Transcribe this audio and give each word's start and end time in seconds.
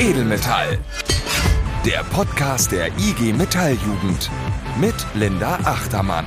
Edelmetall. 0.00 0.78
Der 1.84 2.04
Podcast 2.04 2.70
der 2.70 2.86
IG 2.98 3.32
Metalljugend 3.32 4.30
mit 4.80 4.94
Linda 5.14 5.56
Achtermann. 5.64 6.24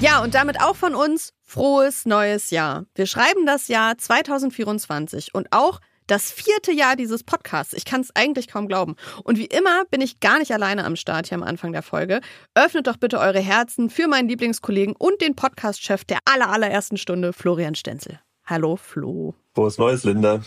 Ja, 0.00 0.22
und 0.22 0.32
damit 0.32 0.60
auch 0.60 0.76
von 0.76 0.94
uns 0.94 1.32
frohes 1.42 2.06
neues 2.06 2.50
Jahr. 2.50 2.84
Wir 2.94 3.06
schreiben 3.06 3.46
das 3.46 3.66
Jahr 3.66 3.98
2024 3.98 5.34
und 5.34 5.48
auch 5.50 5.80
das 6.06 6.30
vierte 6.30 6.70
Jahr 6.70 6.94
dieses 6.94 7.24
Podcasts. 7.24 7.74
Ich 7.74 7.84
kann 7.84 8.02
es 8.02 8.14
eigentlich 8.14 8.46
kaum 8.46 8.68
glauben. 8.68 8.94
Und 9.24 9.36
wie 9.36 9.46
immer 9.46 9.84
bin 9.90 10.00
ich 10.00 10.20
gar 10.20 10.38
nicht 10.38 10.52
alleine 10.52 10.84
am 10.84 10.94
Start 10.94 11.26
hier 11.26 11.36
am 11.36 11.42
Anfang 11.42 11.72
der 11.72 11.82
Folge. 11.82 12.20
Öffnet 12.54 12.86
doch 12.86 12.96
bitte 12.96 13.18
eure 13.18 13.40
Herzen 13.40 13.90
für 13.90 14.06
meinen 14.06 14.28
Lieblingskollegen 14.28 14.94
und 14.96 15.20
den 15.20 15.34
Podcast-Chef 15.34 16.04
der 16.04 16.18
aller, 16.26 16.50
allerersten 16.50 16.96
Stunde, 16.96 17.32
Florian 17.32 17.74
Stenzel. 17.74 18.20
Hallo, 18.46 18.76
Flo. 18.76 19.34
Frohes 19.54 19.78
Neues, 19.78 20.04
Linda. 20.04 20.42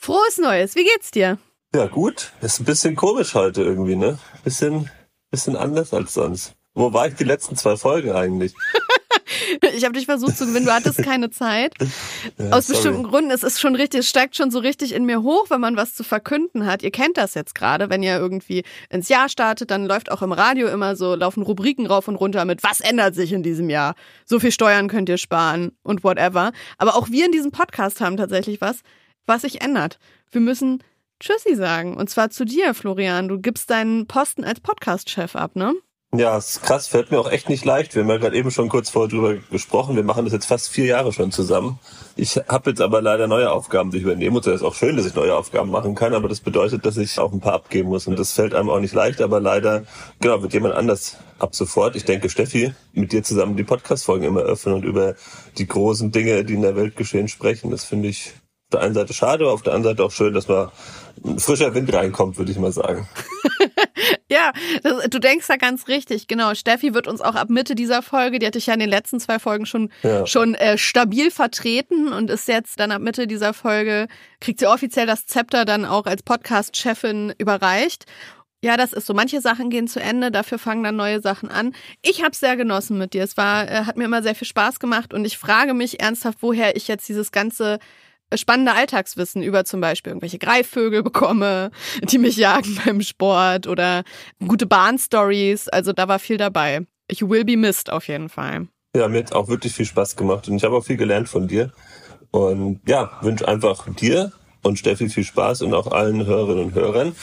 Frohes 0.00 0.38
Neues. 0.38 0.76
Wie 0.76 0.84
geht's 0.84 1.10
dir? 1.10 1.38
Ja, 1.74 1.86
gut. 1.86 2.30
Ist 2.40 2.60
ein 2.60 2.64
bisschen 2.64 2.94
komisch 2.96 3.34
heute 3.34 3.62
irgendwie, 3.62 3.96
ne? 3.96 4.18
Bisschen, 4.44 4.88
bisschen 5.30 5.56
anders 5.56 5.92
als 5.92 6.14
sonst. 6.14 6.52
Wo 6.72 6.92
war 6.92 7.08
ich 7.08 7.14
die 7.16 7.24
letzten 7.24 7.56
zwei 7.56 7.76
Folgen 7.76 8.12
eigentlich? 8.12 8.54
Ich 9.74 9.84
habe 9.84 9.94
dich 9.94 10.06
versucht 10.06 10.36
zu 10.36 10.46
gewinnen, 10.46 10.66
du 10.66 10.72
hattest 10.72 11.02
keine 11.02 11.30
Zeit. 11.30 11.72
Ja, 12.38 12.50
Aus 12.50 12.66
sorry. 12.66 12.76
bestimmten 12.78 13.02
Gründen. 13.04 13.30
Es 13.30 13.42
ist 13.42 13.60
schon 13.60 13.74
richtig, 13.74 14.00
es 14.00 14.08
steigt 14.08 14.36
schon 14.36 14.50
so 14.50 14.58
richtig 14.58 14.92
in 14.92 15.04
mir 15.06 15.22
hoch, 15.22 15.46
wenn 15.48 15.60
man 15.60 15.76
was 15.76 15.94
zu 15.94 16.02
verkünden 16.04 16.66
hat. 16.66 16.82
Ihr 16.82 16.90
kennt 16.90 17.16
das 17.16 17.34
jetzt 17.34 17.54
gerade, 17.54 17.88
wenn 17.88 18.02
ihr 18.02 18.16
irgendwie 18.18 18.64
ins 18.90 19.08
Jahr 19.08 19.28
startet, 19.28 19.70
dann 19.70 19.86
läuft 19.86 20.10
auch 20.10 20.22
im 20.22 20.32
Radio 20.32 20.68
immer 20.68 20.96
so, 20.96 21.14
laufen 21.14 21.42
Rubriken 21.42 21.86
rauf 21.86 22.08
und 22.08 22.16
runter 22.16 22.44
mit, 22.44 22.62
was 22.62 22.80
ändert 22.80 23.14
sich 23.14 23.32
in 23.32 23.42
diesem 23.42 23.70
Jahr? 23.70 23.94
So 24.26 24.40
viel 24.40 24.52
Steuern 24.52 24.88
könnt 24.88 25.08
ihr 25.08 25.18
sparen 25.18 25.72
und 25.82 26.04
whatever. 26.04 26.52
Aber 26.76 26.96
auch 26.96 27.08
wir 27.10 27.24
in 27.24 27.32
diesem 27.32 27.50
Podcast 27.52 28.00
haben 28.00 28.16
tatsächlich 28.16 28.60
was, 28.60 28.80
was 29.28 29.42
sich 29.42 29.60
ändert. 29.60 29.98
Wir 30.30 30.40
müssen 30.40 30.82
Tschüssi 31.20 31.54
sagen. 31.54 31.96
Und 31.96 32.10
zwar 32.10 32.30
zu 32.30 32.44
dir, 32.44 32.74
Florian. 32.74 33.28
Du 33.28 33.40
gibst 33.40 33.70
deinen 33.70 34.06
Posten 34.06 34.44
als 34.44 34.60
Podcast-Chef 34.60 35.36
ab, 35.36 35.56
ne? 35.56 35.74
Ja, 36.14 36.38
ist 36.38 36.62
krass, 36.62 36.88
fällt 36.88 37.10
mir 37.10 37.20
auch 37.20 37.30
echt 37.30 37.50
nicht 37.50 37.66
leicht. 37.66 37.94
Wir 37.94 38.02
haben 38.02 38.08
ja 38.08 38.16
gerade 38.16 38.34
eben 38.34 38.50
schon 38.50 38.70
kurz 38.70 38.88
vorher 38.88 39.10
drüber 39.10 39.34
gesprochen. 39.50 39.94
Wir 39.94 40.04
machen 40.04 40.24
das 40.24 40.32
jetzt 40.32 40.46
fast 40.46 40.70
vier 40.70 40.86
Jahre 40.86 41.12
schon 41.12 41.32
zusammen. 41.32 41.78
Ich 42.16 42.36
habe 42.48 42.70
jetzt 42.70 42.80
aber 42.80 43.02
leider 43.02 43.26
neue 43.26 43.50
Aufgaben, 43.50 43.90
die 43.90 43.98
ich 43.98 44.04
übernehme. 44.04 44.36
Und 44.36 44.46
es 44.46 44.54
ist 44.54 44.62
auch 44.62 44.74
schön, 44.74 44.96
dass 44.96 45.04
ich 45.04 45.14
neue 45.14 45.36
Aufgaben 45.36 45.70
machen 45.70 45.94
kann, 45.94 46.14
aber 46.14 46.28
das 46.30 46.40
bedeutet, 46.40 46.86
dass 46.86 46.96
ich 46.96 47.18
auch 47.18 47.30
ein 47.30 47.40
paar 47.40 47.52
abgeben 47.52 47.90
muss. 47.90 48.06
Und 48.06 48.18
das 48.18 48.32
fällt 48.32 48.54
einem 48.54 48.70
auch 48.70 48.80
nicht 48.80 48.94
leicht, 48.94 49.20
aber 49.20 49.38
leider, 49.38 49.84
genau, 50.18 50.40
wird 50.40 50.54
jemand 50.54 50.74
anders 50.76 51.18
ab 51.38 51.54
sofort. 51.54 51.94
Ich 51.94 52.06
denke, 52.06 52.30
Steffi, 52.30 52.72
mit 52.94 53.12
dir 53.12 53.22
zusammen 53.22 53.58
die 53.58 53.64
Podcast-Folgen 53.64 54.24
immer 54.24 54.40
öffnen 54.40 54.76
und 54.76 54.86
über 54.86 55.14
die 55.58 55.66
großen 55.66 56.10
Dinge, 56.10 56.42
die 56.42 56.54
in 56.54 56.62
der 56.62 56.74
Welt 56.74 56.96
geschehen, 56.96 57.28
sprechen. 57.28 57.70
Das 57.70 57.84
finde 57.84 58.08
ich 58.08 58.32
der 58.72 58.80
einen 58.80 58.94
Seite 58.94 59.12
schade, 59.12 59.48
auf 59.48 59.62
der 59.62 59.74
anderen 59.74 59.96
Seite 59.96 60.04
auch 60.04 60.10
schön, 60.10 60.34
dass 60.34 60.48
man 60.48 60.70
frischer 61.38 61.74
Wind 61.74 61.92
reinkommt, 61.92 62.38
würde 62.38 62.52
ich 62.52 62.58
mal 62.58 62.72
sagen. 62.72 63.08
ja, 64.30 64.52
das, 64.82 65.08
du 65.08 65.18
denkst 65.18 65.46
da 65.46 65.56
ganz 65.56 65.88
richtig. 65.88 66.28
Genau, 66.28 66.54
Steffi 66.54 66.94
wird 66.94 67.08
uns 67.08 67.20
auch 67.20 67.34
ab 67.34 67.50
Mitte 67.50 67.74
dieser 67.74 68.02
Folge, 68.02 68.38
die 68.38 68.46
hatte 68.46 68.58
ich 68.58 68.66
ja 68.66 68.74
in 68.74 68.80
den 68.80 68.88
letzten 68.88 69.20
zwei 69.20 69.38
Folgen 69.38 69.66
schon 69.66 69.90
ja. 70.02 70.26
schon 70.26 70.54
äh, 70.54 70.78
stabil 70.78 71.30
vertreten 71.30 72.12
und 72.12 72.30
ist 72.30 72.48
jetzt 72.48 72.78
dann 72.78 72.92
ab 72.92 73.00
Mitte 73.00 73.26
dieser 73.26 73.54
Folge 73.54 74.06
kriegt 74.40 74.60
sie 74.60 74.66
offiziell 74.66 75.06
das 75.06 75.26
Zepter 75.26 75.64
dann 75.64 75.84
auch 75.84 76.06
als 76.06 76.22
Podcast-Chefin 76.22 77.34
überreicht. 77.38 78.04
Ja, 78.62 78.76
das 78.76 78.92
ist 78.92 79.06
so. 79.06 79.14
Manche 79.14 79.40
Sachen 79.40 79.70
gehen 79.70 79.86
zu 79.86 80.00
Ende, 80.00 80.32
dafür 80.32 80.58
fangen 80.58 80.82
dann 80.82 80.96
neue 80.96 81.20
Sachen 81.20 81.48
an. 81.48 81.74
Ich 82.02 82.24
habe 82.24 82.34
sehr 82.34 82.56
genossen 82.56 82.98
mit 82.98 83.12
dir. 83.14 83.22
Es 83.22 83.36
war, 83.36 83.70
äh, 83.70 83.84
hat 83.84 83.96
mir 83.96 84.04
immer 84.04 84.22
sehr 84.22 84.34
viel 84.34 84.48
Spaß 84.48 84.80
gemacht 84.80 85.14
und 85.14 85.24
ich 85.24 85.38
frage 85.38 85.74
mich 85.74 86.00
ernsthaft, 86.00 86.38
woher 86.40 86.76
ich 86.76 86.88
jetzt 86.88 87.08
dieses 87.08 87.30
ganze 87.30 87.78
spannende 88.34 88.72
Alltagswissen 88.72 89.42
über 89.42 89.64
zum 89.64 89.80
Beispiel 89.80 90.10
irgendwelche 90.10 90.38
Greifvögel 90.38 91.02
bekomme, 91.02 91.70
die 92.02 92.18
mich 92.18 92.36
jagen 92.36 92.78
beim 92.84 93.00
Sport 93.00 93.66
oder 93.66 94.02
gute 94.46 94.66
Bahnstories. 94.66 95.68
Also 95.68 95.92
da 95.92 96.08
war 96.08 96.18
viel 96.18 96.36
dabei. 96.36 96.86
Ich 97.08 97.22
will 97.22 97.44
be 97.44 97.56
missed 97.56 97.90
auf 97.90 98.08
jeden 98.08 98.28
Fall. 98.28 98.68
Ja, 98.94 99.08
mir 99.08 99.18
hat 99.18 99.32
auch 99.32 99.48
wirklich 99.48 99.72
viel 99.72 99.86
Spaß 99.86 100.16
gemacht 100.16 100.48
und 100.48 100.56
ich 100.56 100.64
habe 100.64 100.76
auch 100.76 100.84
viel 100.84 100.96
gelernt 100.96 101.28
von 101.28 101.48
dir. 101.48 101.72
Und 102.30 102.80
ja, 102.86 103.10
wünsche 103.22 103.48
einfach 103.48 103.86
dir 103.94 104.32
und 104.62 104.78
Steffi 104.78 105.08
viel 105.08 105.24
Spaß 105.24 105.62
und 105.62 105.74
auch 105.74 105.90
allen 105.90 106.26
Hörerinnen 106.26 106.64
und 106.64 106.74
Hörern. 106.74 107.14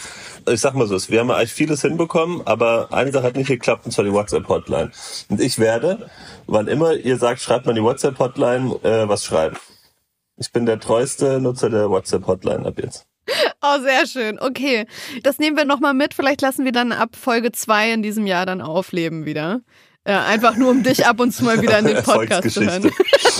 Ich 0.47 0.61
sag 0.61 0.75
mal 0.75 0.87
so, 0.87 0.97
wir 1.09 1.19
haben 1.19 1.31
eigentlich 1.31 1.53
vieles 1.53 1.81
hinbekommen, 1.81 2.41
aber 2.45 2.91
eine 2.91 3.11
Sache 3.11 3.23
hat 3.23 3.35
nicht 3.35 3.47
geklappt, 3.47 3.85
und 3.85 3.91
zwar 3.91 4.05
die 4.05 4.13
WhatsApp-Hotline. 4.13 4.91
Und 5.29 5.41
ich 5.41 5.57
werde, 5.57 6.09
wann 6.45 6.67
immer 6.67 6.93
ihr 6.93 7.17
sagt, 7.17 7.41
schreibt 7.41 7.65
mal 7.65 7.73
die 7.73 7.81
WhatsApp-Hotline, 7.81 8.75
äh, 8.83 9.09
was 9.09 9.25
schreiben. 9.25 9.57
Ich 10.37 10.51
bin 10.51 10.65
der 10.65 10.79
treueste 10.79 11.39
Nutzer 11.39 11.69
der 11.69 11.89
WhatsApp-Hotline 11.89 12.65
ab 12.65 12.75
jetzt. 12.81 13.05
Oh, 13.61 13.81
sehr 13.81 14.05
schön. 14.05 14.39
Okay. 14.39 14.85
Das 15.23 15.39
nehmen 15.39 15.57
wir 15.57 15.65
nochmal 15.65 15.95
mit. 15.95 16.13
Vielleicht 16.13 16.41
lassen 16.41 16.65
wir 16.65 16.71
dann 16.71 16.91
ab 16.91 17.15
Folge 17.15 17.51
2 17.51 17.93
in 17.93 18.03
diesem 18.03 18.27
Jahr 18.27 18.45
dann 18.45 18.61
aufleben 18.61 19.25
wieder. 19.25 19.61
Äh, 20.03 20.13
einfach 20.13 20.55
nur, 20.55 20.69
um 20.69 20.83
dich 20.83 21.07
ab 21.07 21.19
und 21.19 21.31
zu 21.31 21.43
mal 21.43 21.59
wieder 21.63 21.79
in 21.79 21.85
den 21.85 21.95
Podcast 22.03 22.51
zu 22.51 22.63
hören. 22.63 22.91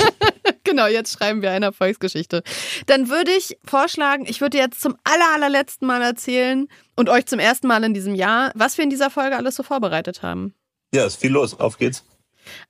genau, 0.64 0.88
jetzt 0.88 1.16
schreiben 1.16 1.44
wir 1.44 1.52
eine 1.52 1.68
Erfolgsgeschichte. 1.68 2.42
Dann 2.88 3.10
würde 3.10 3.32
ich 3.38 3.60
vorschlagen, 3.64 4.26
ich 4.28 4.42
würde 4.42 4.58
jetzt 4.58 4.82
zum 4.82 4.96
aller, 5.04 5.32
allerletzten 5.36 5.88
Mal 5.88 6.02
erzählen 6.02 6.68
und 6.96 7.08
euch 7.08 7.28
zum 7.28 7.38
ersten 7.38 7.68
Mal 7.68 7.84
in 7.84 7.94
diesem 7.94 8.16
Jahr, 8.16 8.52
was 8.56 8.80
wir 8.80 8.84
in 8.84 8.90
dieser 8.90 9.12
Folge 9.12 9.38
alles 9.38 9.56
so 9.56 9.62
vorbereitet 9.62 10.24
haben. 10.24 10.56
Ja, 10.92 11.06
ist 11.06 11.18
viel 11.18 11.32
los. 11.32 11.60
Auf 11.60 11.78
geht's. 11.78 12.04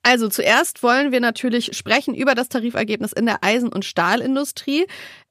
Also 0.02 0.28
zuerst 0.28 0.82
wollen 0.82 1.12
wir 1.12 1.20
natürlich 1.20 1.76
sprechen 1.76 2.14
über 2.14 2.34
das 2.34 2.48
Tarifergebnis 2.48 3.12
in 3.12 3.26
der 3.26 3.42
Eisen- 3.42 3.72
und 3.72 3.84
Stahlindustrie. 3.84 4.86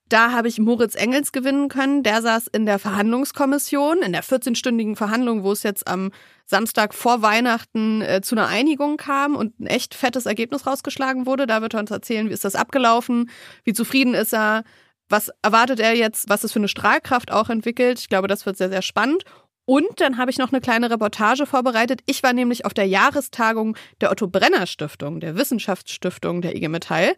Da 0.08 0.32
habe 0.32 0.48
ich 0.48 0.60
Moritz 0.60 0.94
Engels 0.94 1.32
gewinnen 1.32 1.68
können. 1.68 2.04
Der 2.04 2.22
saß 2.22 2.48
in 2.48 2.68
der 2.68 2.78
Verhandlungskommission, 2.78 4.04
in 4.04 4.12
der 4.12 4.24
14-stündigen 4.24 4.96
Verhandlung, 4.96 5.44
wo 5.44 5.52
es 5.52 5.64
jetzt 5.64 5.88
am 5.88 6.12
Samstag 6.46 6.94
vor 6.94 7.24
Weihnachten 7.24 8.02
äh, 8.02 8.22
zu 8.22 8.36
einer 8.36 8.48
Einigung 8.48 8.98
kam 8.98 9.36
und 9.36 9.60
ein 9.60 9.66
echt 9.66 9.96
fettes 9.96 10.28
Ergebnis 10.28 10.68
rausgeschlagen 10.68 11.26
wurde. 11.26 11.48
Da 11.48 11.62
wird 11.64 11.74
er 11.74 11.80
uns 11.80 11.90
erzählen, 11.90 12.30
wie 12.30 12.34
ist 12.34 12.46
das 12.46 12.56
abgelaufen, 12.56 13.32
wie 13.64 13.74
zufrieden 13.74 14.14
ist 14.14 14.34
er, 14.34 14.64
was 15.10 15.32
erwartet 15.42 15.80
er 15.80 15.96
jetzt, 15.96 16.30
was 16.30 16.44
es 16.44 16.52
für 16.52 16.60
eine 16.60 16.68
Strahlkraft 16.68 17.32
auch 17.32 17.50
entwickelt. 17.50 18.00
Ich 18.00 18.10
glaube, 18.10 18.28
das 18.28 18.46
wird 18.46 18.58
sehr, 18.58 18.70
sehr 18.70 18.84
spannend. 18.84 19.24
Und 19.66 20.00
dann 20.00 20.18
habe 20.18 20.30
ich 20.32 20.38
noch 20.38 20.52
eine 20.52 20.62
kleine 20.62 20.90
Reportage 20.90 21.46
vorbereitet. 21.46 22.02
Ich 22.06 22.22
war 22.22 22.34
nämlich 22.34 22.66
auf 22.66 22.74
der 22.74 22.86
Jahrestagung 22.86 23.76
der 24.00 24.12
Otto 24.12 24.28
Brenner 24.28 24.68
Stiftung, 24.68 25.20
der 25.20 25.38
Wissenschaftsstiftung 25.38 26.42
der 26.42 26.56
IG 26.56 26.68
Metall 26.68 27.16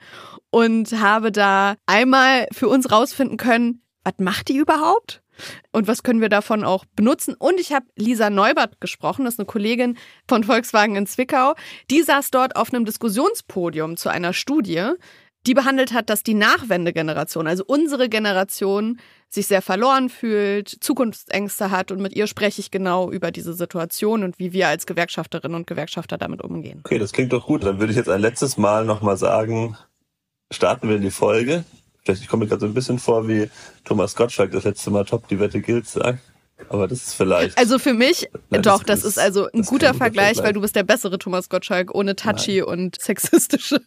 und 0.49 0.91
habe 0.93 1.31
da 1.31 1.75
einmal 1.85 2.47
für 2.53 2.69
uns 2.69 2.91
rausfinden 2.91 3.37
können, 3.37 3.81
was 4.03 4.13
macht 4.19 4.47
die 4.47 4.57
überhaupt? 4.57 5.21
Und 5.71 5.87
was 5.87 6.01
können 6.01 6.21
wir 6.21 6.29
davon 6.29 6.63
auch 6.63 6.85
benutzen? 6.95 7.35
Und 7.37 7.59
ich 7.59 7.73
habe 7.73 7.85
Lisa 7.95 8.29
Neubert 8.29 8.81
gesprochen, 8.81 9.25
das 9.25 9.35
ist 9.35 9.39
eine 9.39 9.45
Kollegin 9.45 9.97
von 10.27 10.43
Volkswagen 10.43 10.95
in 10.95 11.05
Zwickau. 11.05 11.53
Die 11.91 12.01
saß 12.01 12.31
dort 12.31 12.55
auf 12.55 12.73
einem 12.73 12.85
Diskussionspodium 12.85 13.97
zu 13.97 14.09
einer 14.09 14.33
Studie, 14.33 14.93
die 15.47 15.53
behandelt 15.53 15.93
hat, 15.93 16.09
dass 16.09 16.23
die 16.23 16.33
Nachwendegeneration, 16.33 17.47
also 17.47 17.63
unsere 17.65 18.09
Generation, 18.09 18.99
sich 19.29 19.47
sehr 19.47 19.61
verloren 19.61 20.09
fühlt, 20.09 20.69
Zukunftsängste 20.69 21.71
hat 21.71 21.91
und 21.91 22.01
mit 22.01 22.15
ihr 22.15 22.27
spreche 22.27 22.61
ich 22.61 22.71
genau 22.71 23.11
über 23.11 23.31
diese 23.31 23.53
Situation 23.53 24.23
und 24.23 24.39
wie 24.39 24.53
wir 24.53 24.67
als 24.67 24.85
Gewerkschafterinnen 24.85 25.55
und 25.55 25.67
Gewerkschafter 25.67 26.17
damit 26.17 26.41
umgehen. 26.41 26.81
Okay, 26.85 26.97
das 26.97 27.11
klingt 27.11 27.33
doch 27.33 27.45
gut. 27.45 27.63
Dann 27.63 27.79
würde 27.79 27.91
ich 27.91 27.97
jetzt 27.97 28.09
ein 28.09 28.21
letztes 28.21 28.57
Mal 28.57 28.85
nochmal 28.85 29.17
sagen, 29.17 29.77
starten 30.51 30.87
wir 30.87 30.95
in 30.95 31.01
die 31.01 31.11
Folge. 31.11 31.65
Vielleicht 32.03 32.21
ich 32.21 32.29
komme 32.29 32.45
mir 32.45 32.49
gerade 32.49 32.61
so 32.61 32.67
ein 32.67 32.73
bisschen 32.73 32.99
vor, 32.99 33.27
wie 33.27 33.49
Thomas 33.83 34.15
Gottschalk 34.15 34.51
das 34.51 34.63
letzte 34.63 34.91
Mal 34.91 35.03
Top 35.03 35.27
die 35.27 35.39
Wette 35.39 35.59
gilt 35.61 35.87
sagt. 35.87 36.19
Aber 36.69 36.87
das 36.87 37.07
ist 37.07 37.13
vielleicht. 37.13 37.57
Also 37.57 37.79
für 37.79 37.93
mich, 37.93 38.29
Nein, 38.49 38.63
doch, 38.63 38.83
das, 38.83 39.01
das, 39.01 39.09
ist 39.09 39.19
also 39.19 39.47
ein 39.53 39.61
guter 39.63 39.93
Vergleich, 39.93 39.97
Vergleich, 39.97 40.37
weil 40.39 40.53
du 40.53 40.61
bist 40.61 40.75
der 40.75 40.83
bessere 40.83 41.19
Thomas 41.19 41.49
Gottschalk 41.49 41.93
ohne 41.93 42.15
touchy 42.15 42.59
Nein. 42.59 42.69
und 42.69 42.95
sexistische 43.01 43.81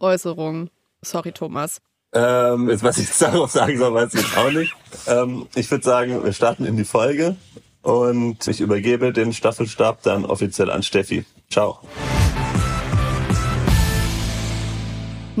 Äußerungen. 0.00 0.70
Sorry, 1.02 1.32
Thomas. 1.32 1.78
Ähm, 2.12 2.68
jetzt, 2.68 2.82
was 2.82 2.98
ich 2.98 3.06
jetzt 3.06 3.22
darauf 3.22 3.50
sagen 3.50 3.78
soll, 3.78 3.94
weiß 3.94 4.14
ich 4.14 4.22
jetzt 4.22 4.36
auch 4.36 4.50
nicht. 4.50 4.74
Ähm, 5.06 5.46
ich 5.54 5.70
würde 5.70 5.84
sagen, 5.84 6.24
wir 6.24 6.32
starten 6.32 6.64
in 6.64 6.76
die 6.76 6.84
Folge 6.84 7.36
und 7.82 8.46
ich 8.48 8.60
übergebe 8.60 9.12
den 9.12 9.32
Staffelstab 9.32 10.02
dann 10.02 10.24
offiziell 10.24 10.70
an 10.70 10.82
Steffi. 10.82 11.24
Ciao. 11.50 11.80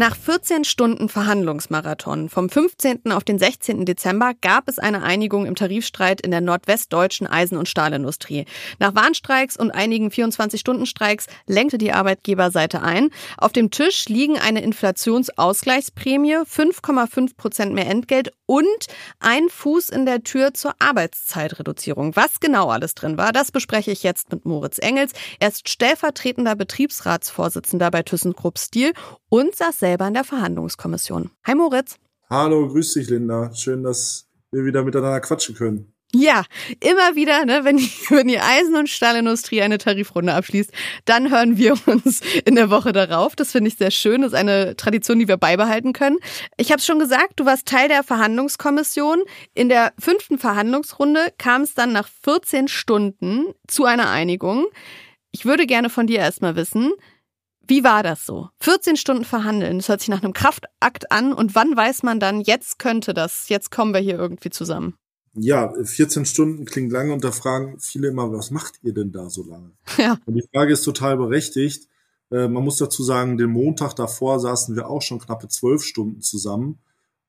Nach 0.00 0.16
14 0.16 0.64
Stunden 0.64 1.10
Verhandlungsmarathon 1.10 2.30
vom 2.30 2.48
15. 2.48 3.12
auf 3.12 3.22
den 3.22 3.38
16. 3.38 3.84
Dezember 3.84 4.32
gab 4.40 4.66
es 4.66 4.78
eine 4.78 5.02
Einigung 5.02 5.44
im 5.44 5.54
Tarifstreit 5.54 6.22
in 6.22 6.30
der 6.30 6.40
nordwestdeutschen 6.40 7.26
Eisen- 7.26 7.58
und 7.58 7.68
Stahlindustrie. 7.68 8.46
Nach 8.78 8.94
Warnstreiks 8.94 9.58
und 9.58 9.72
einigen 9.72 10.08
24-Stunden-Streiks 10.08 11.26
lenkte 11.46 11.76
die 11.76 11.92
Arbeitgeberseite 11.92 12.80
ein. 12.80 13.10
Auf 13.36 13.52
dem 13.52 13.70
Tisch 13.70 14.08
liegen 14.08 14.38
eine 14.38 14.62
Inflationsausgleichsprämie, 14.62 16.36
5,5 16.46 17.36
Prozent 17.36 17.74
mehr 17.74 17.86
Entgelt 17.86 18.32
und 18.46 18.86
ein 19.18 19.50
Fuß 19.50 19.90
in 19.90 20.06
der 20.06 20.24
Tür 20.24 20.54
zur 20.54 20.72
Arbeitszeitreduzierung. 20.78 22.16
Was 22.16 22.40
genau 22.40 22.70
alles 22.70 22.94
drin 22.94 23.18
war, 23.18 23.32
das 23.32 23.52
bespreche 23.52 23.90
ich 23.90 24.02
jetzt 24.02 24.32
mit 24.32 24.46
Moritz 24.46 24.78
Engels. 24.78 25.12
Er 25.40 25.48
ist 25.48 25.68
stellvertretender 25.68 26.56
Betriebsratsvorsitzender 26.56 27.90
bei 27.90 28.02
ThyssenKrupp 28.02 28.58
Steel 28.58 28.94
und 29.28 29.54
saß 29.54 29.78
selber 29.90 30.06
in 30.06 30.14
der 30.14 30.22
Verhandlungskommission. 30.22 31.30
Hi 31.44 31.56
Moritz. 31.56 31.96
Hallo, 32.28 32.68
grüß 32.68 32.94
dich 32.94 33.10
Linda. 33.10 33.52
Schön, 33.52 33.82
dass 33.82 34.28
wir 34.52 34.64
wieder 34.64 34.84
miteinander 34.84 35.18
quatschen 35.18 35.56
können. 35.56 35.92
Ja, 36.14 36.44
immer 36.78 37.16
wieder, 37.16 37.44
ne, 37.44 37.64
wenn, 37.64 37.78
wenn 38.10 38.28
die 38.28 38.38
Eisen- 38.38 38.76
und 38.76 38.88
Stahlindustrie 38.88 39.62
eine 39.62 39.78
Tarifrunde 39.78 40.32
abschließt, 40.32 40.70
dann 41.06 41.32
hören 41.32 41.56
wir 41.56 41.74
uns 41.86 42.20
in 42.44 42.54
der 42.54 42.70
Woche 42.70 42.92
darauf. 42.92 43.34
Das 43.34 43.50
finde 43.50 43.66
ich 43.66 43.78
sehr 43.78 43.90
schön. 43.90 44.22
Das 44.22 44.32
ist 44.32 44.38
eine 44.38 44.76
Tradition, 44.76 45.18
die 45.18 45.26
wir 45.26 45.38
beibehalten 45.38 45.92
können. 45.92 46.18
Ich 46.56 46.70
habe 46.70 46.78
es 46.78 46.86
schon 46.86 47.00
gesagt, 47.00 47.32
du 47.40 47.44
warst 47.44 47.66
Teil 47.66 47.88
der 47.88 48.04
Verhandlungskommission. 48.04 49.24
In 49.54 49.68
der 49.68 49.92
fünften 49.98 50.38
Verhandlungsrunde 50.38 51.32
kam 51.36 51.62
es 51.62 51.74
dann 51.74 51.90
nach 51.92 52.08
14 52.22 52.68
Stunden 52.68 53.46
zu 53.66 53.86
einer 53.86 54.08
Einigung. 54.08 54.66
Ich 55.32 55.46
würde 55.46 55.66
gerne 55.66 55.90
von 55.90 56.06
dir 56.06 56.20
erstmal 56.20 56.54
wissen, 56.54 56.92
wie 57.66 57.84
war 57.84 58.02
das 58.02 58.26
so? 58.26 58.48
14 58.60 58.96
Stunden 58.96 59.24
verhandeln, 59.24 59.78
das 59.78 59.88
hört 59.88 60.00
sich 60.00 60.08
nach 60.08 60.22
einem 60.22 60.32
Kraftakt 60.32 61.12
an. 61.12 61.32
Und 61.32 61.54
wann 61.54 61.76
weiß 61.76 62.02
man 62.02 62.18
dann, 62.18 62.40
jetzt 62.40 62.78
könnte 62.78 63.14
das, 63.14 63.48
jetzt 63.48 63.70
kommen 63.70 63.94
wir 63.94 64.00
hier 64.00 64.18
irgendwie 64.18 64.50
zusammen? 64.50 64.94
Ja, 65.34 65.72
14 65.82 66.24
Stunden 66.24 66.64
klingt 66.64 66.90
lange 66.90 67.12
und 67.12 67.22
da 67.22 67.30
fragen 67.30 67.78
viele 67.78 68.08
immer, 68.08 68.32
was 68.32 68.50
macht 68.50 68.80
ihr 68.82 68.92
denn 68.92 69.12
da 69.12 69.30
so 69.30 69.44
lange? 69.44 69.72
Ja. 69.98 70.18
Und 70.26 70.34
die 70.34 70.48
Frage 70.52 70.72
ist 70.72 70.82
total 70.82 71.16
berechtigt. 71.16 71.88
Äh, 72.30 72.48
man 72.48 72.64
muss 72.64 72.78
dazu 72.78 73.02
sagen, 73.04 73.38
den 73.38 73.50
Montag 73.50 73.94
davor 73.94 74.40
saßen 74.40 74.74
wir 74.74 74.88
auch 74.88 75.02
schon 75.02 75.20
knappe 75.20 75.48
zwölf 75.48 75.84
Stunden 75.84 76.20
zusammen. 76.20 76.80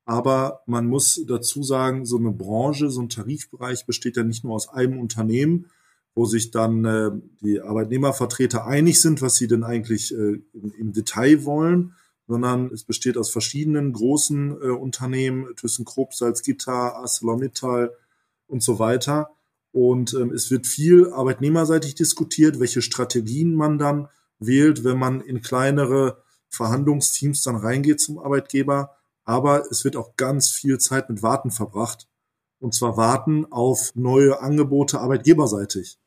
Aber 0.04 0.62
man 0.66 0.86
muss 0.86 1.22
dazu 1.26 1.62
sagen, 1.62 2.04
so 2.04 2.16
eine 2.16 2.32
Branche, 2.32 2.90
so 2.90 3.00
ein 3.00 3.08
Tarifbereich 3.08 3.86
besteht 3.86 4.16
ja 4.16 4.24
nicht 4.24 4.42
nur 4.42 4.54
aus 4.54 4.68
einem 4.68 4.98
Unternehmen, 4.98 5.66
wo 6.14 6.26
sich 6.26 6.50
dann 6.50 6.84
äh, 6.84 7.10
die 7.40 7.60
Arbeitnehmervertreter 7.60 8.66
einig 8.66 9.00
sind, 9.00 9.22
was 9.22 9.36
sie 9.36 9.46
denn 9.46 9.64
eigentlich 9.64 10.12
äh, 10.12 10.40
im, 10.52 10.72
im, 10.78 10.92
Detail 10.92 11.44
wollen, 11.44 11.94
sondern 12.26 12.70
es 12.72 12.84
besteht 12.84 13.16
aus 13.16 13.30
verschiedenen 13.30 13.92
großen 13.92 14.52
äh, 14.52 14.66
Unternehmen, 14.68 15.46
ThyssenKrupp, 15.56 16.14
Salzgitter, 16.14 16.96
ArcelorMittal 16.96 17.92
und 18.46 18.62
so 18.62 18.78
weiter. 18.78 19.30
Und 19.72 20.12
ähm, 20.12 20.32
es 20.32 20.50
wird 20.50 20.66
viel 20.66 21.10
arbeitnehmerseitig 21.10 21.94
diskutiert, 21.94 22.60
welche 22.60 22.82
Strategien 22.82 23.54
man 23.54 23.78
dann 23.78 24.08
wählt, 24.38 24.84
wenn 24.84 24.98
man 24.98 25.22
in 25.22 25.40
kleinere 25.40 26.22
Verhandlungsteams 26.50 27.42
dann 27.42 27.56
reingeht 27.56 28.00
zum 28.00 28.18
Arbeitgeber. 28.18 28.96
Aber 29.24 29.64
es 29.70 29.84
wird 29.84 29.96
auch 29.96 30.16
ganz 30.16 30.50
viel 30.50 30.78
Zeit 30.78 31.08
mit 31.08 31.22
Warten 31.22 31.50
verbracht. 31.50 32.06
Und 32.58 32.74
zwar 32.74 32.96
warten 32.96 33.50
auf 33.50 33.92
neue 33.94 34.40
Angebote 34.40 35.00
arbeitgeberseitig. 35.00 35.98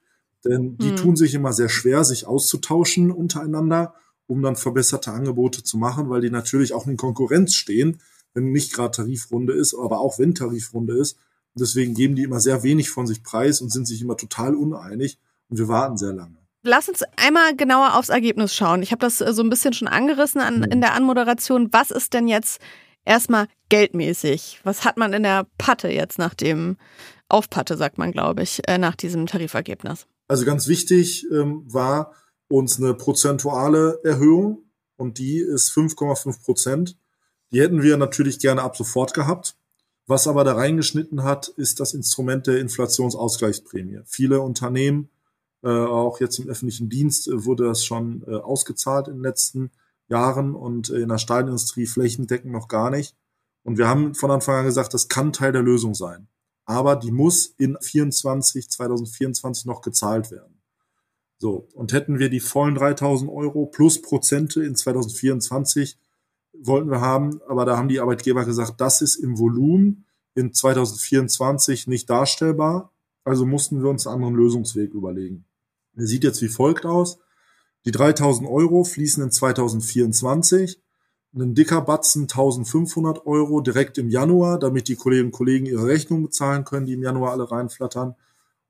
Denn 0.46 0.78
die 0.78 0.90
hm. 0.90 0.96
tun 0.96 1.16
sich 1.16 1.34
immer 1.34 1.54
sehr 1.54 1.70
schwer, 1.70 2.04
sich 2.04 2.28
auszutauschen 2.28 3.12
untereinander, 3.12 3.96
um 4.28 4.42
dann 4.42 4.56
verbesserte 4.56 5.12
Angebote 5.12 5.64
zu 5.64 5.78
machen, 5.78 6.10
weil 6.10 6.22
die 6.22 6.30
natürlich 6.30 6.74
auch 6.74 6.88
in 6.88 6.98
Konkurrenz 6.98 7.56
stehen, 7.56 8.00
wenn 8.34 8.52
nicht 8.52 8.74
gerade 8.74 8.92
Tarifrunde 8.92 9.54
ist, 9.54 9.74
aber 9.74 10.00
auch 10.00 10.20
wenn 10.20 10.36
Tarifrunde 10.36 10.98
ist. 10.98 11.18
Und 11.54 11.62
deswegen 11.62 11.94
geben 11.94 12.16
die 12.16 12.24
immer 12.24 12.40
sehr 12.40 12.64
wenig 12.64 12.90
von 12.90 13.08
sich 13.08 13.24
preis 13.24 13.62
und 13.62 13.72
sind 13.72 13.88
sich 13.88 14.02
immer 14.02 14.18
total 14.18 14.56
uneinig. 14.56 15.20
Und 15.50 15.58
wir 15.58 15.68
warten 15.68 15.98
sehr 15.98 16.14
lange. 16.14 16.38
Lass 16.64 16.90
uns 16.90 17.04
einmal 17.16 17.56
genauer 17.56 17.96
aufs 17.96 18.10
Ergebnis 18.10 18.54
schauen. 18.54 18.82
Ich 18.82 18.92
habe 18.92 19.00
das 19.00 19.22
äh, 19.22 19.34
so 19.34 19.44
ein 19.44 19.50
bisschen 19.50 19.74
schon 19.74 19.88
angerissen 19.88 20.42
an, 20.42 20.64
in 20.64 20.82
der 20.82 20.94
Anmoderation. 20.94 21.70
Was 21.72 21.92
ist 21.92 22.14
denn 22.14 22.28
jetzt 22.28 22.60
erstmal 23.06 23.48
geldmäßig? 23.70 24.62
Was 24.64 24.84
hat 24.84 24.98
man 24.98 25.14
in 25.14 25.24
der 25.24 25.46
Patte 25.60 25.90
jetzt 25.90 26.18
nach 26.18 26.34
dem 26.34 26.78
Aufpatte, 27.30 27.78
sagt 27.78 28.00
man, 28.00 28.12
glaube 28.12 28.42
ich, 28.42 28.68
äh, 28.68 28.80
nach 28.80 28.96
diesem 28.96 29.28
Tarifergebnis? 29.28 30.08
Also 30.28 30.46
ganz 30.46 30.68
wichtig 30.68 31.28
ähm, 31.32 31.64
war 31.72 32.14
uns 32.48 32.80
eine 32.80 32.94
prozentuale 32.94 34.00
Erhöhung 34.04 34.64
und 34.98 35.18
die 35.18 35.38
ist 35.38 35.72
5,5 35.72 36.44
Prozent. 36.44 36.98
Die 37.52 37.62
hätten 37.62 37.82
wir 37.82 37.98
natürlich 37.98 38.40
gerne 38.40 38.64
ab 38.64 38.76
sofort 38.76 39.14
gehabt. 39.14 39.58
Was 40.08 40.28
aber 40.28 40.44
da 40.44 40.54
reingeschnitten 40.54 41.24
hat, 41.24 41.48
ist 41.48 41.80
das 41.80 41.94
Instrument 41.94 42.46
der 42.48 42.60
Inflationsausgleichsprämie. 42.60 44.02
Viele 44.06 44.42
Unternehmen, 44.42 45.10
äh, 45.64 45.70
auch 45.70 46.20
jetzt 46.20 46.38
im 46.38 46.48
öffentlichen 46.48 46.90
Dienst, 46.90 47.28
äh, 47.28 47.46
wurde 47.46 47.66
das 47.66 47.84
schon 47.84 48.24
äh, 48.28 48.36
ausgezahlt 48.36 49.08
in 49.08 49.16
den 49.16 49.24
letzten 49.24 49.72
Jahren 50.08 50.54
und 50.54 50.90
in 50.90 51.10
der 51.10 51.18
Stahlindustrie 51.18 51.88
flächendeckend 51.88 52.52
noch 52.52 52.68
gar 52.68 52.92
nicht. 52.92 53.16
Und 53.64 53.80
wir 53.80 53.88
haben 53.88 54.14
von 54.14 54.30
Anfang 54.30 54.58
an 54.58 54.66
gesagt, 54.66 54.94
das 54.94 55.08
kann 55.08 55.34
Teil 55.34 55.52
der 55.52 55.64
Lösung 55.64 55.96
sein 55.96 56.28
aber 56.66 56.96
die 56.96 57.12
muss 57.12 57.48
in 57.58 57.78
24, 57.80 58.70
2024 58.70 59.66
noch 59.66 59.82
gezahlt 59.82 60.32
werden. 60.32 60.62
So, 61.38 61.68
und 61.74 61.94
hätten 61.94 62.20
wir 62.20 62.30
die 62.30 62.40
vollen 62.40 62.76
3000 62.76 63.30
Euro 63.30 63.66
plus 63.66 64.02
Prozente 64.02 64.64
in 64.64 64.76
2024 64.76 65.98
wollten 66.58 66.90
wir 66.90 67.02
haben, 67.02 67.42
aber 67.48 67.66
da 67.66 67.78
haben 67.78 67.90
die 67.90 68.00
Arbeitgeber 68.00 68.46
gesagt, 68.46 68.80
das 68.80 69.02
ist 69.02 69.16
im 69.16 69.38
Volumen 69.38 70.06
in 70.36 70.54
2024 70.54 71.88
nicht 71.88 72.10
darstellbar, 72.10 72.94
also 73.24 73.46
mussten 73.46 73.82
wir 73.82 73.90
uns 73.90 74.08
einen 74.08 74.16
anderen 74.16 74.36
Lösungsweg 74.36 74.94
überlegen. 74.94 75.46
Der 75.94 76.08
sieht 76.08 76.24
jetzt 76.24 76.42
wie 76.42 76.48
folgt 76.48 76.86
aus. 76.86 77.20
Die 77.86 77.92
3000 77.92 78.50
Euro 78.50 78.84
fließen 78.84 79.24
in 79.24 79.32
2024 79.32 80.82
ein 81.44 81.54
dicker 81.54 81.82
Batzen 81.82 82.24
1500 82.24 83.26
Euro 83.26 83.60
direkt 83.62 83.98
im 83.98 84.10
Januar, 84.10 84.58
damit 84.58 84.88
die 84.88 84.96
Kolleginnen 84.96 85.28
und 85.28 85.34
Kollegen 85.34 85.66
ihre 85.66 85.86
Rechnung 85.86 86.24
bezahlen 86.24 86.64
können, 86.64 86.86
die 86.86 86.94
im 86.94 87.04
Januar 87.04 87.32
alle 87.32 87.52
reinflattern. 87.52 88.16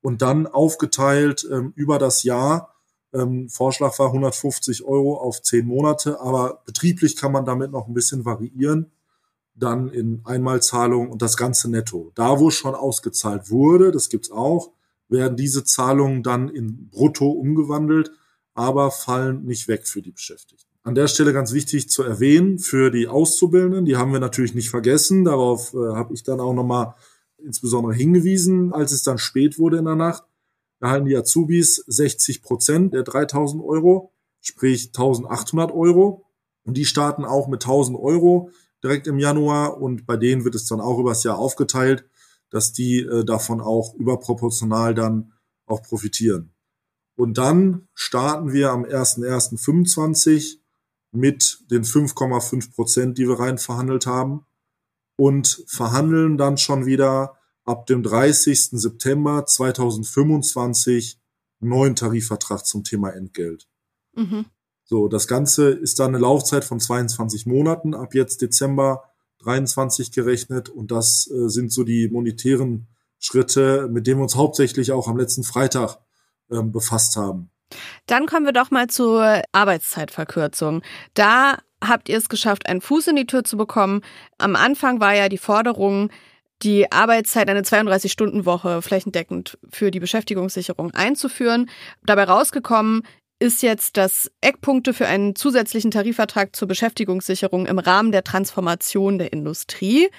Und 0.02 0.22
dann 0.22 0.48
aufgeteilt 0.48 1.48
ähm, 1.52 1.74
über 1.76 2.00
das 2.00 2.24
Jahr. 2.24 2.74
Ähm, 3.14 3.50
Vorschlag 3.50 3.98
war 4.00 4.08
150 4.08 4.84
Euro 4.84 5.18
auf 5.18 5.42
zehn 5.42 5.66
Monate, 5.66 6.20
aber 6.20 6.64
betrieblich 6.66 7.16
kann 7.16 7.32
man 7.32 7.46
damit 7.46 7.72
noch 7.72 7.88
ein 7.88 7.94
bisschen 7.94 8.26
variieren. 8.26 8.92
Dann 9.54 9.90
in 9.90 10.22
Einmalzahlung 10.26 11.10
und 11.10 11.22
das 11.22 11.38
ganze 11.38 11.70
netto. 11.70 12.12
Da, 12.16 12.40
wo 12.40 12.50
schon 12.50 12.76
ausgezahlt 12.76 13.50
wurde, 13.50 13.92
das 13.92 14.10
gibt's 14.10 14.32
auch, 14.32 14.72
werden 15.08 15.38
diese 15.38 15.64
Zahlungen 15.64 16.24
dann 16.24 16.50
in 16.50 16.90
Brutto 16.90 17.30
umgewandelt, 17.30 18.12
aber 18.54 18.92
fallen 18.92 19.46
nicht 19.46 19.68
weg 19.68 19.88
für 19.88 20.02
die 20.02 20.12
Beschäftigten. 20.12 20.75
An 20.86 20.94
der 20.94 21.08
Stelle 21.08 21.34
ganz 21.34 21.52
wichtig 21.52 21.90
zu 21.90 22.04
erwähnen 22.04 22.60
für 22.60 22.92
die 22.92 23.08
Auszubildenden, 23.08 23.86
die 23.86 23.98
haben 23.98 24.14
wir 24.14 24.20
natürlich 24.20 24.54
nicht 24.54 24.70
vergessen. 24.70 25.26
Darauf 25.26 25.74
äh, 25.74 25.78
habe 25.78 26.14
ich 26.14 26.22
dann 26.22 26.40
auch 26.40 26.54
nochmal 26.54 26.94
insbesondere 27.40 27.96
hingewiesen, 27.96 28.72
als 28.72 28.92
es 28.92 29.02
dann 29.02 29.18
spät 29.18 29.58
wurde 29.58 29.78
in 29.80 29.86
der 29.86 29.96
Nacht. 29.96 30.24
erhalten 30.80 31.08
die 31.08 31.18
Azubis 31.18 31.84
60 31.88 32.44
Prozent 32.44 32.94
der 32.94 33.02
3000 33.02 33.64
Euro, 33.64 34.14
sprich 34.42 34.90
1800 34.90 35.72
Euro. 35.72 36.28
Und 36.66 36.78
die 36.78 36.86
starten 36.86 37.26
auch 37.26 37.48
mit 37.48 37.64
1000 37.64 37.98
Euro 37.98 38.52
direkt 38.84 39.08
im 39.08 39.18
Januar 39.18 39.82
und 39.82 40.06
bei 40.06 40.18
denen 40.18 40.46
wird 40.46 40.54
es 40.54 40.68
dann 40.68 40.82
auch 40.82 41.00
übers 41.00 41.24
Jahr 41.24 41.40
aufgeteilt, 41.40 42.06
dass 42.52 42.74
die 42.74 43.00
äh, 43.00 43.26
davon 43.26 43.60
auch 43.60 43.96
überproportional 43.96 44.94
dann 44.94 45.34
auch 45.66 45.82
profitieren. 45.82 46.54
Und 47.16 47.40
dann 47.40 47.88
starten 47.96 48.54
wir 48.54 48.70
am 48.70 48.84
1.1.25 48.84 50.60
mit 51.16 51.60
den 51.72 51.84
5,5 51.84 52.74
Prozent, 52.74 53.18
die 53.18 53.28
wir 53.28 53.40
rein 53.40 53.58
verhandelt 53.58 54.06
haben 54.06 54.46
und 55.18 55.64
verhandeln 55.68 56.38
dann 56.38 56.58
schon 56.58 56.86
wieder 56.86 57.38
ab 57.64 57.88
dem 57.88 58.04
30. 58.04 58.70
September 58.72 59.46
2025 59.46 61.20
neuen 61.60 61.96
Tarifvertrag 61.96 62.66
zum 62.66 62.84
Thema 62.84 63.10
Entgelt. 63.10 63.68
Mhm. 64.14 64.46
So, 64.84 65.08
das 65.08 65.28
Ganze 65.28 65.70
ist 65.70 66.00
dann 66.00 66.10
eine 66.10 66.20
Laufzeit 66.20 66.64
von 66.64 66.80
22 66.80 67.48
Monaten, 67.48 67.96
ab 67.96 68.14
jetzt 68.14 68.42
Dezember 68.42 69.04
23 69.40 70.12
gerechnet 70.12 70.70
und 70.70 70.92
das 70.92 71.30
äh, 71.30 71.50
sind 71.50 71.72
so 71.72 71.84
die 71.84 72.08
monetären 72.08 72.88
Schritte, 73.20 73.88
mit 73.92 74.06
denen 74.06 74.20
wir 74.20 74.24
uns 74.24 74.36
hauptsächlich 74.36 74.92
auch 74.92 75.08
am 75.08 75.18
letzten 75.18 75.44
Freitag 75.44 75.98
äh, 76.50 76.62
befasst 76.62 77.16
haben. 77.16 77.50
Dann 78.08 78.26
kommen 78.26 78.46
wir 78.46 78.54
doch 78.54 78.72
mal 78.72 78.88
zur 78.88 79.42
Arbeitszeitverkürzung. 79.52 80.82
Da 81.14 81.58
habt 81.84 82.10
ihr 82.10 82.18
es 82.18 82.30
geschafft, 82.30 82.68
einen 82.68 82.82
Fuß 82.82 83.08
in 83.08 83.16
die 83.16 83.28
Tür 83.28 83.44
zu 83.44 83.58
bekommen. 83.58 84.02
Am 84.38 84.56
Anfang 84.56 85.00
war 85.00 85.14
ja 85.14 85.30
die 85.30 85.38
Forderung, 85.38 86.10
die 86.62 86.92
Arbeitszeit 86.92 87.50
eine 87.50 87.62
32-Stunden-Woche 87.62 88.82
flächendeckend 88.82 89.58
für 89.70 89.92
die 89.92 90.00
Beschäftigungssicherung 90.00 90.92
einzuführen. 90.92 91.70
Dabei 92.06 92.24
rausgekommen 92.24 93.04
ist 93.40 93.62
jetzt, 93.62 93.98
dass 93.98 94.32
Eckpunkte 94.40 94.94
für 94.94 95.08
einen 95.08 95.36
zusätzlichen 95.36 95.92
Tarifvertrag 95.92 96.56
zur 96.56 96.68
Beschäftigungssicherung 96.68 97.66
im 97.66 97.80
Rahmen 97.80 98.14
der 98.14 98.24
Transformation 98.24 99.18
der 99.18 99.34
Industrie 99.34 100.10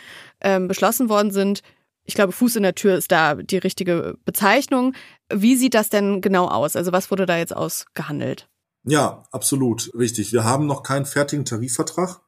ähm, 0.42 0.68
beschlossen 0.68 1.08
worden 1.08 1.30
sind. 1.30 1.62
Ich 2.06 2.14
glaube, 2.14 2.32
Fuß 2.32 2.56
in 2.56 2.62
der 2.62 2.74
Tür 2.74 2.96
ist 2.96 3.12
da 3.12 3.34
die 3.34 3.58
richtige 3.58 4.16
Bezeichnung. 4.24 4.94
Wie 5.32 5.56
sieht 5.56 5.74
das 5.74 5.88
denn 5.88 6.20
genau 6.20 6.46
aus? 6.46 6.76
Also 6.76 6.92
was 6.92 7.10
wurde 7.10 7.26
da 7.26 7.36
jetzt 7.36 7.54
ausgehandelt? 7.54 8.48
Ja, 8.84 9.24
absolut 9.32 9.90
richtig. 9.94 10.32
Wir 10.32 10.44
haben 10.44 10.66
noch 10.66 10.84
keinen 10.84 11.06
fertigen 11.06 11.44
Tarifvertrag. 11.44 12.20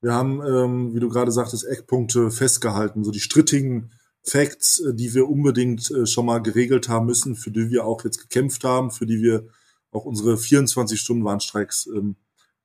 Wir 0.00 0.12
haben, 0.12 0.40
ähm, 0.46 0.94
wie 0.94 1.00
du 1.00 1.08
gerade 1.08 1.32
sagtest, 1.32 1.64
Eckpunkte 1.64 2.30
festgehalten, 2.30 3.02
so 3.02 3.10
die 3.10 3.20
strittigen 3.20 3.92
Facts, 4.22 4.80
äh, 4.80 4.94
die 4.94 5.14
wir 5.14 5.28
unbedingt 5.28 5.90
äh, 5.90 6.06
schon 6.06 6.26
mal 6.26 6.40
geregelt 6.40 6.88
haben 6.88 7.06
müssen, 7.06 7.34
für 7.34 7.50
die 7.50 7.70
wir 7.70 7.84
auch 7.84 8.04
jetzt 8.04 8.18
gekämpft 8.18 8.62
haben, 8.62 8.92
für 8.92 9.06
die 9.06 9.20
wir 9.20 9.48
auch 9.90 10.04
unsere 10.04 10.34
24-Stunden-Warnstreiks 10.34 11.88
ähm, 11.88 12.16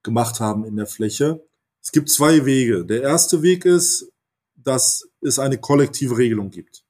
gemacht 0.04 0.40
haben 0.40 0.66
in 0.66 0.76
der 0.76 0.88
Fläche. 0.88 1.44
Es 1.82 1.92
gibt 1.92 2.10
zwei 2.10 2.46
Wege. 2.46 2.86
Der 2.86 3.02
erste 3.02 3.42
Weg 3.42 3.66
ist, 3.66 4.12
dass 4.64 5.10
es 5.22 5.40
eine 5.40 5.58
kollektive 5.58 6.18
Regelung 6.18 6.50
gibt. 6.50 6.84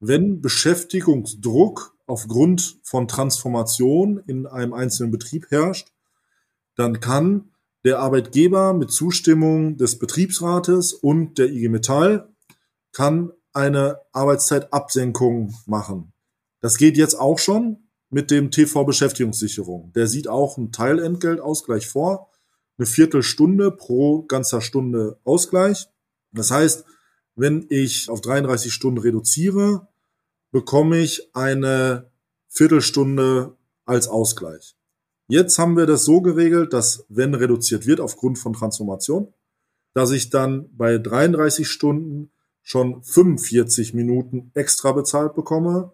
Wenn 0.00 0.40
Beschäftigungsdruck 0.40 1.96
aufgrund 2.06 2.78
von 2.82 3.08
Transformation 3.08 4.18
in 4.26 4.46
einem 4.46 4.72
einzelnen 4.72 5.10
Betrieb 5.10 5.50
herrscht, 5.50 5.92
dann 6.76 7.00
kann 7.00 7.50
der 7.84 8.00
Arbeitgeber 8.00 8.74
mit 8.74 8.90
Zustimmung 8.90 9.76
des 9.76 9.98
Betriebsrates 9.98 10.92
und 10.92 11.38
der 11.38 11.50
IG 11.50 11.68
Metall 11.68 12.28
kann 12.92 13.32
eine 13.52 14.00
Arbeitszeitabsenkung 14.12 15.54
machen. 15.66 16.12
Das 16.60 16.78
geht 16.78 16.96
jetzt 16.96 17.14
auch 17.14 17.38
schon 17.38 17.88
mit 18.10 18.30
dem 18.30 18.50
TV 18.50 18.84
Beschäftigungssicherung. 18.84 19.92
Der 19.94 20.06
sieht 20.06 20.28
auch 20.28 20.58
einen 20.58 20.72
Teilentgeltausgleich 20.72 21.86
vor, 21.86 22.30
eine 22.78 22.86
Viertelstunde 22.86 23.70
pro 23.70 24.22
ganzer 24.22 24.60
Stunde 24.60 25.18
Ausgleich. 25.24 25.88
Das 26.32 26.50
heißt, 26.50 26.84
wenn 27.36 27.66
ich 27.68 28.08
auf 28.08 28.20
33 28.20 28.72
Stunden 28.72 28.98
reduziere, 28.98 29.86
bekomme 30.50 30.98
ich 30.98 31.30
eine 31.34 32.10
Viertelstunde 32.48 33.54
als 33.84 34.08
Ausgleich. 34.08 34.74
Jetzt 35.28 35.58
haben 35.58 35.76
wir 35.76 35.86
das 35.86 36.04
so 36.04 36.20
geregelt, 36.20 36.72
dass 36.72 37.04
wenn 37.08 37.34
reduziert 37.34 37.86
wird 37.86 38.00
aufgrund 38.00 38.38
von 38.38 38.52
Transformation, 38.52 39.32
dass 39.92 40.10
ich 40.12 40.30
dann 40.30 40.68
bei 40.76 40.98
33 40.98 41.68
Stunden 41.68 42.30
schon 42.62 43.02
45 43.02 43.94
Minuten 43.94 44.50
extra 44.54 44.92
bezahlt 44.92 45.34
bekomme, 45.34 45.92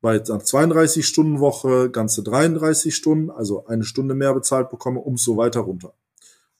bei 0.00 0.22
einer 0.22 0.40
32 0.40 1.06
Stunden 1.06 1.40
Woche 1.40 1.90
ganze 1.90 2.22
33 2.22 2.94
Stunden, 2.94 3.30
also 3.30 3.66
eine 3.66 3.84
Stunde 3.84 4.14
mehr 4.14 4.34
bezahlt 4.34 4.68
bekomme, 4.68 5.00
um 5.00 5.16
so 5.16 5.36
weiter 5.36 5.60
runter. 5.60 5.94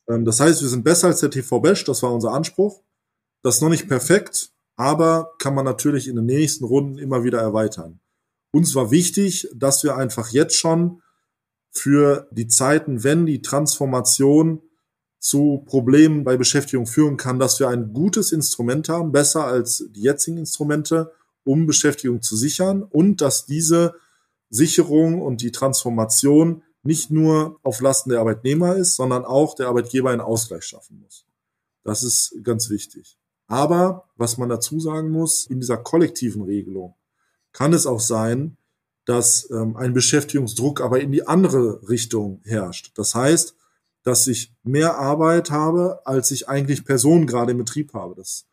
Ähm, 0.08 0.24
das 0.24 0.40
heißt, 0.40 0.62
wir 0.62 0.68
sind 0.68 0.84
besser 0.84 1.08
als 1.08 1.20
der 1.20 1.30
TV 1.30 1.60
Bash, 1.60 1.84
das 1.84 2.02
war 2.02 2.12
unser 2.12 2.32
Anspruch. 2.32 2.80
Das 3.42 3.56
ist 3.56 3.60
noch 3.60 3.68
nicht 3.68 3.88
perfekt, 3.88 4.52
aber 4.76 5.32
kann 5.38 5.54
man 5.54 5.64
natürlich 5.64 6.08
in 6.08 6.16
den 6.16 6.26
nächsten 6.26 6.64
Runden 6.64 6.98
immer 6.98 7.24
wieder 7.24 7.40
erweitern. 7.40 8.00
Uns 8.52 8.74
war 8.74 8.90
wichtig, 8.90 9.48
dass 9.54 9.82
wir 9.82 9.96
einfach 9.96 10.28
jetzt 10.28 10.56
schon 10.56 11.02
für 11.70 12.28
die 12.30 12.46
Zeiten, 12.46 13.02
wenn 13.02 13.26
die 13.26 13.42
Transformation 13.42 14.62
zu 15.18 15.62
Problemen 15.66 16.24
bei 16.24 16.36
Beschäftigung 16.36 16.86
führen 16.86 17.16
kann, 17.16 17.38
dass 17.38 17.58
wir 17.58 17.68
ein 17.68 17.92
gutes 17.92 18.32
Instrument 18.32 18.88
haben, 18.88 19.12
besser 19.12 19.44
als 19.44 19.86
die 19.90 20.02
jetzigen 20.02 20.36
Instrumente, 20.36 21.12
um 21.44 21.66
Beschäftigung 21.66 22.22
zu 22.22 22.36
sichern 22.36 22.82
und 22.82 23.20
dass 23.20 23.46
diese 23.46 23.94
Sicherung 24.50 25.22
und 25.22 25.40
die 25.40 25.52
Transformation 25.52 26.62
nicht 26.82 27.10
nur 27.10 27.58
auf 27.62 27.80
Lasten 27.80 28.10
der 28.10 28.20
Arbeitnehmer 28.20 28.76
ist, 28.76 28.96
sondern 28.96 29.24
auch 29.24 29.54
der 29.54 29.68
Arbeitgeber 29.68 30.10
einen 30.10 30.20
Ausgleich 30.20 30.64
schaffen 30.64 31.00
muss. 31.00 31.24
Das 31.84 32.02
ist 32.02 32.36
ganz 32.42 32.68
wichtig. 32.68 33.16
Aber 33.52 34.08
was 34.16 34.38
man 34.38 34.48
dazu 34.48 34.80
sagen 34.80 35.10
muss, 35.10 35.44
in 35.44 35.60
dieser 35.60 35.76
kollektiven 35.76 36.40
Regelung 36.40 36.94
kann 37.52 37.74
es 37.74 37.86
auch 37.86 38.00
sein, 38.00 38.56
dass 39.04 39.50
ähm, 39.50 39.76
ein 39.76 39.92
Beschäftigungsdruck 39.92 40.80
aber 40.80 41.00
in 41.00 41.12
die 41.12 41.26
andere 41.26 41.86
Richtung 41.86 42.40
herrscht. 42.44 42.92
Das 42.94 43.14
heißt, 43.14 43.54
dass 44.04 44.26
ich 44.26 44.54
mehr 44.62 44.96
Arbeit 44.96 45.50
habe, 45.50 46.00
als 46.06 46.30
ich 46.30 46.48
eigentlich 46.48 46.86
Personen 46.86 47.26
gerade 47.26 47.52
im 47.52 47.58
Betrieb 47.58 47.92
habe. 47.92 48.14
Das 48.14 48.46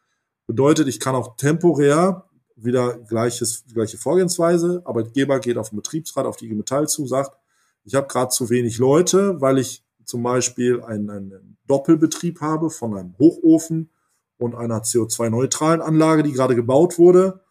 bedeutet, 0.48 0.89
ich 0.89 1.00
kann 1.00 1.15
auch 1.15 1.38
temporär 1.38 2.25
wieder 2.58 2.98
gleiches, 2.98 3.63
gleiche 3.74 3.98
Vorgehensweise. 3.98 4.82
Arbeitgeber 4.84 5.39
geht 5.39 5.56
auf 5.56 5.70
den 5.70 5.77
Betriebsrat, 5.77 6.25
auf 6.25 6.36
die 6.36 6.48
IG 6.48 6.56
Metall 6.56 6.89
zu, 6.89 7.08
sagt, 7.08 7.38
ich 7.86 7.96
habe 7.96 8.08
gerade 8.08 8.32
zu 8.32 8.50
wenig 8.50 8.79
Leute, 8.79 9.39
weil 9.39 9.60
ich 9.60 9.82
zum 10.03 10.24
Beispiel 10.24 10.84
einen, 10.84 11.10
einen 11.10 11.58
Doppelbetrieb 11.68 12.41
habe 12.41 12.70
von 12.70 12.98
einem 12.98 13.18
Hochofen 13.18 13.91
und 14.39 14.55
einer 14.55 14.81
CO2-neutralen 14.81 15.81
Anlage, 15.81 16.24
die 16.24 16.31
gerade 16.31 16.55
gebaut 16.55 16.98
wurde 16.98 17.41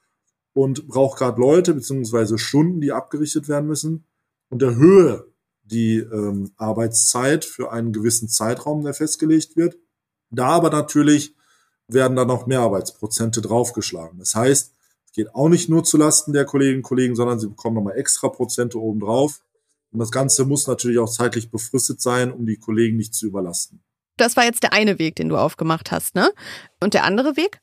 und 0.55 0.89
braucht 0.89 1.19
gerade 1.19 1.41
Leute 1.41 1.75
beziehungsweise 1.75 2.39
Stunden, 2.39 2.81
die 2.81 2.91
abgerichtet 2.91 3.47
werden 3.47 3.69
müssen 3.69 4.07
und 4.49 4.63
erhöhe 4.63 5.27
die 5.63 5.99
ähm, 5.99 6.51
Arbeitszeit 6.57 7.45
für 7.45 7.71
einen 7.71 7.93
gewissen 7.93 8.29
Zeitraum, 8.29 8.83
der 8.83 8.95
festgelegt 8.95 9.57
wird. 9.57 9.77
Da 10.31 10.49
aber 10.49 10.71
natürlich 10.71 11.37
werden 11.89 12.17
da 12.17 12.25
noch 12.25 12.47
mehr 12.47 12.61
Arbeitsprozente 12.61 13.43
draufgeschlagen. 13.43 14.19
Das 14.19 14.35
heißt, 14.35 14.73
es 15.07 15.13
geht 15.13 15.35
auch 15.35 15.49
nicht 15.49 15.69
nur 15.69 15.85
zulasten 15.85 16.33
der 16.33 16.47
Kolleginnen 16.47 16.79
und 16.79 16.83
Kollegen, 16.83 17.17
sondern 17.17 17.39
sie 17.39 17.49
bekommen 17.49 17.77
nochmal 17.77 17.97
extra 17.97 18.29
Prozente 18.29 18.81
obendrauf. 18.81 19.43
Und 19.91 20.01
das 20.01 20.11
Ganze 20.11 20.45
muss 20.47 20.67
natürlich 20.67 20.99
auch 20.99 21.11
zeitlich 21.11 21.51
befristet 21.51 22.01
sein, 22.01 22.33
um 22.33 22.47
die 22.47 22.57
Kollegen 22.57 22.97
nicht 22.97 23.15
zu 23.15 23.27
überlasten. 23.27 23.81
Das 24.19 24.37
war 24.37 24.45
jetzt 24.45 24.63
der 24.63 24.73
eine 24.73 24.99
Weg, 24.99 25.17
den 25.17 25.29
du 25.29 25.37
aufgemacht 25.37 25.91
hast, 25.91 26.15
ne? 26.15 26.31
Und 26.81 26.95
der 26.95 27.05
andere 27.05 27.37
Weg? 27.37 27.61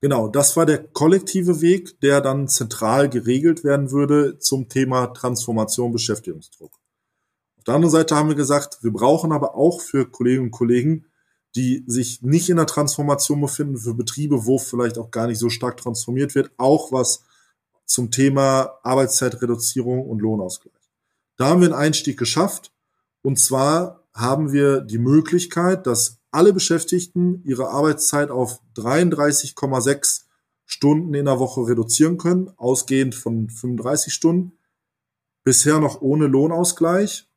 Genau, 0.00 0.28
das 0.28 0.56
war 0.56 0.64
der 0.64 0.84
kollektive 0.84 1.60
Weg, 1.60 2.00
der 2.00 2.20
dann 2.20 2.48
zentral 2.48 3.08
geregelt 3.08 3.64
werden 3.64 3.90
würde 3.90 4.38
zum 4.38 4.68
Thema 4.68 5.08
Transformation, 5.08 5.92
Beschäftigungsdruck. 5.92 6.72
Auf 7.58 7.64
der 7.64 7.74
anderen 7.74 7.92
Seite 7.92 8.14
haben 8.14 8.28
wir 8.28 8.36
gesagt, 8.36 8.78
wir 8.82 8.92
brauchen 8.92 9.32
aber 9.32 9.56
auch 9.56 9.80
für 9.80 10.08
Kolleginnen 10.08 10.46
und 10.46 10.50
Kollegen, 10.52 11.06
die 11.56 11.82
sich 11.88 12.22
nicht 12.22 12.48
in 12.48 12.56
der 12.56 12.66
Transformation 12.66 13.40
befinden, 13.40 13.76
für 13.76 13.94
Betriebe, 13.94 14.46
wo 14.46 14.58
vielleicht 14.58 14.98
auch 14.98 15.10
gar 15.10 15.26
nicht 15.26 15.38
so 15.38 15.50
stark 15.50 15.78
transformiert 15.78 16.36
wird, 16.36 16.52
auch 16.58 16.92
was 16.92 17.24
zum 17.84 18.12
Thema 18.12 18.78
Arbeitszeitreduzierung 18.84 20.06
und 20.06 20.20
Lohnausgleich. 20.20 20.74
Da 21.36 21.46
haben 21.46 21.60
wir 21.60 21.68
einen 21.68 21.74
Einstieg 21.74 22.18
geschafft. 22.18 22.72
Und 23.22 23.38
zwar 23.38 24.04
haben 24.18 24.52
wir 24.52 24.80
die 24.80 24.98
Möglichkeit, 24.98 25.86
dass 25.86 26.18
alle 26.32 26.52
Beschäftigten 26.52 27.40
ihre 27.44 27.68
Arbeitszeit 27.68 28.30
auf 28.30 28.60
33,6 28.76 30.22
Stunden 30.66 31.14
in 31.14 31.26
der 31.26 31.38
Woche 31.38 31.66
reduzieren 31.66 32.18
können, 32.18 32.50
ausgehend 32.56 33.14
von 33.14 33.48
35 33.48 34.12
Stunden. 34.12 34.58
Bisher 35.44 35.78
noch 35.78 36.02
ohne 36.02 36.26
Lohnausgleich, 36.26 37.28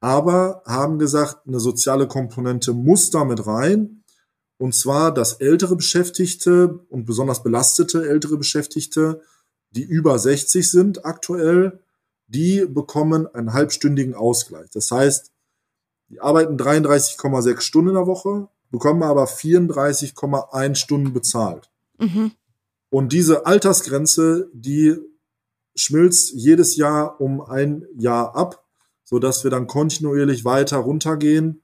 aber 0.00 0.62
haben 0.66 0.98
gesagt, 0.98 1.46
eine 1.46 1.58
soziale 1.58 2.06
Komponente 2.06 2.74
muss 2.74 3.10
damit 3.10 3.46
rein. 3.46 4.04
Und 4.58 4.74
zwar, 4.74 5.12
dass 5.12 5.34
ältere 5.34 5.74
Beschäftigte 5.74 6.80
und 6.90 7.06
besonders 7.06 7.42
belastete 7.42 8.08
ältere 8.08 8.36
Beschäftigte, 8.36 9.22
die 9.70 9.82
über 9.82 10.18
60 10.18 10.70
sind 10.70 11.04
aktuell, 11.04 11.80
die 12.28 12.66
bekommen 12.66 13.26
einen 13.26 13.52
halbstündigen 13.52 14.14
Ausgleich. 14.14 14.68
Das 14.70 14.90
heißt, 14.90 15.32
die 16.08 16.20
arbeiten 16.20 16.56
33,6 16.56 17.60
Stunden 17.60 17.90
in 17.90 17.94
der 17.96 18.06
Woche, 18.06 18.48
bekommen 18.70 19.02
aber 19.02 19.24
34,1 19.24 20.74
Stunden 20.76 21.12
bezahlt. 21.12 21.70
Mhm. 21.98 22.32
Und 22.90 23.12
diese 23.12 23.46
Altersgrenze, 23.46 24.48
die 24.52 24.96
schmilzt 25.74 26.32
jedes 26.34 26.76
Jahr 26.76 27.20
um 27.20 27.40
ein 27.40 27.84
Jahr 27.96 28.34
ab, 28.34 28.64
so 29.04 29.18
dass 29.18 29.44
wir 29.44 29.50
dann 29.50 29.66
kontinuierlich 29.66 30.44
weiter 30.44 30.78
runtergehen, 30.78 31.62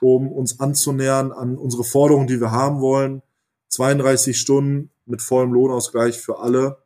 um 0.00 0.30
uns 0.30 0.60
anzunähern 0.60 1.32
an 1.32 1.56
unsere 1.56 1.84
Forderungen, 1.84 2.28
die 2.28 2.40
wir 2.40 2.52
haben 2.52 2.80
wollen. 2.80 3.22
32 3.68 4.38
Stunden 4.38 4.90
mit 5.04 5.20
vollem 5.20 5.52
Lohnausgleich 5.52 6.18
für 6.18 6.38
alle. 6.38 6.78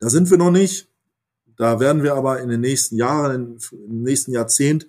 Da 0.00 0.08
sind 0.08 0.30
wir 0.30 0.38
noch 0.38 0.50
nicht. 0.50 0.88
Da 1.56 1.80
werden 1.80 2.02
wir 2.02 2.14
aber 2.14 2.40
in 2.40 2.48
den 2.48 2.60
nächsten 2.60 2.96
Jahren, 2.96 3.58
im 3.72 4.02
nächsten 4.02 4.32
Jahrzehnt 4.32 4.86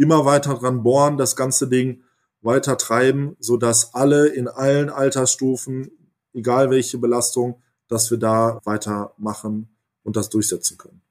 immer 0.00 0.24
weiter 0.24 0.54
dran 0.54 0.82
bohren, 0.82 1.18
das 1.18 1.36
ganze 1.36 1.68
Ding 1.68 2.02
weiter 2.42 2.78
treiben, 2.78 3.36
so 3.38 3.56
dass 3.56 3.94
alle 3.94 4.26
in 4.28 4.48
allen 4.48 4.88
Altersstufen, 4.88 5.90
egal 6.32 6.70
welche 6.70 6.98
Belastung, 6.98 7.62
dass 7.88 8.10
wir 8.10 8.18
da 8.18 8.60
weitermachen 8.64 9.76
und 10.02 10.16
das 10.16 10.30
durchsetzen 10.30 10.78
können. 10.78 11.02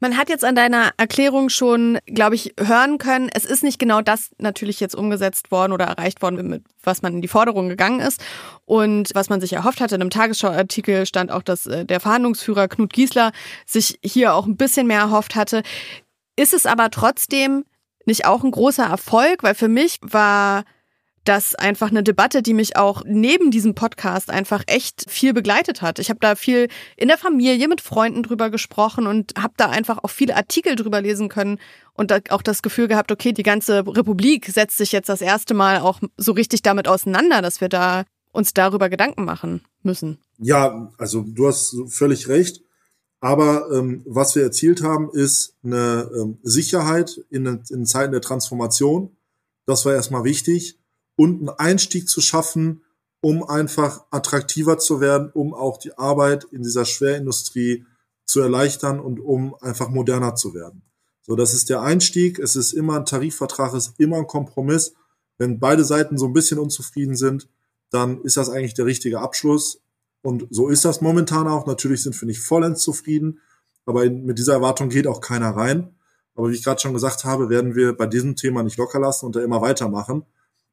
Man 0.00 0.16
hat 0.16 0.28
jetzt 0.28 0.44
an 0.44 0.54
deiner 0.54 0.92
Erklärung 0.96 1.48
schon, 1.48 1.98
glaube 2.06 2.36
ich, 2.36 2.54
hören 2.58 2.98
können, 2.98 3.28
es 3.34 3.44
ist 3.44 3.64
nicht 3.64 3.80
genau 3.80 4.00
das 4.00 4.30
natürlich 4.38 4.78
jetzt 4.78 4.94
umgesetzt 4.94 5.50
worden 5.50 5.72
oder 5.72 5.86
erreicht 5.86 6.22
worden, 6.22 6.48
mit 6.48 6.62
was 6.84 7.02
man 7.02 7.14
in 7.14 7.20
die 7.20 7.26
Forderung 7.26 7.68
gegangen 7.68 7.98
ist 7.98 8.22
und 8.64 9.10
was 9.14 9.28
man 9.28 9.40
sich 9.40 9.54
erhofft 9.54 9.80
hatte. 9.80 9.96
In 9.96 10.00
einem 10.00 10.10
Tagesschauartikel 10.10 11.04
stand 11.04 11.32
auch, 11.32 11.42
dass 11.42 11.66
äh, 11.66 11.84
der 11.84 11.98
Verhandlungsführer 11.98 12.68
Knut 12.68 12.92
Giesler 12.92 13.32
sich 13.66 13.98
hier 14.04 14.34
auch 14.34 14.46
ein 14.46 14.56
bisschen 14.56 14.86
mehr 14.86 15.00
erhofft 15.00 15.34
hatte. 15.34 15.64
Ist 16.36 16.54
es 16.54 16.64
aber 16.64 16.90
trotzdem 16.90 17.64
nicht 18.08 18.26
auch 18.26 18.42
ein 18.42 18.50
großer 18.50 18.84
Erfolg? 18.84 19.44
Weil 19.44 19.54
für 19.54 19.68
mich 19.68 19.98
war 20.02 20.64
das 21.24 21.54
einfach 21.54 21.90
eine 21.90 22.02
Debatte, 22.02 22.42
die 22.42 22.54
mich 22.54 22.76
auch 22.76 23.02
neben 23.04 23.50
diesem 23.50 23.74
Podcast 23.74 24.30
einfach 24.30 24.64
echt 24.66 25.04
viel 25.08 25.34
begleitet 25.34 25.82
hat. 25.82 25.98
Ich 25.98 26.08
habe 26.08 26.20
da 26.20 26.34
viel 26.34 26.68
in 26.96 27.08
der 27.08 27.18
Familie 27.18 27.68
mit 27.68 27.82
Freunden 27.82 28.22
drüber 28.22 28.48
gesprochen 28.48 29.06
und 29.06 29.34
habe 29.38 29.52
da 29.58 29.68
einfach 29.68 29.98
auch 30.02 30.10
viele 30.10 30.36
Artikel 30.36 30.74
drüber 30.74 31.02
lesen 31.02 31.28
können 31.28 31.58
und 31.92 32.30
auch 32.30 32.42
das 32.42 32.62
Gefühl 32.62 32.88
gehabt, 32.88 33.12
okay, 33.12 33.32
die 33.32 33.42
ganze 33.42 33.86
Republik 33.86 34.46
setzt 34.46 34.78
sich 34.78 34.92
jetzt 34.92 35.10
das 35.10 35.20
erste 35.20 35.52
Mal 35.52 35.80
auch 35.80 36.00
so 36.16 36.32
richtig 36.32 36.62
damit 36.62 36.88
auseinander, 36.88 37.42
dass 37.42 37.60
wir 37.60 37.68
da 37.68 38.04
uns 38.32 38.54
darüber 38.54 38.88
Gedanken 38.88 39.24
machen 39.24 39.62
müssen. 39.82 40.18
Ja, 40.38 40.90
also 40.96 41.24
du 41.26 41.46
hast 41.46 41.76
völlig 41.88 42.28
recht. 42.28 42.62
Aber 43.20 43.68
ähm, 43.72 44.02
was 44.06 44.34
wir 44.36 44.42
erzielt 44.42 44.82
haben, 44.82 45.10
ist 45.10 45.56
eine 45.64 46.10
ähm, 46.14 46.38
Sicherheit 46.42 47.20
in, 47.30 47.46
in 47.68 47.86
Zeiten 47.86 48.12
der 48.12 48.20
Transformation. 48.20 49.16
Das 49.66 49.84
war 49.84 49.94
erstmal 49.94 50.24
wichtig 50.24 50.78
und 51.16 51.40
einen 51.40 51.48
Einstieg 51.48 52.08
zu 52.08 52.20
schaffen, 52.20 52.82
um 53.20 53.42
einfach 53.42 54.04
attraktiver 54.10 54.78
zu 54.78 55.00
werden, 55.00 55.30
um 55.34 55.52
auch 55.52 55.78
die 55.78 55.98
Arbeit 55.98 56.44
in 56.44 56.62
dieser 56.62 56.84
Schwerindustrie 56.84 57.84
zu 58.24 58.40
erleichtern 58.40 59.00
und 59.00 59.18
um 59.18 59.56
einfach 59.60 59.88
moderner 59.88 60.36
zu 60.36 60.54
werden. 60.54 60.82
So, 61.22 61.34
das 61.34 61.54
ist 61.54 61.68
der 61.70 61.82
Einstieg. 61.82 62.38
Es 62.38 62.56
ist 62.56 62.72
immer 62.72 62.96
ein 62.96 63.04
Tarifvertrag, 63.04 63.74
es 63.74 63.88
ist 63.88 64.00
immer 64.00 64.18
ein 64.18 64.26
Kompromiss. 64.26 64.94
Wenn 65.38 65.58
beide 65.58 65.84
Seiten 65.84 66.18
so 66.18 66.26
ein 66.26 66.32
bisschen 66.32 66.58
unzufrieden 66.58 67.16
sind, 67.16 67.48
dann 67.90 68.22
ist 68.22 68.36
das 68.36 68.48
eigentlich 68.48 68.74
der 68.74 68.86
richtige 68.86 69.20
Abschluss. 69.20 69.80
Und 70.22 70.46
so 70.50 70.68
ist 70.68 70.84
das 70.84 71.00
momentan 71.00 71.46
auch. 71.46 71.66
Natürlich 71.66 72.02
sind 72.02 72.20
wir 72.20 72.26
nicht 72.26 72.40
vollends 72.40 72.82
zufrieden, 72.82 73.40
aber 73.86 74.08
mit 74.10 74.38
dieser 74.38 74.54
Erwartung 74.54 74.88
geht 74.88 75.06
auch 75.06 75.20
keiner 75.20 75.50
rein. 75.50 75.94
Aber 76.34 76.50
wie 76.50 76.54
ich 76.54 76.64
gerade 76.64 76.80
schon 76.80 76.92
gesagt 76.92 77.24
habe, 77.24 77.48
werden 77.48 77.74
wir 77.74 77.96
bei 77.96 78.06
diesem 78.06 78.36
Thema 78.36 78.62
nicht 78.62 78.76
locker 78.76 79.00
lassen 79.00 79.26
und 79.26 79.36
da 79.36 79.40
immer 79.40 79.60
weitermachen. 79.60 80.24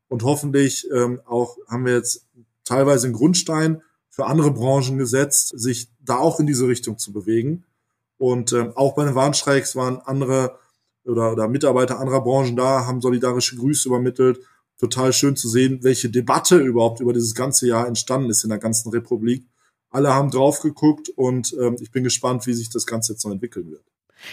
Und 0.08 0.24
hoffentlich 0.24 0.88
ähm, 0.94 1.22
auch 1.26 1.58
haben 1.68 1.86
wir 1.86 1.94
jetzt 1.94 2.26
teilweise 2.64 3.08
einen 3.08 3.16
Grundstein 3.16 3.82
für 4.10 4.28
andere 4.28 4.52
Branchen 4.52 4.98
gesetzt, 4.98 5.60
sich 5.60 5.90
da 6.00 6.18
auch 6.18 6.40
in 6.40 6.48
diese 6.48 6.68
Richtung 6.68 6.98
zu 6.98 7.12
bewegen. 7.12 7.66
Und 8.18 8.54
ähm, 8.54 8.74
auch 8.76 8.96
bei 8.96 9.06
den 9.06 9.16
Warnstreiks 9.16 9.76
waren 9.76 10.00
andere 10.00 10.58
oder, 11.04 11.32
oder 11.32 11.48
Mitarbeiter 11.48 12.00
anderer 12.00 12.22
Branchen 12.22 12.56
da, 12.56 12.86
haben 12.86 13.02
solidarische 13.02 13.56
Grüße 13.56 13.88
übermittelt. 13.88 14.40
Total 14.78 15.14
schön 15.14 15.36
zu 15.36 15.48
sehen, 15.48 15.80
welche 15.84 16.10
Debatte 16.10 16.58
überhaupt 16.58 17.00
über 17.00 17.14
dieses 17.14 17.34
ganze 17.34 17.68
Jahr 17.68 17.88
entstanden 17.88 18.30
ist 18.30 18.44
in 18.44 18.50
der 18.50 18.60
ganzen 18.60 18.90
Republik. 18.90 19.48
Alle 19.90 20.14
haben 20.14 20.30
drauf 20.30 20.60
geguckt 20.62 21.10
und 21.10 21.56
ähm, 21.60 21.78
ich 21.80 21.92
bin 21.92 22.04
gespannt, 22.04 22.46
wie 22.48 22.54
sich 22.54 22.70
das 22.70 22.86
Ganze 22.86 23.14
jetzt 23.14 23.24
noch 23.24 23.32
entwickeln 23.32 23.72
wird. 23.72 23.84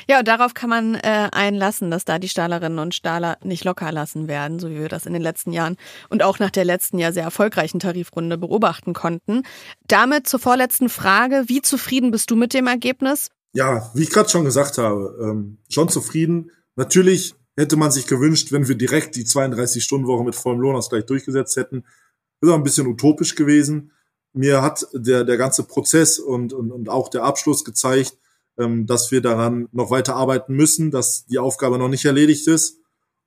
Ja, 0.09 0.21
und 0.21 0.29
darauf 0.29 0.55
kann 0.55 0.71
man 0.71 0.95
äh, 0.95 1.29
einlassen, 1.33 1.91
dass 1.91 2.05
da 2.05 2.19
die 2.19 2.29
Stahlerinnen 2.29 2.79
und 2.79 2.95
Stahler 2.95 3.39
nicht 3.43 3.65
locker 3.65 3.93
lassen 3.93 4.29
werden, 4.29 4.59
so 4.59 4.71
wie 4.71 4.79
wir 4.79 4.89
das 4.89 5.07
in 5.07 5.13
den 5.13 5.23
letzten 5.23 5.53
Jahren 5.53 5.77
und 6.09 6.23
auch 6.23 6.39
nach 6.39 6.51
der 6.51 6.65
letzten 6.65 6.99
Jahr 6.99 7.13
sehr 7.13 7.25
erfolgreichen 7.25 7.81
Tarifrunde 7.81 8.39
beobachten 8.39 8.95
konnten. 8.95 9.43
Damit 9.87 10.29
zur 10.29 10.41
vorletzten 10.41 10.89
Frage. 10.89 11.45
Wie 11.47 11.63
zufrieden 11.63 12.11
bist 12.11 12.31
du 12.31 12.37
mit 12.37 12.55
dem 12.55 12.67
Ergebnis? 12.67 13.29
Ja, 13.53 13.91
wie 13.95 14.03
ich 14.03 14.11
gerade 14.11 14.29
schon 14.29 14.45
gesagt 14.45 14.79
habe, 14.79 15.17
ähm, 15.23 15.59
schon 15.69 15.89
zufrieden. 15.89 16.51
Natürlich 16.75 17.35
hätte 17.57 17.77
man 17.77 17.91
sich 17.91 18.07
gewünscht, 18.07 18.53
wenn 18.53 18.69
wir 18.69 18.77
direkt 18.77 19.17
die 19.17 19.25
32-Stunden-Woche 19.25 20.25
mit 20.25 20.35
vollem 20.35 20.61
Lohnausgleich 20.61 21.05
durchgesetzt 21.05 21.57
hätten. 21.57 21.85
Ist 22.41 22.51
ein 22.51 22.63
bisschen 22.63 22.87
utopisch 22.87 23.35
gewesen. 23.35 23.93
Mir 24.33 24.63
hat 24.63 24.87
der, 24.93 25.25
der 25.25 25.37
ganze 25.37 25.65
Prozess 25.65 26.19
und, 26.19 26.53
und, 26.53 26.73
und 26.73 26.89
auch 26.89 27.09
der 27.09 27.25
Abschluss 27.25 27.65
gezeigt, 27.65 28.17
ähm, 28.59 28.87
dass 28.87 29.11
wir 29.11 29.21
daran 29.21 29.69
noch 29.73 29.91
weiter 29.91 30.17
arbeiten 30.17 30.55
müssen, 30.55 30.91
dass 30.91 31.27
die 31.27 31.39
Aufgabe 31.39 31.79
noch 31.79 31.89
nicht 31.89 32.05
erledigt 32.05 32.49
ist. 32.49 32.79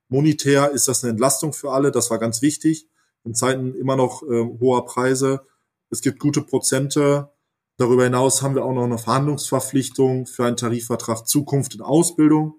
Monetär 0.10 0.72
ist 0.72 0.88
das 0.88 1.04
eine 1.04 1.12
Entlastung 1.12 1.54
für 1.54 1.72
alle, 1.72 1.92
das 1.92 2.10
war 2.10 2.20
ganz 2.20 2.42
wichtig. 2.42 2.88
In 3.24 3.36
Zeiten 3.36 3.74
immer 3.76 3.96
noch 3.96 4.24
äh, 4.24 4.44
hoher 4.60 4.86
Preise. 4.86 5.46
Es 5.90 6.02
gibt 6.02 6.20
gute 6.20 6.42
Prozente. 6.42 7.32
Darüber 7.78 8.04
hinaus 8.04 8.42
haben 8.42 8.56
wir 8.56 8.64
auch 8.64 8.74
noch 8.74 8.84
eine 8.84 8.98
Verhandlungsverpflichtung 8.98 10.26
für 10.28 10.46
einen 10.46 10.58
Tarifvertrag 10.58 11.28
Zukunft 11.28 11.76
in 11.76 11.82
Ausbildung 11.82 12.56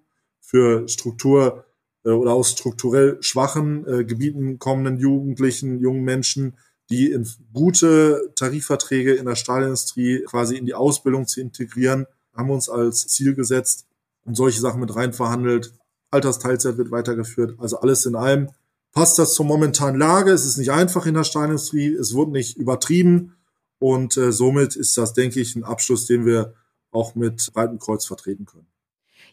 für 0.46 0.88
Struktur 0.88 1.64
äh, 2.04 2.10
oder 2.10 2.32
aus 2.32 2.52
strukturell 2.52 3.18
schwachen 3.20 3.86
äh, 3.86 4.04
Gebieten 4.04 4.58
kommenden 4.58 4.98
Jugendlichen, 4.98 5.80
jungen 5.80 6.02
Menschen, 6.02 6.56
die 6.88 7.10
in 7.10 7.28
gute 7.52 8.32
Tarifverträge 8.36 9.14
in 9.14 9.26
der 9.26 9.34
Stahlindustrie 9.34 10.22
quasi 10.24 10.56
in 10.56 10.66
die 10.66 10.74
Ausbildung 10.74 11.26
zu 11.26 11.40
integrieren 11.40 12.06
haben 12.36 12.48
wir 12.48 12.54
uns 12.54 12.68
als 12.68 13.06
Ziel 13.08 13.34
gesetzt 13.34 13.86
und 14.24 14.36
solche 14.36 14.60
Sachen 14.60 14.80
mit 14.80 14.94
rein 14.94 15.12
verhandelt. 15.12 15.72
Altersteilzeit 16.10 16.76
wird 16.76 16.90
weitergeführt. 16.90 17.58
Also 17.58 17.80
alles 17.80 18.06
in 18.06 18.14
allem 18.14 18.50
passt 18.92 19.18
das 19.18 19.34
zur 19.34 19.46
momentanen 19.46 19.98
Lage. 19.98 20.32
Es 20.32 20.44
ist 20.44 20.58
nicht 20.58 20.70
einfach 20.70 21.06
in 21.06 21.14
der 21.14 21.24
Steinindustrie. 21.24 21.92
Es 21.94 22.14
wird 22.14 22.30
nicht 22.30 22.56
übertrieben. 22.56 23.36
Und 23.78 24.16
äh, 24.16 24.32
somit 24.32 24.76
ist 24.76 24.96
das, 24.96 25.12
denke 25.14 25.40
ich, 25.40 25.56
ein 25.56 25.64
Abschluss, 25.64 26.06
den 26.06 26.24
wir 26.24 26.54
auch 26.90 27.14
mit 27.14 27.50
breitem 27.52 27.78
Kreuz 27.78 28.06
vertreten 28.06 28.46
können. 28.46 28.66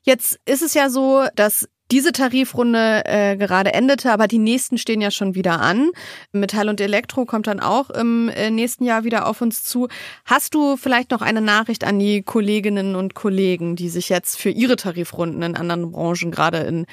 Jetzt 0.03 0.39
ist 0.45 0.61
es 0.61 0.73
ja 0.73 0.89
so, 0.89 1.25
dass 1.35 1.67
diese 1.91 2.11
Tarifrunde 2.11 3.03
äh, 3.05 3.37
gerade 3.37 3.73
endete, 3.73 4.11
aber 4.11 4.27
die 4.27 4.39
nächsten 4.39 4.77
stehen 4.77 5.01
ja 5.01 5.11
schon 5.11 5.35
wieder 5.35 5.59
an. 5.59 5.91
Metall 6.31 6.69
und 6.69 6.81
Elektro 6.81 7.25
kommt 7.25 7.47
dann 7.47 7.59
auch 7.59 7.89
im 7.89 8.29
äh, 8.29 8.49
nächsten 8.49 8.83
Jahr 8.83 9.03
wieder 9.03 9.27
auf 9.27 9.41
uns 9.41 9.63
zu. 9.63 9.87
Hast 10.25 10.55
du 10.55 10.75
vielleicht 10.75 11.11
noch 11.11 11.21
eine 11.21 11.41
Nachricht 11.41 11.83
an 11.83 11.99
die 11.99 12.23
Kolleginnen 12.23 12.95
und 12.95 13.15
Kollegen, 13.15 13.75
die 13.75 13.89
sich 13.89 14.09
jetzt 14.09 14.37
für 14.37 14.49
ihre 14.49 14.75
Tarifrunden 14.75 15.41
in 15.43 15.55
anderen 15.55 15.91
Branchen 15.91 16.31
gerade 16.31 16.59
in 16.59 16.85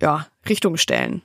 ja, 0.00 0.26
Richtung 0.48 0.76
stellen? 0.76 1.22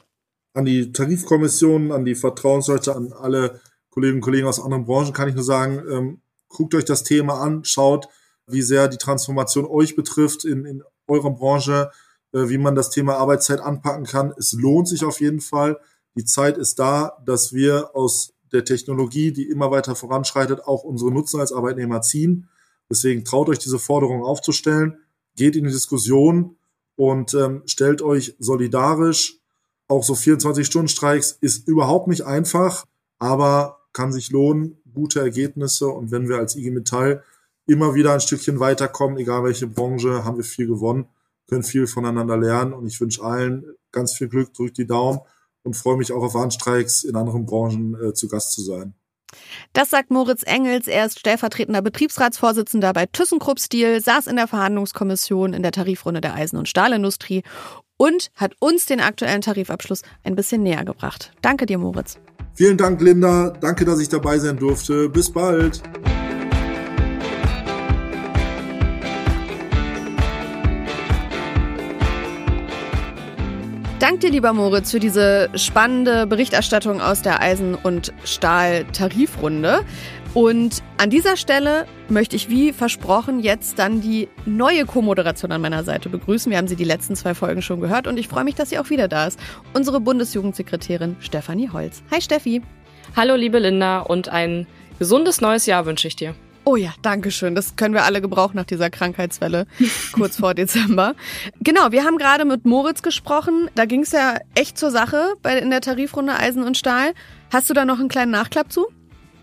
An 0.53 0.65
die 0.65 0.91
Tarifkommission, 0.91 1.91
an 1.91 2.05
die 2.05 2.15
Vertrauensleute, 2.15 2.95
an 2.95 3.12
alle 3.12 3.60
Kolleginnen 3.89 4.17
und 4.17 4.25
Kollegen 4.25 4.47
aus 4.47 4.62
anderen 4.62 4.86
Branchen 4.86 5.13
kann 5.13 5.29
ich 5.29 5.36
nur 5.36 5.43
sagen, 5.43 5.81
ähm, 5.89 6.21
guckt 6.47 6.75
euch 6.75 6.86
das 6.86 7.03
Thema 7.03 7.41
an, 7.41 7.63
schaut, 7.63 8.07
wie 8.47 8.62
sehr 8.62 8.88
die 8.88 8.97
Transformation 8.97 9.65
euch 9.65 9.95
betrifft 9.95 10.45
in, 10.45 10.65
in 10.65 10.83
eurer 11.07 11.31
Branche 11.31 11.91
äh, 12.35 12.49
wie 12.49 12.57
man 12.57 12.75
das 12.75 12.89
Thema 12.89 13.15
Arbeitszeit 13.15 13.61
anpacken 13.61 14.05
kann. 14.05 14.33
Es 14.37 14.51
lohnt 14.51 14.89
sich 14.89 15.05
auf 15.05 15.21
jeden 15.21 15.39
Fall. 15.39 15.79
Die 16.17 16.25
Zeit 16.25 16.57
ist 16.57 16.79
da, 16.79 17.17
dass 17.25 17.53
wir 17.53 17.95
aus 17.95 18.33
der 18.51 18.65
Technologie, 18.65 19.31
die 19.31 19.49
immer 19.49 19.71
weiter 19.71 19.95
voranschreitet, 19.95 20.65
auch 20.65 20.83
unsere 20.83 21.11
Nutzen 21.11 21.39
als 21.39 21.53
Arbeitnehmer 21.53 22.01
ziehen. 22.01 22.49
Deswegen 22.89 23.23
traut 23.23 23.49
euch 23.49 23.59
diese 23.59 23.79
Forderung 23.79 24.23
aufzustellen, 24.23 24.97
geht 25.35 25.55
in 25.55 25.63
die 25.63 25.71
Diskussion 25.71 26.57
und 26.95 27.33
ähm, 27.33 27.63
stellt 27.65 28.01
euch 28.01 28.35
solidarisch. 28.39 29.39
Auch 29.87 30.03
so 30.03 30.13
24-Stunden-Streiks 30.13 31.37
ist 31.41 31.67
überhaupt 31.67 32.07
nicht 32.07 32.25
einfach, 32.25 32.85
aber 33.17 33.79
kann 33.93 34.11
sich 34.11 34.29
lohnen, 34.31 34.77
gute 34.93 35.21
Ergebnisse. 35.21 35.87
Und 35.87 36.11
wenn 36.11 36.27
wir 36.27 36.37
als 36.37 36.55
IG 36.55 36.71
Metall 36.71 37.23
immer 37.67 37.95
wieder 37.95 38.13
ein 38.13 38.21
Stückchen 38.21 38.60
weiterkommen, 38.60 39.17
egal 39.17 39.43
welche 39.43 39.67
Branche, 39.67 40.23
haben 40.23 40.38
wir 40.38 40.43
viel 40.43 40.67
gewonnen 40.67 41.08
können 41.47 41.63
viel 41.63 41.88
voneinander 41.88 42.38
lernen 42.38 42.73
und 42.73 42.88
ich 42.88 42.99
wünsche 42.99 43.23
allen 43.23 43.65
ganz 43.91 44.13
viel 44.13 44.28
Glück, 44.28 44.54
drückt 44.54 44.78
die 44.78 44.88
Daumen 44.88 45.19
und 45.63 45.75
freue 45.75 45.97
mich 45.97 46.12
auch 46.12 46.23
auf 46.23 46.34
Warnstreiks 46.34 47.04
in 47.04 47.15
anderen 47.15 47.45
Branchen 47.45 47.95
äh, 48.01 48.13
zu 48.13 48.28
Gast 48.28 48.54
zu 48.54 48.62
sein. 48.62 48.93
Das 49.73 49.89
sagt 49.89 50.12
Moritz 50.12 50.43
Engels. 50.43 50.88
Er 50.88 51.06
ist 51.06 51.19
stellvertretender 51.19 51.82
Betriebsratsvorsitzender 51.82 52.93
bei 52.93 53.06
ThyssenKrupp 53.06 53.60
Steel, 53.60 54.01
saß 54.01 54.28
in 54.28 54.38
der 54.38 54.47
Verhandlungskommission 54.47 55.54
in 55.54 55.62
der 55.62 55.71
Tarifrunde 55.71 56.21
der 56.21 56.36
Eisen- 56.36 56.58
und 56.58 56.69
Stahlindustrie 56.69 57.43
und 57.97 58.30
hat 58.36 58.54
uns 58.60 58.86
den 58.86 59.01
aktuellen 59.01 59.41
Tarifabschluss 59.41 60.04
ein 60.23 60.36
bisschen 60.36 60.63
näher 60.63 60.86
gebracht. 60.86 61.32
Danke 61.41 61.65
dir, 61.65 61.78
Moritz. 61.78 62.17
Vielen 62.54 62.78
Dank, 62.78 63.01
Linda. 63.01 63.49
Danke, 63.49 63.84
dass 63.84 63.99
ich 63.99 64.08
dabei 64.08 64.39
sein 64.39 64.58
durfte. 64.58 65.10
Bis 65.10 65.32
bald. 65.32 65.82
Dank 74.05 74.19
dir, 74.19 74.29
lieber 74.29 74.53
Moritz, 74.53 74.91
für 74.91 74.99
diese 74.99 75.49
spannende 75.55 76.27
Berichterstattung 76.27 77.01
aus 77.01 77.23
der 77.23 77.41
Eisen- 77.41 77.73
und 77.73 78.13
Stahl-Tarifrunde. 78.23 79.83
Und 80.35 80.83
an 80.97 81.09
dieser 81.09 81.37
Stelle 81.37 81.87
möchte 82.07 82.35
ich 82.35 82.47
wie 82.47 82.71
versprochen 82.71 83.39
jetzt 83.39 83.79
dann 83.79 84.01
die 84.01 84.29
neue 84.45 84.85
Co-Moderation 84.85 85.51
an 85.51 85.59
meiner 85.59 85.83
Seite 85.83 86.09
begrüßen. 86.09 86.51
Wir 86.51 86.59
haben 86.59 86.67
sie 86.67 86.75
die 86.75 86.83
letzten 86.83 87.15
zwei 87.15 87.33
Folgen 87.33 87.63
schon 87.63 87.81
gehört 87.81 88.05
und 88.05 88.19
ich 88.19 88.27
freue 88.27 88.43
mich, 88.43 88.53
dass 88.53 88.69
sie 88.69 88.77
auch 88.77 88.91
wieder 88.91 89.07
da 89.07 89.25
ist. 89.25 89.39
Unsere 89.73 89.99
Bundesjugendsekretärin 89.99 91.15
Stefanie 91.19 91.71
Holz. 91.73 92.03
Hi 92.11 92.21
Steffi. 92.21 92.61
Hallo 93.15 93.33
liebe 93.33 93.57
Linda 93.57 94.01
und 94.01 94.29
ein 94.29 94.67
gesundes 94.99 95.41
neues 95.41 95.65
Jahr 95.65 95.87
wünsche 95.87 96.07
ich 96.07 96.15
dir. 96.15 96.35
Oh 96.67 96.75
ja, 96.75 96.93
danke 97.04 97.30
schön. 97.30 97.54
Das 97.54 97.75
können 97.75 97.93
wir 97.93 98.06
alle 98.06 98.21
gebrauchen 98.21 98.56
nach 98.56 98.65
dieser 98.65 98.89
Krankheitswelle 98.89 99.67
kurz 100.13 100.38
vor 100.38 100.56
Dezember. 100.56 101.13
Genau, 101.62 101.91
wir 101.91 102.04
haben 102.04 102.17
gerade 102.17 102.43
mit 102.43 102.65
Moritz 102.65 103.04
gesprochen. 103.04 103.69
Da 103.75 103.86
ging 103.86 104.01
es 104.01 104.12
ja 104.12 104.39
echt 104.56 104.80
zur 104.80 104.89
Sache 104.89 105.36
bei, 105.43 105.60
in 105.60 105.69
der 105.69 105.82
Tarifrunde 105.82 106.34
Eisen 106.34 106.63
und 106.63 106.75
Stahl. 106.75 107.13
Hast 107.54 107.69
du 107.69 107.75
da 107.75 107.86
noch 107.86 107.99
einen 107.99 108.10
kleinen 108.10 108.32
Nachklapp 108.32 108.71
zu? 108.71 108.88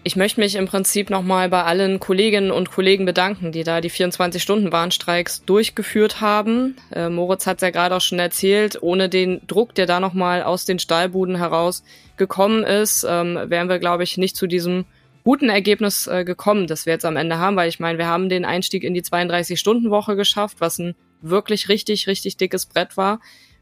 Ich 0.03 0.17
möchte 0.17 0.41
mich 0.41 0.57
im 0.57 0.67
Prinzip 0.67 1.11
nochmal 1.11 1.49
bei 1.49 1.63
allen 1.63 2.01
Kolleginnen 2.01 2.51
und 2.51 2.73
Kollegen 2.73 3.05
bedanken, 3.05 3.53
die 3.53 3.63
da 3.63 3.81
die 3.81 3.91
24-Stunden-Warnstreiks 3.91 5.45
durchgeführt 5.45 6.21
haben. 6.21 6.75
Äh, 6.93 7.09
Moritz 7.09 7.47
hat 7.47 7.59
es 7.59 7.63
ja 7.63 7.71
gerade 7.71 7.95
auch 7.95 8.01
schon 8.01 8.19
erzählt, 8.19 8.83
ohne 8.83 9.09
den 9.09 9.47
Druck, 9.47 9.77
der 9.77 9.87
da 9.87 10.01
nochmal 10.01 10.43
aus 10.43 10.65
den 10.65 10.81
Stahlbuden 10.81 11.37
heraus 11.37 11.85
gekommen 12.17 12.65
ist, 12.65 13.07
ähm, 13.09 13.39
wären 13.45 13.69
wir, 13.69 13.79
glaube 13.79 14.03
ich, 14.03 14.19
nicht 14.19 14.37
zu 14.37 14.49
diesem 14.49 14.87
guten 15.25 15.49
Ergebnis 15.49 16.07
äh, 16.07 16.25
gekommen, 16.25 16.67
das 16.67 16.87
wir 16.87 16.93
jetzt 16.93 17.05
am 17.05 17.17
Ende 17.17 17.39
haben, 17.39 17.57
weil 17.57 17.69
ich 17.69 17.81
meine, 17.81 17.99
wir 17.99 18.07
haben 18.07 18.29
den 18.29 18.45
Einstieg 18.45 18.85
in 18.85 18.95
die 18.95 19.03
32-Stunden-Woche 19.03 20.17
geschafft, 20.17 20.57
was 20.61 20.79
ein 20.79 20.95
wirklich 21.21 21.69
richtig, 21.69 22.07
richtig 22.07 22.37
dickes 22.37 22.67
Brett 22.67 22.97
war, 22.97 23.21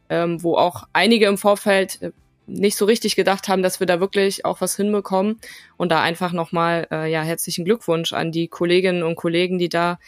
ähm, 0.09 0.43
wo 0.43 0.57
auch 0.57 0.89
einige 0.93 1.27
im 1.27 1.39
Vorfeld 1.39 2.01
äh, 2.03 2.11
nicht 2.47 2.77
so 2.77 2.85
richtig 2.85 3.17
gedacht 3.17 3.49
haben, 3.49 3.63
dass 3.63 3.81
wir 3.81 3.87
da 3.87 4.01
wirklich 4.01 4.45
auch 4.45 4.61
was 4.61 4.77
hinbekommen. 4.77 5.41
Und 5.77 5.93
da 5.93 6.03
einfach 6.03 6.33
nochmal, 6.33 6.87
äh, 6.91 7.11
ja, 7.11 7.23
herzlichen 7.23 7.65
Glückwunsch 7.65 8.13
an 8.13 8.33
die 8.33 8.49
Kolleginnen 8.49 9.03
und 9.03 9.17
Kollegen, 9.17 9.59
die 9.59 9.69
da 9.69 9.99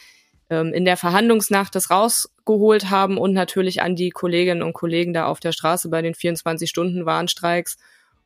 ähm, 0.51 0.73
in 0.73 0.85
der 0.85 0.97
Verhandlungsnacht 0.97 1.75
das 1.75 1.91
rausgeholt 1.91 2.91
haben 2.91 3.17
und 3.17 3.33
natürlich 3.33 3.83
an 3.83 3.97
die 3.97 4.11
Kolleginnen 4.11 4.63
und 4.63 4.73
Kollegen 4.73 5.13
da 5.13 5.27
auf 5.27 5.41
der 5.41 5.53
Straße 5.53 5.89
bei 5.89 6.03
den 6.03 6.15
24-Stunden-Warnstreiks. 6.15 7.79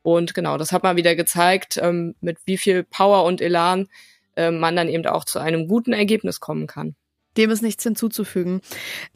Und 0.06 0.34
genau, 0.34 0.56
das 0.56 0.70
hat 0.70 0.84
mal 0.84 0.94
wieder 0.94 1.16
gezeigt, 1.16 1.80
ähm, 1.82 2.14
mit 2.20 2.38
wie 2.44 2.58
viel 2.58 2.84
Power 2.84 3.24
und 3.24 3.40
Elan 3.40 3.88
äh, 4.36 4.52
man 4.52 4.76
dann 4.76 4.88
eben 4.88 5.04
auch 5.06 5.24
zu 5.24 5.40
einem 5.40 5.66
guten 5.66 5.92
Ergebnis 5.92 6.38
kommen 6.38 6.68
kann. 6.68 6.94
Dem 7.36 7.50
ist 7.50 7.60
nichts 7.60 7.82
hinzuzufügen. 7.82 8.60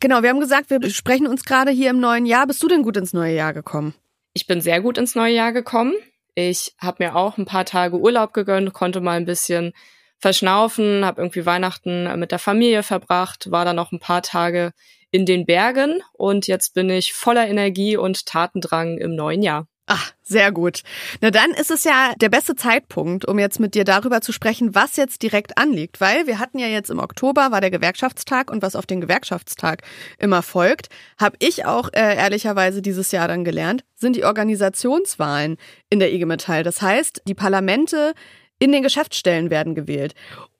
Genau, 0.01 0.25
wir 0.25 0.31
haben 0.31 0.41
gesagt, 0.41 0.69
wir 0.69 0.91
sprechen 0.91 1.29
uns 1.29 1.45
gerade 1.45 1.71
hier 1.71 1.91
im 1.91 2.01
neuen 2.01 2.27
Jahr. 2.27 2.45
Bist 2.45 2.61
du 2.61 2.67
denn 2.67 2.83
gut 2.83 2.97
ins 2.97 3.13
neue 3.13 3.37
Jahr 3.37 3.53
gekommen? 3.53 3.95
Ich 4.35 4.49
bin 4.49 4.61
sehr 4.61 4.81
gut 4.81 4.99
ins 4.99 5.15
neue 5.15 5.33
Jahr 5.33 5.53
gekommen. 5.53 5.95
Ich 6.35 6.75
habe 6.81 7.05
mir 7.05 7.15
auch 7.15 7.39
ein 7.39 7.47
paar 7.47 7.65
Tage 7.65 7.97
Urlaub 7.97 8.33
gegönnt, 8.33 8.73
konnte 8.73 9.01
mal 9.01 9.17
ein 9.17 9.27
bisschen 9.27 9.73
verschnaufen, 10.19 11.05
habe 11.05 11.23
irgendwie 11.23 11.47
Weihnachten 11.47 12.19
mit 12.19 12.33
der 12.33 12.41
Familie 12.41 12.83
verbracht, 12.83 13.53
war 13.53 13.65
dann 13.65 13.77
noch 13.77 13.93
ein 13.93 14.01
paar 14.01 14.23
Tage 14.23 14.73
in 15.13 15.25
den 15.25 15.47
Bergen 15.47 16.03
und 16.15 16.49
jetzt 16.49 16.75
bin 16.75 16.91
ich 16.91 17.13
voller 17.13 17.47
Energie 17.47 17.97
und 17.97 18.27
Tatendrang 18.27 18.99
im 18.99 19.15
neuen 19.15 19.45
Jahr. 19.45 19.69
Ach, 19.93 20.13
sehr 20.23 20.53
gut. 20.53 20.83
Na 21.21 21.33
dann 21.33 21.51
ist 21.51 21.73
es 21.73 21.83
ja 21.83 22.13
der 22.21 22.29
beste 22.29 22.55
Zeitpunkt, 22.55 23.25
um 23.27 23.41
jetzt 23.41 23.59
mit 23.59 23.75
dir 23.75 23.83
darüber 23.83 24.21
zu 24.21 24.31
sprechen, 24.31 24.73
was 24.73 24.95
jetzt 24.95 25.21
direkt 25.21 25.59
anliegt, 25.59 26.01
weil 26.01 26.29
wir 26.29 26.39
hatten 26.39 26.61
ja 26.61 26.69
jetzt 26.69 26.91
im 26.91 27.01
Oktober 27.01 27.51
war 27.51 27.61
der 27.61 27.73
Gewerkschaftstag 27.73 28.53
und 28.53 28.63
was 28.63 28.77
auf 28.77 28.87
den 28.87 29.01
Gewerkschaftstag 29.01 29.83
immer 30.21 30.43
folgt, 30.43 30.91
habe 31.19 31.37
ich 31.41 31.65
auch 31.65 31.89
äh, 31.93 32.15
ehrlicherweise 32.15 32.83
dieses 32.83 33.11
Jahr 33.11 33.27
dann 33.27 33.43
gelernt, 33.43 33.83
sind 33.97 34.15
die 34.15 34.25
Organisationswahlen 34.25 35.57
in 35.89 35.99
der 35.99 36.13
IG 36.13 36.25
Metall. 36.25 36.63
Das 36.63 36.81
heißt, 36.81 37.23
die 37.27 37.35
Parlamente 37.35 38.15
in 38.61 38.71
den 38.71 38.85
Geschäftsstellen 38.85 39.51
werden 39.51 39.75
gewählt. 39.75 40.15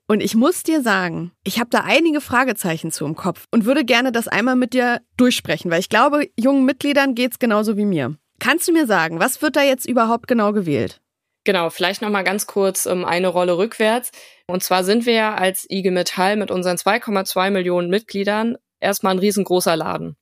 Und 0.07 0.21
ich 0.21 0.35
muss 0.35 0.63
dir 0.63 0.81
sagen, 0.81 1.31
ich 1.45 1.57
habe 1.57 1.69
da 1.69 1.85
einige 1.85 2.19
Fragezeichen 2.19 2.91
zu 2.91 3.05
im 3.05 3.15
Kopf 3.15 3.45
und 3.49 3.63
würde 3.63 3.85
gerne 3.85 4.11
das 4.11 4.27
einmal 4.27 4.57
mit 4.57 4.73
dir 4.73 4.99
durchsprechen, 5.15 5.71
weil 5.71 5.79
ich 5.79 5.87
glaube, 5.87 6.27
jungen 6.37 6.65
Mitgliedern 6.65 7.15
geht's 7.15 7.39
genauso 7.39 7.77
wie 7.77 7.85
mir. 7.85 8.17
Kannst 8.41 8.67
du 8.67 8.71
mir 8.71 8.87
sagen, 8.87 9.19
was 9.19 9.43
wird 9.43 9.55
da 9.55 9.61
jetzt 9.61 9.85
überhaupt 9.85 10.27
genau 10.27 10.51
gewählt? 10.51 10.99
Genau, 11.43 11.69
vielleicht 11.69 12.01
noch 12.01 12.09
mal 12.09 12.23
ganz 12.23 12.47
kurz 12.47 12.87
um, 12.87 12.99
ähm, 12.99 13.05
eine 13.05 13.27
Rolle 13.27 13.55
rückwärts. 13.59 14.11
Und 14.47 14.63
zwar 14.63 14.83
sind 14.83 15.05
wir 15.05 15.13
ja 15.13 15.35
als 15.35 15.69
IG 15.69 15.91
Metall 15.91 16.37
mit 16.37 16.49
unseren 16.49 16.75
2,2 16.75 17.51
Millionen 17.51 17.91
Mitgliedern 17.91 18.57
erstmal 18.79 19.13
ein 19.13 19.19
riesengroßer 19.19 19.75
Laden. 19.75 20.17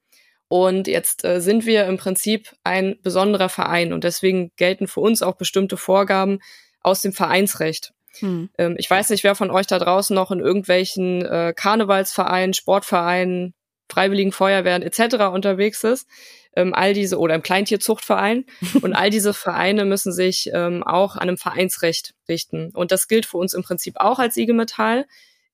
Und 0.50 0.90
jetzt 0.90 1.24
äh, 1.24 1.40
sind 1.40 1.66
wir 1.66 1.86
im 1.86 1.96
Prinzip 1.96 2.54
ein 2.66 2.98
besonderer 3.02 3.48
Verein 3.48 3.94
und 3.94 4.04
deswegen 4.04 4.52
gelten 4.58 4.88
für 4.88 5.00
uns 5.00 5.22
auch 5.22 5.38
bestimmte 5.38 5.78
Vorgaben 5.78 6.40
aus 6.82 7.00
dem 7.00 7.14
Vereinsrecht. 7.14 7.94
Hm. 8.20 8.50
Ähm, 8.58 8.76
ich 8.78 8.90
weiß 8.90 9.12
nicht, 9.12 9.24
wer 9.24 9.36
von 9.36 9.50
euch 9.50 9.68
da 9.68 9.80
draußen 9.80 10.14
noch 10.14 10.32
in 10.32 10.42
irgendwelchen 10.42 11.26
äh, 11.26 11.54
Karnevalsvereinen, 11.56 12.54
Sportvereinen, 12.54 13.54
Freiwilligen 13.90 14.32
Feuerwehren 14.32 14.84
etc. 14.84 15.16
unterwegs 15.34 15.84
ist 15.84 16.08
ähm, 16.56 16.74
all 16.74 16.94
diese 16.94 17.18
oder 17.18 17.36
im 17.36 17.42
Kleintierzuchtverein 17.42 18.46
und 18.82 18.94
all 18.94 19.10
diese 19.10 19.34
Vereine 19.34 19.86
müssen 19.86 20.12
sich 20.12 20.50
ähm, 20.54 20.84
auch 20.84 21.16
an 21.16 21.24
einem 21.24 21.38
Vereinsrecht 21.38 22.14
richten. 22.28 22.72
Und 22.74 22.92
das 22.92 23.08
gilt 23.08 23.26
für 23.26 23.38
uns 23.38 23.54
im 23.54 23.64
Prinzip 23.64 23.96
auch 23.98 24.20
als 24.20 24.38
IG 24.38 24.54
Metall. 24.54 25.06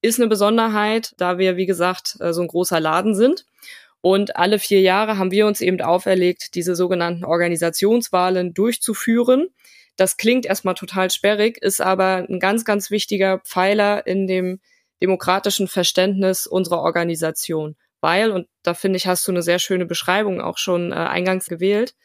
Ist 0.02 0.20
eine 0.20 0.28
Besonderheit, 0.28 1.14
da 1.18 1.38
wir, 1.38 1.58
wie 1.58 1.66
gesagt, 1.66 2.18
äh, 2.20 2.34
so 2.34 2.42
ein 2.42 2.48
großer 2.48 2.80
Laden 2.80 3.16
sind. 3.16 3.46
Und 4.02 4.36
alle 4.36 4.60
vier 4.60 4.82
Jahre 4.82 5.18
haben 5.18 5.32
wir 5.32 5.48
uns 5.48 5.62
eben 5.62 5.82
auferlegt, 5.82 6.54
diese 6.54 6.76
sogenannten 6.76 7.26
Organisationswahlen 7.26 8.54
durchzuführen. 8.54 9.50
Das 9.96 10.18
klingt 10.18 10.46
erstmal 10.46 10.76
total 10.76 11.10
sperrig, 11.10 11.58
ist 11.58 11.82
aber 11.82 12.26
ein 12.30 12.40
ganz, 12.40 12.66
ganz 12.66 12.92
wichtiger 12.92 13.40
Pfeiler 13.40 14.06
in 14.06 14.28
dem 14.28 14.60
demokratischen 15.02 15.68
Verständnis 15.68 16.46
unserer 16.46 16.82
Organisation 16.82 17.76
weil, 18.06 18.30
und 18.30 18.48
da 18.62 18.76
finde 18.76 18.98
ich, 18.98 19.08
hast 19.08 19.28
du 19.28 19.32
eine 19.32 19.42
sehr 19.42 19.58
schöne 19.58 19.88
Beschreibung 19.88 20.40
auch 20.40 20.60
schon 20.60 20.92
äh, 20.92 20.96
eingangs 20.96 21.48
gewählt, 21.48 21.96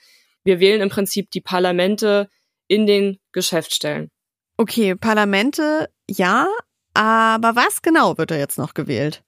wir 0.45 0.59
wählen 0.59 0.81
im 0.81 0.89
Prinzip 0.89 1.31
die 1.31 1.43
Parlamente 1.43 2.31
in 2.69 2.87
den 2.87 3.19
Geschäftsstellen. 3.33 4.11
Okay, 4.57 4.95
Parlamente 4.95 5.91
ja, 6.09 6.49
aber 6.95 7.55
was 7.55 7.83
genau 7.83 8.17
wird 8.17 8.31
da 8.31 8.37
jetzt 8.37 8.57
noch 8.57 8.73
gewählt? 8.73 9.23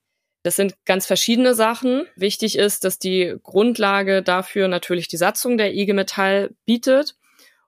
Das 0.45 0.57
sind 0.57 0.75
ganz 0.87 1.05
verschiedene 1.05 1.55
Sachen. 1.55 2.07
Wichtig 2.17 2.57
ist, 2.57 2.85
dass 2.85 2.99
die 2.99 3.35
Grundlage 3.43 4.23
dafür 4.23 4.67
natürlich 4.67 5.09
die 5.09 5.19
Satzung 5.19 5.59
der 5.59 5.75
IG 5.75 5.93
Metall 5.93 6.53
bietet. 6.65 7.17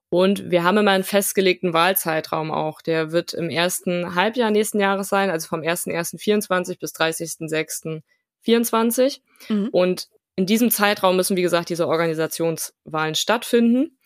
Und 0.09 0.51
wir 0.51 0.65
haben 0.65 0.79
immer 0.79 0.93
einen 0.93 1.05
festgelegten 1.05 1.75
Wahlzeitraum 1.75 2.51
auch. 2.51 2.81
Der 2.81 3.13
wird 3.13 3.35
im 3.35 3.51
ersten 3.51 4.15
Halbjahr 4.15 4.51
nächsten 4.51 4.81
Jahres 4.81 5.11
sein, 5.11 5.29
also 5.29 5.47
vom 5.47 5.61
1.1.24 5.61 6.79
bis 6.79 6.95
30.06. 6.95 8.01
24. 8.45 9.23
Mhm. 9.49 9.69
Und 9.73 10.09
in 10.37 10.47
diesem 10.47 10.71
Zeitraum 10.71 11.17
müssen, 11.17 11.37
wie 11.37 11.43
gesagt, 11.43 11.69
diese 11.69 11.87
Organisationswahlen 11.87 13.15
stattfinden. 13.15 13.99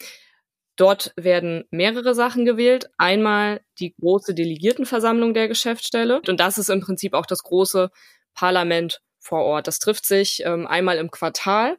Dort 0.77 1.13
werden 1.17 1.65
mehrere 1.71 2.15
Sachen 2.15 2.45
gewählt. 2.45 2.91
Einmal 2.99 3.61
die 3.81 3.95
große 3.95 4.35
Delegiertenversammlung 4.35 5.35
der 5.35 5.49
Geschäftsstelle. 5.49 6.21
Und 6.29 6.39
das 6.39 6.59
ist 6.59 6.71
im 6.71 6.81
Prinzip 6.81 7.15
auch 7.15 7.27
das 7.27 7.43
große 7.43 7.91
Parlament 8.35 9.01
vor 9.19 9.43
Ort. 9.43 9.67
Das 9.67 9.81
trifft 9.81 10.07
sich 10.07 10.45
ähm, 10.45 10.67
einmal 10.67 10.99
im 10.99 11.11
Quartal. 11.11 11.79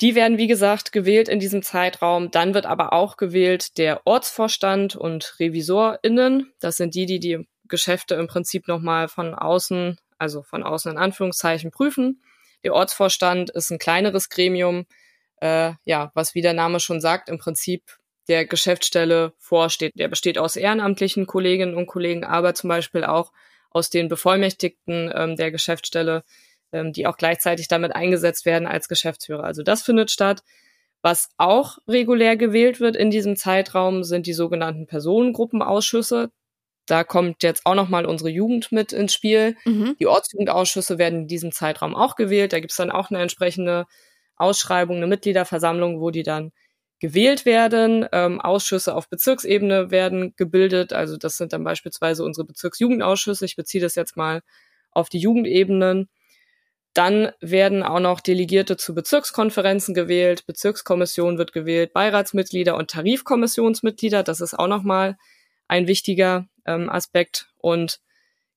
Die 0.00 0.14
werden, 0.14 0.38
wie 0.38 0.46
gesagt, 0.46 0.92
gewählt 0.92 1.28
in 1.28 1.40
diesem 1.40 1.62
Zeitraum. 1.62 2.30
Dann 2.30 2.54
wird 2.54 2.66
aber 2.66 2.92
auch 2.92 3.16
gewählt 3.16 3.76
der 3.78 4.00
Ortsvorstand 4.06 4.94
und 4.96 5.36
RevisorInnen. 5.38 6.52
Das 6.60 6.76
sind 6.76 6.94
die, 6.94 7.06
die 7.06 7.20
die 7.20 7.46
Geschäfte 7.68 8.14
im 8.14 8.28
Prinzip 8.28 8.68
nochmal 8.68 9.08
von 9.08 9.34
außen 9.34 9.98
also 10.18 10.42
von 10.42 10.62
außen 10.62 10.92
in 10.92 10.98
Anführungszeichen, 10.98 11.70
prüfen. 11.70 12.22
Der 12.64 12.74
Ortsvorstand 12.74 13.50
ist 13.50 13.70
ein 13.70 13.78
kleineres 13.78 14.28
Gremium, 14.28 14.86
äh, 15.40 15.72
ja, 15.84 16.10
was 16.14 16.34
wie 16.34 16.42
der 16.42 16.54
Name 16.54 16.80
schon 16.80 17.00
sagt, 17.00 17.28
im 17.28 17.38
Prinzip 17.38 17.82
der 18.28 18.46
Geschäftsstelle 18.46 19.34
vorsteht. 19.38 19.92
Der 19.94 20.08
besteht 20.08 20.38
aus 20.38 20.56
ehrenamtlichen 20.56 21.26
Kolleginnen 21.26 21.74
und 21.74 21.86
Kollegen, 21.86 22.24
aber 22.24 22.54
zum 22.54 22.68
Beispiel 22.68 23.04
auch 23.04 23.32
aus 23.70 23.90
den 23.90 24.08
Bevollmächtigten 24.08 25.12
ähm, 25.14 25.36
der 25.36 25.50
Geschäftsstelle, 25.50 26.24
ähm, 26.72 26.92
die 26.92 27.06
auch 27.06 27.16
gleichzeitig 27.16 27.68
damit 27.68 27.94
eingesetzt 27.94 28.46
werden 28.46 28.66
als 28.66 28.88
Geschäftsführer. 28.88 29.44
Also 29.44 29.62
das 29.62 29.82
findet 29.82 30.10
statt. 30.10 30.42
Was 31.02 31.28
auch 31.36 31.78
regulär 31.86 32.36
gewählt 32.36 32.80
wird 32.80 32.96
in 32.96 33.10
diesem 33.10 33.36
Zeitraum, 33.36 34.02
sind 34.02 34.26
die 34.26 34.32
sogenannten 34.32 34.86
Personengruppenausschüsse. 34.86 36.30
Da 36.86 37.04
kommt 37.04 37.42
jetzt 37.42 37.66
auch 37.66 37.74
nochmal 37.74 38.06
unsere 38.06 38.30
Jugend 38.30 38.70
mit 38.70 38.92
ins 38.92 39.12
Spiel. 39.12 39.56
Mhm. 39.64 39.96
Die 39.98 40.06
Ortsjugendausschüsse 40.06 40.98
werden 40.98 41.22
in 41.22 41.26
diesem 41.26 41.52
Zeitraum 41.52 41.94
auch 41.94 42.14
gewählt. 42.14 42.52
Da 42.52 42.60
gibt's 42.60 42.76
dann 42.76 42.92
auch 42.92 43.10
eine 43.10 43.20
entsprechende 43.20 43.86
Ausschreibung, 44.36 44.96
eine 44.96 45.06
Mitgliederversammlung, 45.08 46.00
wo 46.00 46.10
die 46.10 46.22
dann 46.22 46.52
gewählt 47.00 47.44
werden. 47.44 48.06
Ähm, 48.12 48.40
Ausschüsse 48.40 48.94
auf 48.94 49.08
Bezirksebene 49.08 49.90
werden 49.90 50.34
gebildet. 50.36 50.92
Also 50.92 51.16
das 51.16 51.36
sind 51.36 51.52
dann 51.52 51.64
beispielsweise 51.64 52.24
unsere 52.24 52.46
Bezirksjugendausschüsse. 52.46 53.44
Ich 53.44 53.56
beziehe 53.56 53.82
das 53.82 53.96
jetzt 53.96 54.16
mal 54.16 54.42
auf 54.92 55.08
die 55.08 55.18
Jugendebenen. 55.18 56.08
Dann 56.94 57.32
werden 57.40 57.82
auch 57.82 58.00
noch 58.00 58.20
Delegierte 58.20 58.78
zu 58.78 58.94
Bezirkskonferenzen 58.94 59.92
gewählt, 59.92 60.46
Bezirkskommission 60.46 61.36
wird 61.36 61.52
gewählt, 61.52 61.92
Beiratsmitglieder 61.92 62.74
und 62.74 62.90
Tarifkommissionsmitglieder. 62.90 64.22
Das 64.22 64.40
ist 64.40 64.58
auch 64.58 64.66
nochmal 64.66 65.18
ein 65.68 65.86
wichtiger 65.86 66.46
ähm, 66.66 66.88
Aspekt. 66.88 67.48
Und 67.58 68.00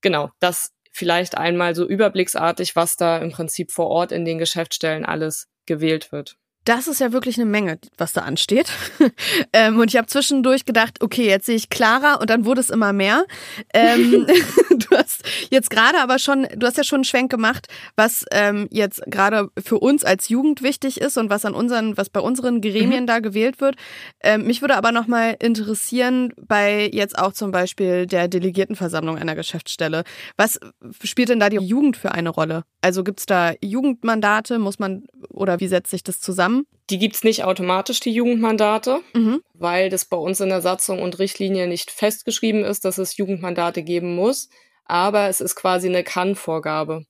genau, 0.02 0.32
das 0.39 0.72
vielleicht 0.91 1.38
einmal 1.38 1.76
so 1.76 1.88
überblicksartig, 1.88 2.76
was 2.76 2.95
da 2.95 3.19
im 3.19 3.32
Prinzip 3.32 3.72
vor 3.72 3.88
Ort 3.88 4.12
in 4.12 4.26
den 4.26 4.38
Geschäftsstellen 4.38 5.06
alles 5.06 5.48
gewählt 5.65 6.12
wird. 6.12 6.38
Das 6.65 6.88
ist 6.88 7.00
ja 7.00 7.13
wirklich 7.13 7.38
eine 7.38 7.45
Menge, 7.45 7.80
was 7.98 8.13
da 8.13 8.22
ansteht. 8.22 8.69
ähm, 9.54 9.80
und 9.80 9.89
ich 9.89 9.98
habe 9.98 10.08
zwischendurch 10.08 10.65
gedacht, 10.65 11.02
okay, 11.02 11.26
jetzt 11.26 11.45
sehe 11.45 11.56
ich 11.56 11.69
klarer 11.69 12.19
und 12.19 12.30
dann 12.30 12.45
wurde 12.45 12.62
es 12.62 12.69
immer 12.69 12.91
mehr. 12.91 13.26
Ähm, 13.74 14.28
jetzt 15.50 15.70
gerade 15.70 16.00
aber 16.00 16.20
schon, 16.20 16.48
du 16.56 16.66
hast 16.66 16.78
ja 16.78 16.84
schon 16.84 16.98
einen 16.98 17.04
Schwenk 17.04 17.32
gemacht, 17.32 17.68
was 17.96 18.26
ähm, 18.32 18.68
jetzt 18.72 19.02
gerade 19.08 19.50
für 19.64 19.80
uns 19.80 20.04
als 20.04 20.30
Jugend 20.30 20.62
wichtig 20.62 21.00
ist 21.00 21.18
und 21.18 21.30
was 21.30 21.46
an 21.46 21.54
unseren, 21.54 21.98
was 21.98 22.10
bei 22.10 22.20
unseren 22.20 22.62
Gremien 22.62 23.04
mhm. 23.04 23.08
da 23.08 23.20
gewählt 23.20 23.62
wird. 23.62 23.76
Ähm, 24.22 24.46
mich 24.46 24.62
würde 24.62 24.76
aber 24.76 24.92
nochmal 24.92 25.36
interessieren, 25.40 26.34
bei 26.38 26.90
jetzt 26.92 27.18
auch 27.18 27.34
zum 27.34 27.52
Beispiel 27.52 28.06
der 28.06 28.28
Delegiertenversammlung 28.28 29.18
einer 29.18 29.36
Geschäftsstelle. 29.36 30.04
Was 30.38 30.60
spielt 31.04 31.30
denn 31.30 31.40
da 31.40 31.50
die 31.50 31.58
Jugend 31.58 31.98
für 31.98 32.12
eine 32.12 32.30
Rolle? 32.30 32.64
Also 32.82 33.04
gibt 33.04 33.20
es 33.20 33.26
da 33.26 33.54
Jugendmandate? 33.62 34.60
Muss 34.60 34.80
man 34.80 35.04
oder 35.30 35.60
wie 35.60 35.68
setzt 35.68 35.92
sich 35.92 36.04
das 36.04 36.20
zusammen? 36.20 36.66
Die 36.90 36.98
gibt's 36.98 37.24
nicht 37.24 37.44
automatisch, 37.44 38.00
die 38.00 38.12
Jugendmandate, 38.12 39.02
mhm. 39.14 39.42
weil 39.54 39.90
das 39.90 40.06
bei 40.06 40.18
uns 40.18 40.40
in 40.40 40.50
der 40.50 40.62
Satzung 40.62 41.02
und 41.02 41.20
Richtlinie 41.20 41.68
nicht 41.68 41.92
festgeschrieben 41.92 42.64
ist, 42.64 42.84
dass 42.84 42.98
es 42.98 43.18
Jugendmandate 43.18 43.84
geben 43.84 44.16
muss. 44.16 44.50
Aber 44.89 45.30
es 45.30 45.39
ist 45.39 45.56
quasi 45.56 45.88
eine 45.88 46.04
Kann-Vorgabe. 46.04 47.04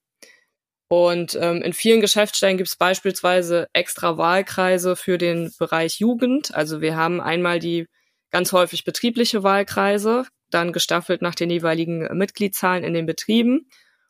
Und 0.90 1.38
ähm, 1.40 1.62
in 1.62 1.72
vielen 1.72 2.02
Geschäftsstellen 2.02 2.58
gibt 2.58 2.68
es 2.68 2.76
beispielsweise 2.76 3.68
extra 3.74 4.18
Wahlkreise 4.18 4.96
für 4.96 5.18
den 5.18 5.52
Bereich 5.58 6.00
Jugend. 6.00 6.54
Also 6.54 6.82
wir 6.82 6.98
haben 6.98 7.22
einmal 7.22 7.60
die 7.60 7.88
ganz 8.32 8.52
häufig 8.52 8.84
betriebliche 8.84 9.44
Wahlkreise, 9.44 10.26
dann 10.50 10.74
gestaffelt 10.74 11.22
nach 11.22 11.36
den 11.36 11.50
jeweiligen 11.50 12.00
Mitgliedszahlen 12.18 12.84
in 12.84 12.94
den 12.94 13.06
Betrieben. 13.06 13.70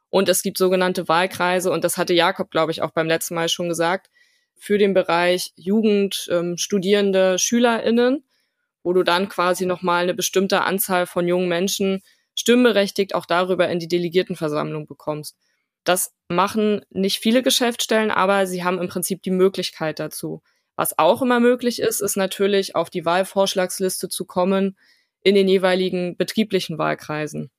Und 0.09 0.29
es 0.29 0.41
gibt 0.41 0.57
sogenannte 0.57 1.07
Wahlkreise, 1.07 1.69
und 1.71 1.83
das 1.83 1.97
hatte 1.97 2.13
Jakob, 2.13 2.49
glaube 2.49 2.71
ich, 2.71 2.81
auch 2.81 2.91
beim 2.91 3.07
letzten 3.07 3.35
Mal 3.35 3.49
schon 3.49 3.69
gesagt, 3.69 4.09
für 4.55 4.79
den 4.79 4.95
Bereich 4.95 5.51
Jugend, 5.55 6.27
ähm, 6.31 6.57
Studierende, 6.57 7.37
SchülerInnen, 7.37 8.25
wo 8.81 8.93
du 8.93 9.03
dann 9.03 9.29
quasi 9.29 9.67
nochmal 9.67 10.03
eine 10.03 10.15
bestimmte 10.15 10.61
Anzahl 10.61 11.05
von 11.05 11.27
jungen 11.27 11.47
Menschen 11.47 12.01
stimmberechtigt 12.39 13.15
auch 13.15 13.25
darüber 13.25 13.69
in 13.69 13.79
die 13.79 13.87
Delegiertenversammlung 13.87 14.87
bekommst. 14.87 15.37
Das 15.83 16.13
machen 16.27 16.85
nicht 16.89 17.19
viele 17.19 17.43
Geschäftsstellen, 17.43 18.11
aber 18.11 18.47
sie 18.47 18.63
haben 18.63 18.79
im 18.79 18.87
Prinzip 18.87 19.21
die 19.23 19.31
Möglichkeit 19.31 19.99
dazu. 19.99 20.41
Was 20.75 20.97
auch 20.97 21.21
immer 21.21 21.39
möglich 21.39 21.81
ist, 21.81 22.01
ist 22.01 22.15
natürlich 22.15 22.75
auf 22.75 22.89
die 22.89 23.05
Wahlvorschlagsliste 23.05 24.07
zu 24.07 24.25
kommen 24.25 24.77
in 25.21 25.35
den 25.35 25.47
jeweiligen 25.47 26.15
betrieblichen 26.15 26.77
Wahlkreisen. 26.77 27.51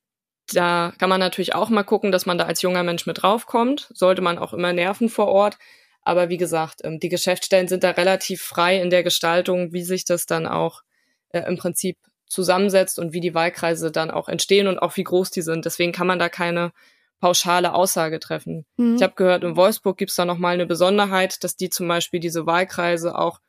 Da 0.51 0.93
kann 0.97 1.09
man 1.09 1.19
natürlich 1.19 1.53
auch 1.53 1.69
mal 1.69 1.83
gucken, 1.83 2.11
dass 2.11 2.25
man 2.25 2.37
da 2.37 2.45
als 2.45 2.61
junger 2.61 2.83
Mensch 2.83 3.05
mit 3.05 3.21
draufkommt. 3.21 3.89
Sollte 3.93 4.21
man 4.21 4.39
auch 4.39 4.53
immer 4.53 4.73
nerven 4.73 5.07
vor 5.09 5.27
Ort. 5.27 5.57
Aber 6.01 6.29
wie 6.29 6.37
gesagt, 6.37 6.81
ähm, 6.83 6.99
die 6.99 7.09
Geschäftsstellen 7.09 7.67
sind 7.67 7.83
da 7.83 7.91
relativ 7.91 8.41
frei 8.41 8.81
in 8.81 8.89
der 8.89 9.03
Gestaltung, 9.03 9.71
wie 9.71 9.83
sich 9.83 10.03
das 10.03 10.25
dann 10.25 10.47
auch 10.47 10.81
äh, 11.29 11.41
im 11.41 11.57
Prinzip 11.57 11.97
zusammensetzt 12.31 12.97
und 12.97 13.13
wie 13.13 13.19
die 13.19 13.33
Wahlkreise 13.33 13.91
dann 13.91 14.09
auch 14.09 14.29
entstehen 14.29 14.67
und 14.67 14.79
auch 14.79 14.95
wie 14.95 15.03
groß 15.03 15.31
die 15.31 15.41
sind. 15.41 15.65
Deswegen 15.65 15.91
kann 15.91 16.07
man 16.07 16.19
da 16.19 16.29
keine 16.29 16.71
pauschale 17.19 17.73
Aussage 17.73 18.19
treffen. 18.19 18.65
Mhm. 18.77 18.95
Ich 18.95 19.03
habe 19.03 19.13
gehört, 19.15 19.43
in 19.43 19.55
Wolfsburg 19.55 19.97
gibt 19.97 20.11
es 20.11 20.15
da 20.15 20.25
nochmal 20.25 20.53
eine 20.53 20.65
Besonderheit, 20.65 21.43
dass 21.43 21.55
die 21.55 21.69
zum 21.69 21.87
Beispiel 21.87 22.19
diese 22.19 22.45
Wahlkreise 22.45 23.17
auch 23.17 23.39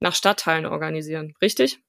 nach 0.00 0.14
Stadtteilen 0.14 0.66
organisieren. 0.66 1.34
Richtig? 1.40 1.80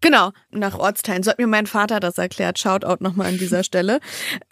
Genau, 0.00 0.30
nach 0.50 0.78
Ortsteilen. 0.78 1.22
So 1.22 1.30
hat 1.30 1.38
mir 1.38 1.46
mein 1.46 1.66
Vater 1.66 2.00
das 2.00 2.16
erklärt. 2.16 2.58
Shoutout 2.58 3.02
nochmal 3.04 3.26
an 3.26 3.38
dieser 3.38 3.62
Stelle. 3.64 4.00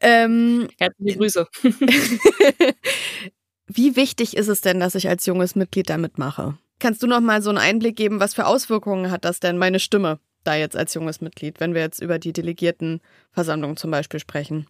Ähm, 0.00 0.68
Herzliche 0.78 1.18
Grüße. 1.18 1.46
Wie 3.66 3.96
wichtig 3.96 4.36
ist 4.36 4.48
es 4.48 4.60
denn, 4.60 4.80
dass 4.80 4.94
ich 4.94 5.08
als 5.08 5.24
junges 5.24 5.54
Mitglied 5.54 5.88
da 5.88 5.98
mitmache? 5.98 6.58
Kannst 6.80 7.02
du 7.02 7.06
noch 7.06 7.20
mal 7.20 7.42
so 7.42 7.50
einen 7.50 7.58
Einblick 7.58 7.96
geben, 7.96 8.20
was 8.20 8.34
für 8.34 8.46
Auswirkungen 8.46 9.10
hat 9.10 9.24
das 9.24 9.40
denn, 9.40 9.58
meine 9.58 9.80
Stimme, 9.80 10.20
da 10.48 10.56
jetzt 10.56 10.76
als 10.76 10.94
junges 10.94 11.20
Mitglied, 11.20 11.60
wenn 11.60 11.74
wir 11.74 11.82
jetzt 11.82 12.00
über 12.00 12.18
die 12.18 12.32
Delegiertenversammlung 12.32 13.76
zum 13.76 13.90
Beispiel 13.90 14.18
sprechen? 14.18 14.66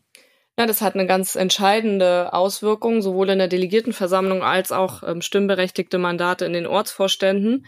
Ja, 0.59 0.67
das 0.67 0.83
hat 0.83 0.95
eine 0.95 1.07
ganz 1.07 1.37
entscheidende 1.37 2.33
Auswirkung, 2.33 3.01
sowohl 3.01 3.31
in 3.31 3.38
der 3.38 3.47
Delegiertenversammlung 3.47 4.43
als 4.43 4.73
auch 4.73 5.05
ähm, 5.05 5.23
stimmberechtigte 5.23 5.99
Mandate 5.99 6.45
in 6.47 6.53
den 6.53 6.67
Ortsvorständen, 6.67 7.64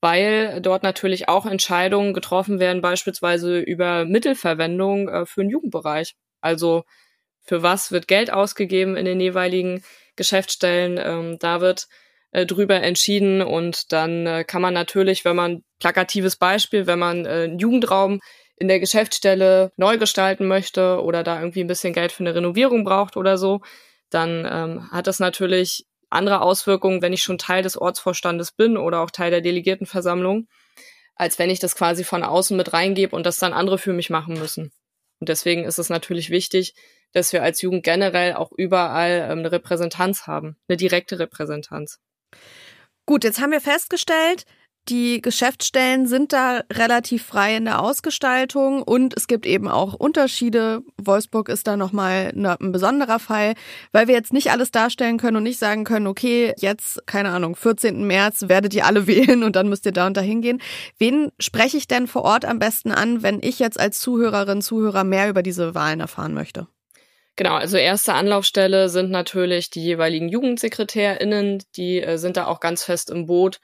weil 0.00 0.60
dort 0.60 0.84
natürlich 0.84 1.28
auch 1.28 1.44
Entscheidungen 1.44 2.14
getroffen 2.14 2.60
werden, 2.60 2.82
beispielsweise 2.82 3.58
über 3.58 4.04
Mittelverwendung 4.04 5.08
äh, 5.08 5.26
für 5.26 5.42
den 5.42 5.50
Jugendbereich. 5.50 6.14
Also 6.40 6.84
für 7.40 7.64
was 7.64 7.90
wird 7.90 8.06
Geld 8.06 8.32
ausgegeben 8.32 8.96
in 8.96 9.06
den 9.06 9.18
jeweiligen 9.18 9.82
Geschäftsstellen. 10.14 11.00
Ähm, 11.02 11.38
da 11.40 11.60
wird 11.60 11.88
äh, 12.32 12.46
drüber 12.46 12.82
entschieden 12.82 13.42
und 13.42 13.92
dann 13.92 14.26
äh, 14.26 14.44
kann 14.44 14.62
man 14.62 14.74
natürlich, 14.74 15.24
wenn 15.24 15.36
man 15.36 15.62
plakatives 15.78 16.36
Beispiel, 16.36 16.86
wenn 16.86 16.98
man 16.98 17.26
äh, 17.26 17.44
einen 17.44 17.58
Jugendraum 17.58 18.20
in 18.56 18.68
der 18.68 18.78
Geschäftsstelle 18.78 19.72
neu 19.76 19.98
gestalten 19.98 20.46
möchte 20.46 21.02
oder 21.02 21.24
da 21.24 21.40
irgendwie 21.40 21.60
ein 21.60 21.66
bisschen 21.66 21.92
Geld 21.92 22.12
für 22.12 22.22
eine 22.22 22.34
Renovierung 22.34 22.84
braucht 22.84 23.16
oder 23.16 23.38
so, 23.38 23.62
dann 24.10 24.46
ähm, 24.50 24.90
hat 24.90 25.06
das 25.06 25.18
natürlich 25.18 25.86
andere 26.10 26.42
Auswirkungen, 26.42 27.02
wenn 27.02 27.12
ich 27.12 27.22
schon 27.22 27.38
Teil 27.38 27.62
des 27.62 27.76
Ortsvorstandes 27.76 28.52
bin 28.52 28.76
oder 28.76 29.00
auch 29.00 29.10
Teil 29.10 29.30
der 29.30 29.40
Delegiertenversammlung, 29.40 30.48
als 31.14 31.38
wenn 31.38 31.50
ich 31.50 31.60
das 31.60 31.74
quasi 31.74 32.04
von 32.04 32.22
außen 32.22 32.56
mit 32.56 32.72
reingebe 32.72 33.14
und 33.14 33.24
das 33.24 33.38
dann 33.38 33.52
andere 33.52 33.78
für 33.78 33.92
mich 33.92 34.10
machen 34.10 34.34
müssen. 34.34 34.72
Und 35.20 35.28
deswegen 35.28 35.64
ist 35.64 35.78
es 35.78 35.88
natürlich 35.88 36.30
wichtig, 36.30 36.74
dass 37.12 37.32
wir 37.32 37.42
als 37.42 37.62
Jugend 37.62 37.82
generell 37.82 38.34
auch 38.34 38.52
überall 38.52 39.28
ähm, 39.30 39.40
eine 39.40 39.52
Repräsentanz 39.52 40.26
haben, 40.26 40.56
eine 40.68 40.76
direkte 40.76 41.18
Repräsentanz. 41.18 41.98
Gut, 43.06 43.24
jetzt 43.24 43.40
haben 43.40 43.52
wir 43.52 43.60
festgestellt, 43.60 44.44
die 44.88 45.20
Geschäftsstellen 45.20 46.06
sind 46.08 46.32
da 46.32 46.62
relativ 46.72 47.24
frei 47.24 47.56
in 47.56 47.64
der 47.64 47.80
Ausgestaltung 47.80 48.82
und 48.82 49.16
es 49.16 49.28
gibt 49.28 49.46
eben 49.46 49.68
auch 49.68 49.94
Unterschiede. 49.94 50.82
Wolfsburg 50.96 51.48
ist 51.48 51.66
da 51.66 51.76
nochmal 51.76 52.32
ein 52.34 52.72
besonderer 52.72 53.18
Fall, 53.18 53.54
weil 53.92 54.08
wir 54.08 54.14
jetzt 54.14 54.32
nicht 54.32 54.50
alles 54.50 54.72
darstellen 54.72 55.18
können 55.18 55.36
und 55.36 55.42
nicht 55.44 55.58
sagen 55.58 55.84
können, 55.84 56.06
okay, 56.06 56.54
jetzt, 56.58 57.06
keine 57.06 57.28
Ahnung, 57.28 57.54
14. 57.54 58.04
März 58.04 58.48
werdet 58.48 58.74
ihr 58.74 58.86
alle 58.86 59.06
wählen 59.06 59.44
und 59.44 59.54
dann 59.54 59.68
müsst 59.68 59.86
ihr 59.86 59.92
da 59.92 60.06
und 60.06 60.16
da 60.16 60.22
hingehen. 60.22 60.60
Wen 60.98 61.30
spreche 61.38 61.76
ich 61.76 61.86
denn 61.86 62.06
vor 62.08 62.22
Ort 62.22 62.44
am 62.44 62.58
besten 62.58 62.90
an, 62.90 63.22
wenn 63.22 63.40
ich 63.42 63.58
jetzt 63.60 63.78
als 63.78 64.00
Zuhörerin, 64.00 64.62
Zuhörer 64.62 65.04
mehr 65.04 65.28
über 65.28 65.42
diese 65.42 65.74
Wahlen 65.74 66.00
erfahren 66.00 66.34
möchte? 66.34 66.66
Genau, 67.36 67.54
also 67.54 67.76
erste 67.76 68.14
Anlaufstelle 68.14 68.88
sind 68.88 69.10
natürlich 69.10 69.70
die 69.70 69.82
jeweiligen 69.82 70.28
JugendsekretärInnen, 70.28 71.62
die 71.76 72.02
äh, 72.02 72.18
sind 72.18 72.36
da 72.36 72.46
auch 72.46 72.60
ganz 72.60 72.84
fest 72.84 73.10
im 73.10 73.26
Boot 73.26 73.60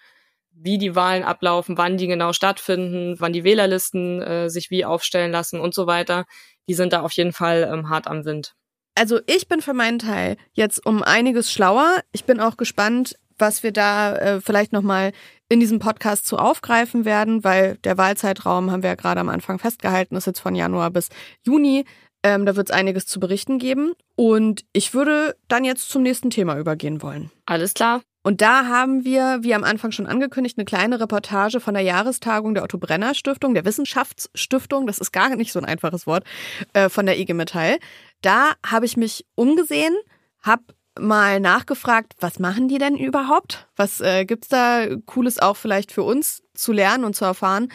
wie 0.58 0.78
die 0.78 0.96
Wahlen 0.96 1.22
ablaufen, 1.22 1.76
wann 1.76 1.98
die 1.98 2.06
genau 2.06 2.32
stattfinden, 2.32 3.16
wann 3.18 3.32
die 3.32 3.44
Wählerlisten 3.44 4.22
äh, 4.22 4.48
sich 4.48 4.70
wie 4.70 4.84
aufstellen 4.84 5.30
lassen 5.30 5.60
und 5.60 5.74
so 5.74 5.86
weiter. 5.86 6.24
Die 6.68 6.74
sind 6.74 6.92
da 6.92 7.02
auf 7.02 7.12
jeden 7.12 7.32
Fall 7.32 7.68
ähm, 7.70 7.90
hart 7.90 8.06
am 8.06 8.24
Wind. 8.24 8.54
Also 8.94 9.20
ich 9.26 9.48
bin 9.48 9.60
für 9.60 9.74
meinen 9.74 9.98
Teil 9.98 10.38
jetzt 10.54 10.84
um 10.86 11.02
einiges 11.02 11.52
schlauer. 11.52 12.00
Ich 12.12 12.24
bin 12.24 12.40
auch 12.40 12.56
gespannt, 12.56 13.16
was 13.38 13.62
wir 13.62 13.72
da 13.72 14.16
äh, 14.16 14.40
vielleicht 14.40 14.72
nochmal 14.72 15.12
in 15.50 15.60
diesem 15.60 15.78
Podcast 15.78 16.26
zu 16.26 16.38
aufgreifen 16.38 17.04
werden, 17.04 17.44
weil 17.44 17.76
der 17.84 17.98
Wahlzeitraum, 17.98 18.70
haben 18.70 18.82
wir 18.82 18.90
ja 18.90 18.96
gerade 18.96 19.20
am 19.20 19.28
Anfang 19.28 19.58
festgehalten, 19.58 20.16
ist 20.16 20.26
jetzt 20.26 20.40
von 20.40 20.54
Januar 20.54 20.90
bis 20.90 21.10
Juni. 21.44 21.84
Ähm, 22.22 22.46
da 22.46 22.56
wird 22.56 22.70
es 22.70 22.74
einiges 22.74 23.06
zu 23.06 23.20
berichten 23.20 23.58
geben. 23.58 23.92
Und 24.16 24.64
ich 24.72 24.94
würde 24.94 25.36
dann 25.48 25.64
jetzt 25.64 25.90
zum 25.90 26.02
nächsten 26.02 26.30
Thema 26.30 26.58
übergehen 26.58 27.02
wollen. 27.02 27.30
Alles 27.46 27.74
klar. 27.74 28.02
Und 28.26 28.40
da 28.40 28.66
haben 28.66 29.04
wir, 29.04 29.38
wie 29.42 29.54
am 29.54 29.62
Anfang 29.62 29.92
schon 29.92 30.08
angekündigt, 30.08 30.58
eine 30.58 30.64
kleine 30.64 30.98
Reportage 30.98 31.60
von 31.60 31.74
der 31.74 31.84
Jahrestagung 31.84 32.54
der 32.54 32.64
Otto 32.64 32.76
Brenner 32.76 33.14
Stiftung, 33.14 33.54
der 33.54 33.64
Wissenschaftsstiftung, 33.64 34.88
das 34.88 34.98
ist 34.98 35.12
gar 35.12 35.28
nicht 35.36 35.52
so 35.52 35.60
ein 35.60 35.64
einfaches 35.64 36.08
Wort, 36.08 36.24
äh, 36.72 36.88
von 36.88 37.06
der 37.06 37.20
IG 37.20 37.34
Metall. 37.34 37.78
Da 38.22 38.54
habe 38.66 38.84
ich 38.84 38.96
mich 38.96 39.24
umgesehen, 39.36 39.94
habe 40.42 40.64
mal 40.98 41.38
nachgefragt, 41.38 42.14
was 42.18 42.40
machen 42.40 42.66
die 42.66 42.78
denn 42.78 42.96
überhaupt? 42.96 43.68
Was 43.76 44.00
äh, 44.00 44.24
gibt's 44.24 44.48
da 44.48 44.86
Cooles 45.06 45.38
auch 45.38 45.56
vielleicht 45.56 45.92
für 45.92 46.02
uns 46.02 46.42
zu 46.52 46.72
lernen 46.72 47.04
und 47.04 47.14
zu 47.14 47.24
erfahren? 47.24 47.68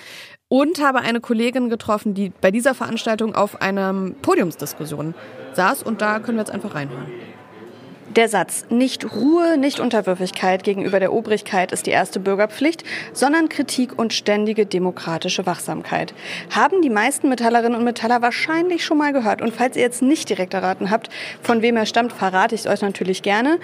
Und 0.52 0.82
habe 0.82 1.00
eine 1.00 1.22
Kollegin 1.22 1.70
getroffen, 1.70 2.14
die 2.14 2.34
bei 2.42 2.52
dieser 2.52 2.76
Veranstaltung 2.76 3.36
auf 3.36 3.62
einer 3.62 4.12
Podiumsdiskussion 4.22 5.14
saß 5.54 5.82
und 5.82 6.02
da 6.02 6.20
können 6.20 6.38
wir 6.38 6.42
jetzt 6.42 6.52
einfach 6.52 6.76
reinhören. 6.76 7.10
Der 8.16 8.28
Satz 8.28 8.66
nicht 8.70 9.16
Ruhe, 9.16 9.58
nicht 9.58 9.80
Unterwürfigkeit 9.80 10.66
gegenüber 10.66 11.00
der 11.00 11.14
Obrigkeit 11.14 11.72
ist 11.72 11.86
die 11.86 11.92
erste 11.92 12.20
Bürgerpflicht, 12.20 12.84
sondern 13.14 13.48
Kritik 13.48 13.98
und 13.98 14.12
ständige 14.12 14.66
demokratische 14.66 15.46
Wachsamkeit. 15.46 16.14
Haben 16.50 16.82
die 16.82 16.90
meisten 16.90 17.30
Metallerinnen 17.30 17.78
und 17.78 17.86
Metaller 17.86 18.22
wahrscheinlich 18.22 18.84
schon 18.84 18.98
mal 18.98 19.14
gehört. 19.14 19.42
Und 19.42 19.54
falls 19.54 19.78
ihr 19.78 19.84
jetzt 19.84 20.02
nicht 20.02 20.28
direkt 20.28 20.54
erraten 20.54 20.92
habt, 20.92 21.10
von 21.42 21.62
wem 21.62 21.78
er 21.78 21.86
stammt, 21.86 22.12
verrate 22.12 22.54
ich 22.54 22.62
es 22.62 22.68
euch 22.68 22.82
natürlich 22.82 23.22
gerne. 23.22 23.60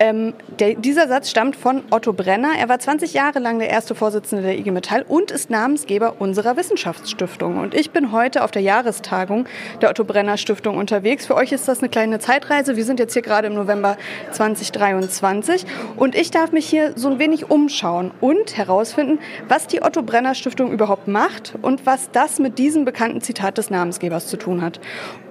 Ähm, 0.00 0.34
der, 0.60 0.74
dieser 0.74 1.08
Satz 1.08 1.28
stammt 1.28 1.56
von 1.56 1.82
Otto 1.90 2.12
Brenner. 2.12 2.50
Er 2.56 2.68
war 2.68 2.78
20 2.78 3.14
Jahre 3.14 3.40
lang 3.40 3.58
der 3.58 3.68
erste 3.68 3.96
Vorsitzende 3.96 4.44
der 4.44 4.56
IG 4.56 4.70
Metall 4.70 5.04
und 5.08 5.32
ist 5.32 5.50
Namensgeber 5.50 6.20
unserer 6.20 6.56
Wissenschaftsstiftung. 6.56 7.58
Und 7.58 7.74
ich 7.74 7.90
bin 7.90 8.12
heute 8.12 8.44
auf 8.44 8.52
der 8.52 8.62
Jahrestagung 8.62 9.46
der 9.82 9.90
Otto 9.90 10.04
Brenner 10.04 10.36
Stiftung 10.36 10.76
unterwegs. 10.76 11.26
Für 11.26 11.34
euch 11.34 11.50
ist 11.50 11.66
das 11.66 11.80
eine 11.80 11.88
kleine 11.88 12.20
Zeitreise. 12.20 12.76
Wir 12.76 12.84
sind 12.84 13.00
jetzt 13.00 13.12
hier 13.14 13.22
gerade 13.22 13.48
im 13.48 13.54
November 13.54 13.87
2023 14.32 15.64
und 15.96 16.14
ich 16.14 16.30
darf 16.30 16.52
mich 16.52 16.68
hier 16.68 16.92
so 16.96 17.08
ein 17.08 17.18
wenig 17.18 17.50
umschauen 17.50 18.10
und 18.20 18.56
herausfinden, 18.56 19.18
was 19.48 19.66
die 19.66 19.82
Otto 19.82 20.02
Brenner 20.02 20.34
Stiftung 20.34 20.72
überhaupt 20.72 21.08
macht 21.08 21.54
und 21.62 21.86
was 21.86 22.10
das 22.10 22.38
mit 22.38 22.58
diesem 22.58 22.84
bekannten 22.84 23.20
Zitat 23.20 23.58
des 23.58 23.70
Namensgebers 23.70 24.26
zu 24.26 24.36
tun 24.36 24.62
hat. 24.62 24.80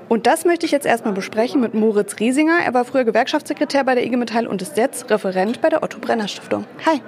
Und 0.10 0.26
das 0.26 0.46
möchte 0.46 0.66
ich 0.66 0.72
jetzt 0.72 0.86
erstmal 0.86 1.14
besprechen 1.14 1.60
mit 1.60 1.74
Moritz 1.74 2.20
Riesinger. 2.20 2.60
Er 2.64 2.74
war 2.74 2.86
früher 2.86 3.04
Gewerkschaftssekretär 3.04 3.84
bei 3.84 3.94
der 3.94 4.06
IG 4.06 4.16
Metall 4.16 4.48
und 4.48 4.62
ist 4.62 4.78
jetzt 4.78 5.10
Referent 5.10 5.60
bei 5.60 5.70
der 5.70 5.84
Otto 5.84 6.00
Brenner 6.00 6.28
Stiftung. 6.28 6.66
Hi. 6.86 7.02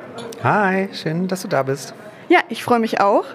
Hi, 0.44 0.90
schön, 0.94 1.28
dass 1.28 1.42
du 1.42 1.48
da 1.48 1.64
bist. 1.64 1.94
Ja, 2.28 2.40
ich 2.50 2.64
freue 2.64 2.80
mich 2.80 3.00
auch. 3.00 3.26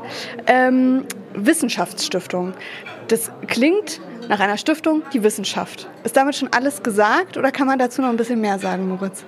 Ähm, 0.47 1.07
Wissenschaftsstiftung. 1.35 2.53
Das 3.09 3.31
klingt 3.49 4.01
nach 4.29 4.41
einer 4.41 4.57
Stiftung, 4.57 5.03
die 5.13 5.23
Wissenschaft. 5.23 5.89
Ist 6.03 6.17
damit 6.17 6.37
schon 6.37 6.49
alles 6.53 6.83
gesagt 6.83 7.37
oder 7.37 7.51
kann 7.53 7.67
man 7.67 7.79
dazu 7.79 8.03
noch 8.03 8.09
ein 8.09 8.17
bisschen 8.17 8.41
mehr 8.41 8.59
sagen, 8.59 8.89
Moritz? 8.89 9.25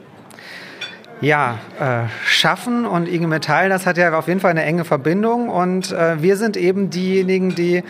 Ja, 1.21 1.59
äh, 1.81 2.09
Schaffen 2.27 2.85
und 2.85 3.09
IG 3.09 3.27
Metall, 3.27 3.71
das 3.71 3.87
hat 3.87 3.97
ja 3.97 4.17
auf 4.19 4.29
jeden 4.29 4.41
Fall 4.41 4.51
eine 4.51 4.65
enge 4.65 4.85
Verbindung 4.85 5.49
und 5.49 5.93
äh, 5.93 6.21
wir 6.21 6.37
sind 6.37 6.59
eben 6.59 6.91
diejenigen, 6.91 7.55
die 7.55 7.83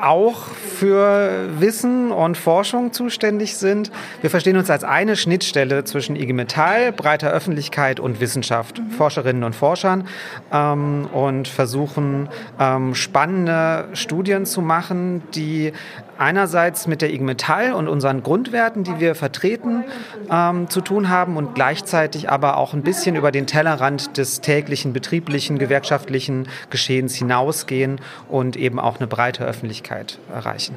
auch 0.00 0.46
für 0.48 1.48
Wissen 1.58 2.12
und 2.12 2.36
Forschung 2.36 2.92
zuständig 2.92 3.56
sind. 3.56 3.90
Wir 4.20 4.30
verstehen 4.30 4.56
uns 4.56 4.70
als 4.70 4.84
eine 4.84 5.16
Schnittstelle 5.16 5.84
zwischen 5.84 6.16
IG 6.16 6.32
Metall, 6.32 6.92
breiter 6.92 7.30
Öffentlichkeit 7.30 8.00
und 8.00 8.20
Wissenschaft, 8.20 8.78
mhm. 8.78 8.90
Forscherinnen 8.90 9.44
und 9.44 9.54
Forschern 9.54 10.06
ähm, 10.52 11.08
und 11.12 11.48
versuchen 11.48 12.28
ähm, 12.58 12.94
spannende 12.94 13.88
Studien 13.94 14.46
zu 14.46 14.60
machen, 14.60 15.22
die 15.34 15.72
einerseits 16.18 16.86
mit 16.86 17.02
der 17.02 17.12
IG 17.12 17.22
Metall 17.22 17.72
und 17.72 17.88
unseren 17.88 18.22
Grundwerten, 18.22 18.84
die 18.84 19.00
wir 19.00 19.14
vertreten, 19.14 19.84
ähm, 20.30 20.68
zu 20.70 20.80
tun 20.80 21.08
haben 21.08 21.36
und 21.36 21.54
gleichzeitig 21.54 22.30
aber 22.30 22.56
auch 22.56 22.72
ein 22.72 22.82
bisschen 22.82 23.16
über 23.16 23.32
den 23.32 23.46
Tellerrand 23.46 24.16
des 24.16 24.40
täglichen 24.40 24.92
betrieblichen, 24.92 25.58
gewerkschaftlichen 25.58 26.48
Geschehens 26.70 27.14
hinausgehen 27.14 28.00
und 28.28 28.56
eben 28.56 28.78
auch 28.78 28.98
eine 28.98 29.06
breite 29.06 29.44
Öffentlichkeit 29.44 30.18
erreichen. 30.32 30.76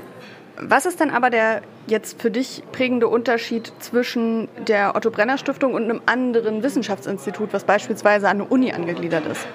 Was 0.61 0.85
ist 0.85 0.99
denn 0.99 1.09
aber 1.09 1.29
der 1.29 1.61
jetzt 1.87 2.21
für 2.21 2.29
dich 2.29 2.63
prägende 2.73 3.07
Unterschied 3.07 3.71
zwischen 3.79 4.49
der 4.67 4.93
Otto 4.93 5.09
Brenner 5.09 5.37
Stiftung 5.37 5.73
und 5.73 5.85
einem 5.85 6.01
anderen 6.05 6.63
Wissenschaftsinstitut, 6.63 7.53
was 7.53 7.63
beispielsweise 7.63 8.27
an 8.27 8.41
eine 8.41 8.43
Uni 8.43 8.73
angegliedert 8.73 9.25
ist? 9.25 9.47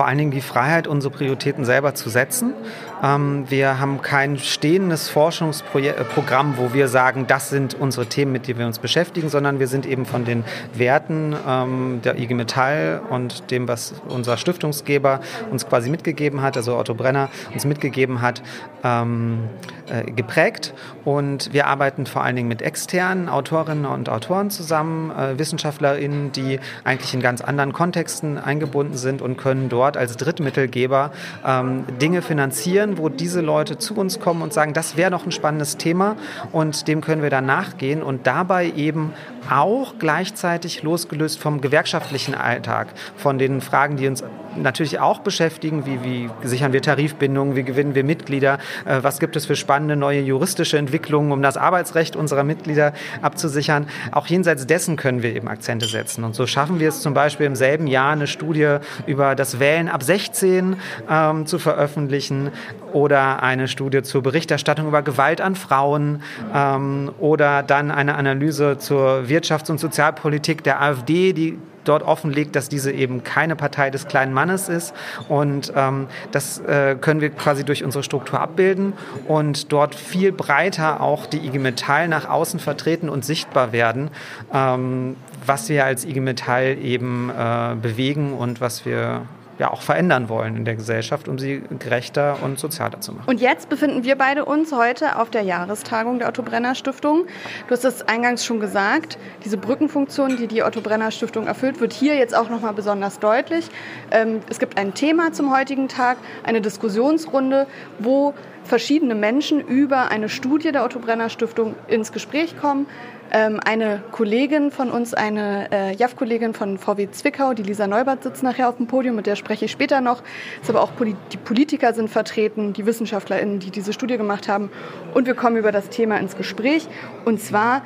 Vor 0.00 0.06
allen 0.06 0.16
Dingen 0.16 0.30
die 0.30 0.40
Freiheit, 0.40 0.86
unsere 0.86 1.12
Prioritäten 1.12 1.66
selber 1.66 1.94
zu 1.94 2.08
setzen. 2.08 2.54
Ähm, 3.02 3.44
wir 3.50 3.80
haben 3.80 4.00
kein 4.00 4.38
stehendes 4.38 5.10
Forschungsprogramm, 5.10 6.56
wo 6.56 6.72
wir 6.72 6.88
sagen, 6.88 7.26
das 7.26 7.50
sind 7.50 7.74
unsere 7.74 8.06
Themen, 8.06 8.32
mit 8.32 8.48
denen 8.48 8.60
wir 8.60 8.66
uns 8.66 8.78
beschäftigen, 8.78 9.28
sondern 9.28 9.58
wir 9.58 9.66
sind 9.66 9.84
eben 9.84 10.06
von 10.06 10.24
den 10.24 10.44
Werten 10.72 11.36
ähm, 11.46 12.00
der 12.02 12.18
IG 12.18 12.32
Metall 12.32 13.02
und 13.10 13.50
dem, 13.50 13.68
was 13.68 13.92
unser 14.08 14.38
Stiftungsgeber 14.38 15.20
uns 15.50 15.68
quasi 15.68 15.90
mitgegeben 15.90 16.40
hat, 16.40 16.56
also 16.56 16.78
Otto 16.78 16.94
Brenner 16.94 17.28
uns 17.52 17.66
mitgegeben 17.66 18.22
hat, 18.22 18.42
ähm, 18.82 19.50
äh, 19.90 20.10
geprägt. 20.10 20.72
Und 21.04 21.52
wir 21.52 21.66
arbeiten 21.66 22.06
vor 22.06 22.22
allen 22.22 22.36
Dingen 22.36 22.48
mit 22.48 22.62
externen 22.62 23.28
Autorinnen 23.28 23.86
und 23.86 24.08
Autoren 24.08 24.50
zusammen, 24.50 25.10
äh, 25.10 25.38
WissenschaftlerInnen, 25.38 26.32
die 26.32 26.58
eigentlich 26.84 27.12
in 27.12 27.20
ganz 27.20 27.40
anderen 27.40 27.72
Kontexten 27.72 28.38
eingebunden 28.38 28.96
sind 28.96 29.20
und 29.20 29.36
können 29.36 29.68
dort 29.68 29.89
dort 29.90 29.96
als 29.96 30.16
Drittmittelgeber 30.16 31.10
ähm, 31.44 31.84
Dinge 32.00 32.22
finanzieren, 32.22 32.98
wo 32.98 33.08
diese 33.08 33.40
Leute 33.40 33.78
zu 33.78 33.94
uns 33.96 34.20
kommen 34.20 34.42
und 34.42 34.52
sagen, 34.52 34.72
das 34.72 34.96
wäre 34.96 35.10
noch 35.10 35.26
ein 35.26 35.32
spannendes 35.32 35.76
Thema 35.76 36.16
und 36.52 36.86
dem 36.86 37.00
können 37.00 37.22
wir 37.22 37.30
dann 37.30 37.46
nachgehen 37.46 38.02
und 38.02 38.26
dabei 38.26 38.72
eben 38.76 39.12
auch 39.50 39.94
gleichzeitig 39.98 40.82
losgelöst 40.82 41.40
vom 41.40 41.60
gewerkschaftlichen 41.60 42.34
Alltag, 42.34 42.88
von 43.16 43.38
den 43.38 43.60
Fragen, 43.60 43.96
die 43.96 44.06
uns 44.06 44.22
natürlich 44.56 44.98
auch 45.00 45.20
beschäftigen, 45.20 45.86
wie, 45.86 46.02
wie 46.02 46.30
sichern 46.46 46.72
wir 46.72 46.82
Tarifbindungen, 46.82 47.56
wie 47.56 47.62
gewinnen 47.62 47.94
wir 47.94 48.04
Mitglieder, 48.04 48.58
äh, 48.84 48.98
was 49.02 49.20
gibt 49.20 49.36
es 49.36 49.46
für 49.46 49.56
spannende 49.56 49.96
neue 49.96 50.20
juristische 50.20 50.78
Entwicklungen, 50.78 51.32
um 51.32 51.42
das 51.42 51.56
Arbeitsrecht 51.56 52.16
unserer 52.16 52.44
Mitglieder 52.44 52.92
abzusichern. 53.22 53.86
Auch 54.12 54.26
jenseits 54.26 54.66
dessen 54.66 54.96
können 54.96 55.22
wir 55.22 55.34
eben 55.34 55.48
Akzente 55.48 55.86
setzen. 55.86 56.24
Und 56.24 56.34
so 56.34 56.46
schaffen 56.46 56.80
wir 56.80 56.88
es 56.88 57.00
zum 57.00 57.14
Beispiel 57.14 57.46
im 57.46 57.56
selben 57.56 57.86
Jahr 57.86 58.12
eine 58.12 58.26
Studie 58.26 58.78
über 59.06 59.34
das 59.34 59.58
Wählen 59.60 59.88
ab 59.88 60.02
16 60.02 60.76
ähm, 61.08 61.46
zu 61.46 61.58
veröffentlichen 61.58 62.50
oder 62.92 63.42
eine 63.42 63.68
Studie 63.68 64.02
zur 64.02 64.22
Berichterstattung 64.22 64.88
über 64.88 65.02
Gewalt 65.02 65.40
an 65.40 65.54
Frauen 65.54 66.22
ähm, 66.54 67.12
oder 67.18 67.62
dann 67.62 67.90
eine 67.90 68.14
Analyse 68.16 68.78
zur 68.78 69.28
Wirtschafts- 69.28 69.70
und 69.70 69.78
Sozialpolitik 69.78 70.64
der 70.64 70.80
AfD, 70.82 71.32
die 71.32 71.58
dort 71.84 72.02
offenlegt, 72.02 72.56
dass 72.56 72.68
diese 72.68 72.92
eben 72.92 73.24
keine 73.24 73.56
Partei 73.56 73.90
des 73.90 74.06
kleinen 74.06 74.32
Mannes 74.32 74.68
ist. 74.68 74.94
Und 75.28 75.72
ähm, 75.76 76.06
das 76.32 76.58
äh, 76.60 76.96
können 77.00 77.20
wir 77.20 77.30
quasi 77.30 77.64
durch 77.64 77.84
unsere 77.84 78.04
Struktur 78.04 78.40
abbilden 78.40 78.92
und 79.26 79.72
dort 79.72 79.94
viel 79.94 80.32
breiter 80.32 81.00
auch 81.00 81.26
die 81.26 81.38
IG 81.38 81.58
Metall 81.58 82.08
nach 82.08 82.28
außen 82.28 82.60
vertreten 82.60 83.08
und 83.08 83.24
sichtbar 83.24 83.72
werden, 83.72 84.10
ähm, 84.52 85.16
was 85.46 85.68
wir 85.68 85.84
als 85.84 86.04
IG 86.04 86.20
Metall 86.20 86.76
eben 86.82 87.30
äh, 87.30 87.74
bewegen 87.80 88.32
und 88.34 88.60
was 88.60 88.84
wir 88.84 89.22
ja 89.60 89.70
auch 89.70 89.82
verändern 89.82 90.30
wollen 90.30 90.56
in 90.56 90.64
der 90.64 90.74
Gesellschaft, 90.74 91.28
um 91.28 91.38
sie 91.38 91.62
gerechter 91.78 92.38
und 92.42 92.58
sozialer 92.58 93.00
zu 93.00 93.12
machen. 93.12 93.28
Und 93.28 93.42
jetzt 93.42 93.68
befinden 93.68 94.04
wir 94.04 94.16
beide 94.16 94.46
uns 94.46 94.72
heute 94.72 95.18
auf 95.18 95.28
der 95.28 95.42
Jahrestagung 95.42 96.18
der 96.18 96.28
Otto 96.28 96.42
Brenner 96.42 96.74
Stiftung. 96.74 97.26
Du 97.68 97.72
hast 97.72 97.84
es 97.84 98.00
eingangs 98.08 98.42
schon 98.44 98.58
gesagt, 98.58 99.18
diese 99.44 99.58
Brückenfunktion, 99.58 100.38
die 100.38 100.46
die 100.46 100.62
Otto 100.62 100.80
Brenner 100.80 101.10
Stiftung 101.10 101.46
erfüllt, 101.46 101.78
wird 101.78 101.92
hier 101.92 102.16
jetzt 102.16 102.34
auch 102.34 102.48
nochmal 102.48 102.72
besonders 102.72 103.18
deutlich. 103.18 103.68
Ähm, 104.10 104.40
es 104.48 104.58
gibt 104.58 104.78
ein 104.78 104.94
Thema 104.94 105.34
zum 105.34 105.54
heutigen 105.54 105.88
Tag, 105.88 106.16
eine 106.42 106.62
Diskussionsrunde, 106.62 107.66
wo 107.98 108.32
verschiedene 108.64 109.14
Menschen 109.14 109.60
über 109.60 110.10
eine 110.10 110.30
Studie 110.30 110.72
der 110.72 110.84
Otto 110.84 111.00
Brenner 111.00 111.28
Stiftung 111.28 111.74
ins 111.86 112.12
Gespräch 112.12 112.56
kommen. 112.58 112.86
Ähm, 113.32 113.60
eine 113.64 114.02
Kollegin 114.10 114.70
von 114.70 114.90
uns, 114.90 115.14
eine 115.14 115.68
äh, 115.70 115.94
JAF-Kollegin 115.94 116.52
von 116.52 116.78
VW 116.78 117.10
Zwickau, 117.10 117.54
die 117.54 117.62
Lisa 117.62 117.86
Neubert, 117.86 118.24
sitzt 118.24 118.42
nachher 118.42 118.68
auf 118.68 118.76
dem 118.76 118.88
Podium, 118.88 119.14
mit 119.16 119.26
der 119.26 119.36
spreche 119.36 119.66
ich 119.66 119.70
später 119.70 120.00
noch. 120.00 120.22
Es 120.62 120.68
aber 120.68 120.82
auch 120.82 120.94
Poli 120.96 121.14
die 121.32 121.36
Politiker 121.36 121.94
sind 121.94 122.10
vertreten, 122.10 122.72
die 122.72 122.86
WissenschaftlerInnen, 122.86 123.60
die 123.60 123.70
diese 123.70 123.92
Studie 123.92 124.16
gemacht 124.16 124.48
haben. 124.48 124.70
Und 125.14 125.26
wir 125.26 125.34
kommen 125.34 125.56
über 125.56 125.70
das 125.70 125.90
Thema 125.90 126.18
ins 126.18 126.36
Gespräch. 126.36 126.88
Und 127.24 127.40
zwar 127.40 127.82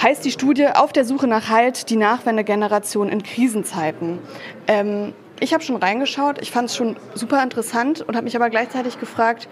heißt 0.00 0.24
die 0.24 0.30
Studie 0.30 0.68
Auf 0.68 0.92
der 0.92 1.04
Suche 1.04 1.26
nach 1.26 1.50
Halt, 1.50 1.90
die 1.90 1.96
Nachwendegeneration 1.96 3.10
in 3.10 3.22
Krisenzeiten. 3.22 4.20
Ähm, 4.68 5.12
ich 5.40 5.52
habe 5.52 5.62
schon 5.62 5.76
reingeschaut, 5.76 6.40
ich 6.40 6.50
fand 6.50 6.70
es 6.70 6.76
schon 6.76 6.96
super 7.14 7.42
interessant 7.42 8.00
und 8.00 8.14
habe 8.14 8.24
mich 8.24 8.36
aber 8.36 8.48
gleichzeitig 8.48 9.00
gefragt, 9.00 9.48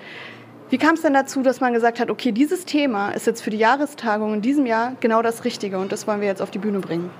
wie 0.70 0.78
kam 0.78 0.94
es 0.94 1.02
denn 1.02 1.14
dazu, 1.14 1.42
dass 1.42 1.60
man 1.60 1.72
gesagt 1.72 1.98
hat, 1.98 2.10
okay, 2.10 2.30
dieses 2.30 2.64
Thema 2.64 3.10
ist 3.10 3.26
jetzt 3.26 3.42
für 3.42 3.50
die 3.50 3.58
Jahrestagung 3.58 4.34
in 4.34 4.40
diesem 4.40 4.66
Jahr 4.66 4.94
genau 5.00 5.20
das 5.20 5.44
Richtige 5.44 5.78
und 5.78 5.90
das 5.90 6.06
wollen 6.06 6.20
wir 6.20 6.28
jetzt 6.28 6.40
auf 6.40 6.52
die 6.52 6.58
Bühne 6.58 6.78
bringen? 6.78 7.10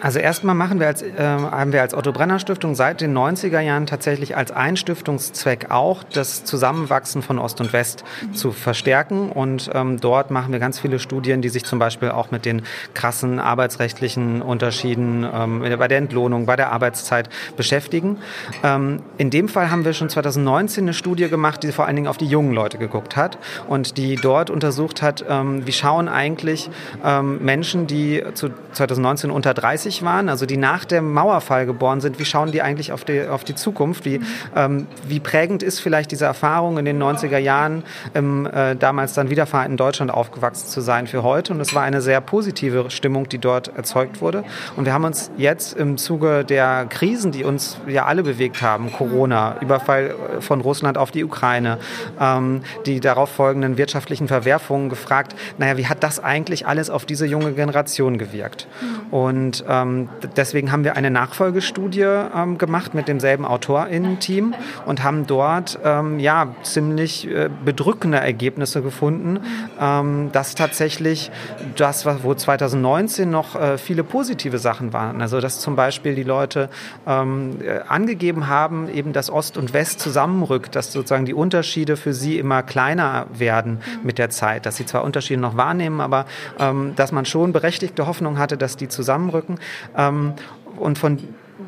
Also 0.00 0.18
erstmal 0.18 0.54
machen 0.54 0.78
wir 0.78 0.86
als, 0.86 1.02
äh, 1.02 1.12
haben 1.18 1.72
wir 1.72 1.82
als 1.82 1.94
Otto 1.94 2.12
Brenner 2.12 2.38
Stiftung 2.38 2.74
seit 2.74 3.00
den 3.00 3.16
90er 3.16 3.60
Jahren 3.60 3.86
tatsächlich 3.86 4.36
als 4.36 4.52
Einstiftungszweck 4.52 5.70
auch 5.70 6.04
das 6.04 6.44
Zusammenwachsen 6.44 7.22
von 7.22 7.38
Ost 7.38 7.60
und 7.60 7.72
West 7.72 8.04
zu 8.32 8.52
verstärken. 8.52 9.30
Und 9.30 9.70
ähm, 9.74 9.98
dort 10.00 10.30
machen 10.30 10.52
wir 10.52 10.60
ganz 10.60 10.78
viele 10.78 10.98
Studien, 10.98 11.42
die 11.42 11.48
sich 11.48 11.64
zum 11.64 11.78
Beispiel 11.78 12.10
auch 12.10 12.30
mit 12.30 12.44
den 12.44 12.62
krassen 12.94 13.40
arbeitsrechtlichen 13.40 14.40
Unterschieden 14.40 15.26
ähm, 15.32 15.60
bei 15.78 15.88
der 15.88 15.98
Entlohnung, 15.98 16.46
bei 16.46 16.56
der 16.56 16.70
Arbeitszeit 16.70 17.28
beschäftigen. 17.56 18.18
Ähm, 18.62 19.02
in 19.16 19.30
dem 19.30 19.48
Fall 19.48 19.70
haben 19.70 19.84
wir 19.84 19.94
schon 19.94 20.08
2019 20.08 20.84
eine 20.84 20.94
Studie 20.94 21.28
gemacht, 21.28 21.62
die 21.62 21.72
vor 21.72 21.86
allen 21.86 21.96
Dingen 21.96 22.08
auf 22.08 22.18
die 22.18 22.26
jungen 22.26 22.52
Leute 22.52 22.78
geguckt 22.78 23.16
hat 23.16 23.38
und 23.66 23.96
die 23.96 24.14
dort 24.14 24.50
untersucht 24.50 25.02
hat, 25.02 25.24
ähm, 25.28 25.66
wie 25.66 25.72
schauen 25.72 26.08
eigentlich 26.08 26.70
ähm, 27.04 27.44
Menschen, 27.44 27.86
die 27.86 28.22
zu 28.34 28.50
2019 28.72 29.30
unter 29.30 29.54
30 29.54 29.87
30 29.88 30.02
waren, 30.02 30.28
also 30.28 30.46
die 30.46 30.56
nach 30.56 30.84
dem 30.84 31.12
Mauerfall 31.12 31.66
geboren 31.66 32.00
sind, 32.00 32.18
wie 32.18 32.24
schauen 32.24 32.52
die 32.52 32.62
eigentlich 32.62 32.92
auf 32.92 33.04
die, 33.04 33.26
auf 33.26 33.44
die 33.44 33.54
Zukunft? 33.54 34.04
Wie, 34.04 34.20
ähm, 34.54 34.86
wie 35.06 35.20
prägend 35.20 35.62
ist 35.62 35.80
vielleicht 35.80 36.10
diese 36.10 36.26
Erfahrung 36.26 36.78
in 36.78 36.84
den 36.84 37.02
90er 37.02 37.38
Jahren, 37.38 37.84
im 38.14 38.46
äh, 38.46 38.76
damals 38.76 39.14
dann 39.14 39.30
wiedervereinten 39.30 39.76
Deutschland 39.76 40.10
aufgewachsen 40.10 40.68
zu 40.68 40.80
sein 40.80 41.06
für 41.06 41.22
heute? 41.22 41.52
Und 41.52 41.60
es 41.60 41.74
war 41.74 41.82
eine 41.82 42.02
sehr 42.02 42.20
positive 42.20 42.90
Stimmung, 42.90 43.28
die 43.28 43.38
dort 43.38 43.68
erzeugt 43.76 44.20
wurde. 44.20 44.44
Und 44.76 44.84
wir 44.84 44.92
haben 44.92 45.04
uns 45.04 45.30
jetzt 45.36 45.76
im 45.76 45.96
Zuge 45.96 46.44
der 46.44 46.86
Krisen, 46.88 47.32
die 47.32 47.44
uns 47.44 47.78
ja 47.86 48.04
alle 48.04 48.22
bewegt 48.22 48.60
haben, 48.62 48.92
Corona, 48.92 49.56
Überfall 49.60 50.14
äh, 50.38 50.40
von 50.40 50.60
Russland 50.60 50.98
auf 50.98 51.10
die 51.10 51.24
Ukraine, 51.24 51.78
ähm, 52.20 52.60
die 52.84 53.00
darauf 53.00 53.30
folgenden 53.30 53.78
wirtschaftlichen 53.78 54.28
Verwerfungen 54.28 54.88
gefragt, 54.90 55.34
naja, 55.56 55.76
wie 55.76 55.86
hat 55.86 56.02
das 56.02 56.22
eigentlich 56.22 56.66
alles 56.66 56.90
auf 56.90 57.06
diese 57.06 57.26
junge 57.26 57.52
Generation 57.52 58.18
gewirkt? 58.18 58.66
Mhm. 58.80 59.14
Und 59.14 59.64
äh, 59.66 59.77
ähm, 59.82 60.08
deswegen 60.36 60.72
haben 60.72 60.84
wir 60.84 60.96
eine 60.96 61.10
Nachfolgestudie 61.10 62.02
ähm, 62.02 62.58
gemacht 62.58 62.94
mit 62.94 63.08
demselben 63.08 63.44
AutorInnen-Team 63.44 64.54
und 64.86 65.02
haben 65.02 65.26
dort 65.26 65.78
ähm, 65.84 66.18
ja 66.18 66.54
ziemlich 66.62 67.28
äh, 67.28 67.48
bedrückende 67.64 68.18
Ergebnisse 68.18 68.82
gefunden, 68.82 69.40
ähm, 69.80 70.30
dass 70.32 70.54
tatsächlich 70.54 71.30
das, 71.76 72.06
wo 72.22 72.34
2019 72.34 73.30
noch 73.30 73.54
äh, 73.54 73.78
viele 73.78 74.04
positive 74.04 74.58
Sachen 74.58 74.92
waren, 74.92 75.20
also 75.20 75.40
dass 75.40 75.60
zum 75.60 75.76
Beispiel 75.76 76.14
die 76.14 76.22
Leute 76.22 76.68
ähm, 77.06 77.58
äh, 77.62 77.80
angegeben 77.88 78.48
haben, 78.48 78.88
eben 78.88 79.12
dass 79.12 79.30
Ost 79.30 79.56
und 79.56 79.72
West 79.72 80.00
zusammenrückt, 80.00 80.74
dass 80.74 80.92
sozusagen 80.92 81.24
die 81.24 81.34
Unterschiede 81.34 81.96
für 81.96 82.12
sie 82.12 82.38
immer 82.38 82.62
kleiner 82.62 83.26
werden 83.32 83.80
mit 84.02 84.18
der 84.18 84.30
Zeit, 84.30 84.66
dass 84.66 84.76
sie 84.76 84.86
zwar 84.86 85.04
Unterschiede 85.04 85.40
noch 85.40 85.56
wahrnehmen, 85.56 86.00
aber 86.00 86.26
ähm, 86.58 86.94
dass 86.96 87.12
man 87.12 87.24
schon 87.24 87.52
berechtigte 87.52 88.06
Hoffnung 88.06 88.38
hatte, 88.38 88.56
dass 88.56 88.76
die 88.76 88.88
zusammenrücken. 88.88 89.58
Ähm, 89.96 90.34
und 90.78 90.98
von 90.98 91.18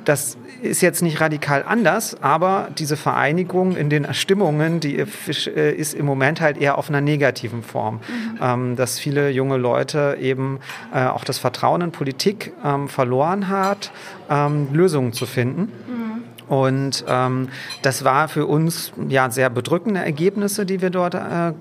das 0.05 0.37
ist 0.63 0.83
jetzt 0.83 1.03
nicht 1.03 1.21
radikal 1.21 1.65
anders, 1.67 2.17
aber 2.23 2.69
diese 2.79 2.97
Vereinigung 2.97 3.77
in 3.77 3.91
den 3.91 4.13
Stimmungen, 4.15 4.81
die 4.81 4.97
äh, 4.99 5.73
ist 5.73 5.95
im 5.95 6.07
Moment 6.07 6.41
halt 6.41 6.59
eher 6.59 6.79
auf 6.79 6.89
einer 6.89 7.01
negativen 7.01 7.63
Form. 7.63 7.97
Mhm. 7.97 8.39
Ähm, 8.41 8.77
dass 8.77 8.99
viele 8.99 9.31
junge 9.31 9.57
Leute 9.57 10.17
eben 10.21 10.61
äh, 10.95 11.05
auch 11.05 11.25
das 11.25 11.39
Vertrauen 11.39 11.81
in 11.81 11.93
Politik 11.93 12.53
ähm, 12.65 12.89
verloren 12.89 13.49
hat, 13.49 13.91
ähm, 14.29 14.69
Lösungen 14.73 15.13
zu 15.13 15.27
finden. 15.27 15.61
Mhm. 15.63 16.10
Und 16.51 17.05
ähm, 17.07 17.49
das 17.83 18.03
war 18.03 18.27
für 18.27 18.45
uns 18.45 18.93
ja 19.09 19.31
sehr 19.31 19.49
bedrückende 19.51 20.01
Ergebnisse, 20.01 20.67
die 20.67 20.83
wir 20.83 20.91
dort 20.91 21.15
äh, 21.15 21.53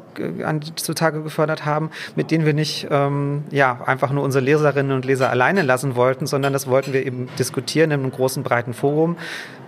an, 0.43 0.61
zutage 0.77 1.21
gefördert 1.21 1.63
haben, 1.63 1.91
mit 2.15 2.31
denen 2.31 2.43
wir 2.43 2.55
nicht 2.55 2.87
ähm, 2.89 3.43
ja, 3.51 3.81
einfach 3.85 4.11
nur 4.11 4.23
unsere 4.23 4.43
Leserinnen 4.43 4.91
und 4.91 5.05
Leser 5.05 5.29
alleine 5.29 5.61
lassen 5.61 5.95
wollten, 5.95 6.25
sondern 6.25 6.53
das 6.53 6.65
wollten 6.65 6.91
wir 6.91 7.05
eben 7.05 7.29
diskutieren 7.37 7.91
in 7.91 7.99
einem 7.99 8.11
großen, 8.11 8.41
breiten 8.41 8.73
Forum 8.73 9.17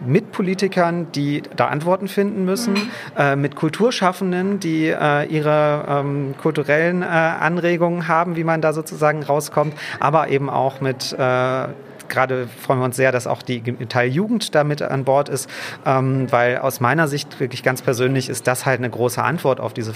mit 0.04 0.32
Politikern, 0.32 1.12
die 1.12 1.44
da 1.56 1.68
Antworten 1.68 2.08
finden 2.08 2.44
müssen, 2.44 2.74
mhm. 2.74 2.90
äh, 3.16 3.36
mit 3.36 3.56
Kulturschaffenden, 3.56 4.60
die 4.60 4.88
äh, 4.88 5.26
ihre 5.28 5.86
ähm, 5.88 6.34
kulturellen 6.42 7.04
äh, 7.04 7.06
Anregungen 7.06 8.08
haben, 8.08 8.36
wie 8.36 8.44
man 8.44 8.62
da 8.62 8.74
sozusagen 8.74 9.22
rauskommt, 9.22 9.76
aber 10.00 10.30
eben 10.30 10.50
auch 10.50 10.82
mit 10.82 11.14
äh, 11.14 11.68
gerade 12.12 12.48
freuen 12.48 12.80
wir 12.80 12.86
uns 12.86 12.96
sehr, 12.96 13.12
dass 13.12 13.26
auch 13.26 13.42
die 13.42 13.62
Teil-Jugend 13.62 14.54
da 14.54 14.64
mit 14.64 14.84
an 14.84 15.04
Bord 15.04 15.30
ist, 15.30 15.50
ähm, 15.86 16.32
weil 16.32 16.60
aus 16.60 16.80
meiner 16.80 17.08
Sicht 17.08 17.40
wirklich 17.40 17.64
ganz 17.64 17.82
persönlich 17.82 18.30
ist 18.30 18.46
das 18.46 18.66
halt 18.66 18.80
eine 18.80 18.90
große 18.90 19.24
Antwort 19.24 19.60
auf 19.60 19.74
diese 19.74 19.94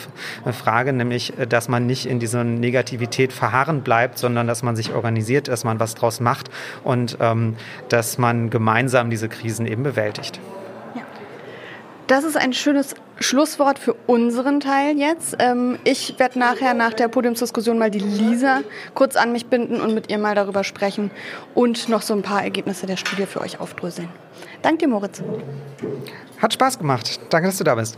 Frage, 0.52 0.94
nämlich, 0.94 1.38
äh, 1.38 1.46
dass 1.46 1.68
man 1.68 1.86
nicht 1.86 2.08
in 2.08 2.20
dieser 2.20 2.44
Negativität 2.44 3.34
verharren 3.34 3.82
bleibt, 3.82 4.18
sondern 4.18 4.48
dass 4.48 4.64
man 4.64 4.76
sich 4.76 4.94
organisiert, 4.94 5.48
dass 5.48 5.64
man 5.64 5.80
was 5.80 5.94
draus 5.94 6.20
macht 6.20 6.50
und 6.84 7.18
ähm, 7.20 7.56
dass 7.90 8.18
man 8.18 8.50
gemeinsam 8.50 9.10
diese 9.10 9.30
Krisen 9.30 9.68
eben 9.68 9.84
bewältigt. 9.84 10.40
Das 12.08 12.24
ist 12.24 12.38
ein 12.38 12.54
schönes 12.54 12.94
Schlusswort 13.20 13.80
für 13.80 13.94
unseren 14.06 14.60
Teil 14.60 14.98
jetzt. 14.98 15.38
Ähm, 15.40 15.80
ich 15.84 16.20
werde 16.20 16.38
nachher 16.38 16.76
nach 16.76 16.94
der 16.94 17.08
Podiumsdiskussion 17.08 17.80
mal 17.80 17.90
die 17.90 18.00
Lisa 18.00 18.62
kurz 18.94 19.16
an 19.16 19.32
mich 19.32 19.48
binden 19.48 19.82
und 19.82 19.96
mit 19.96 20.12
ihr 20.12 20.20
mal 20.20 20.36
darüber 20.36 20.64
sprechen 20.64 21.10
und 21.56 21.90
noch 21.90 22.04
so 22.04 22.14
ein 22.14 22.22
paar 22.22 22.44
Ergebnisse 22.44 22.86
der 22.86 22.98
Studie 22.98 23.26
für 23.26 23.42
euch 23.42 23.60
aufdröseln. 23.60 24.10
Danke 24.62 24.88
Moritz. 24.88 25.24
Hat 26.40 26.54
Spaß 26.54 26.78
gemacht. 26.78 27.20
Danke, 27.30 27.48
dass 27.48 27.58
du 27.58 27.64
da 27.64 27.74
bist. 27.74 27.98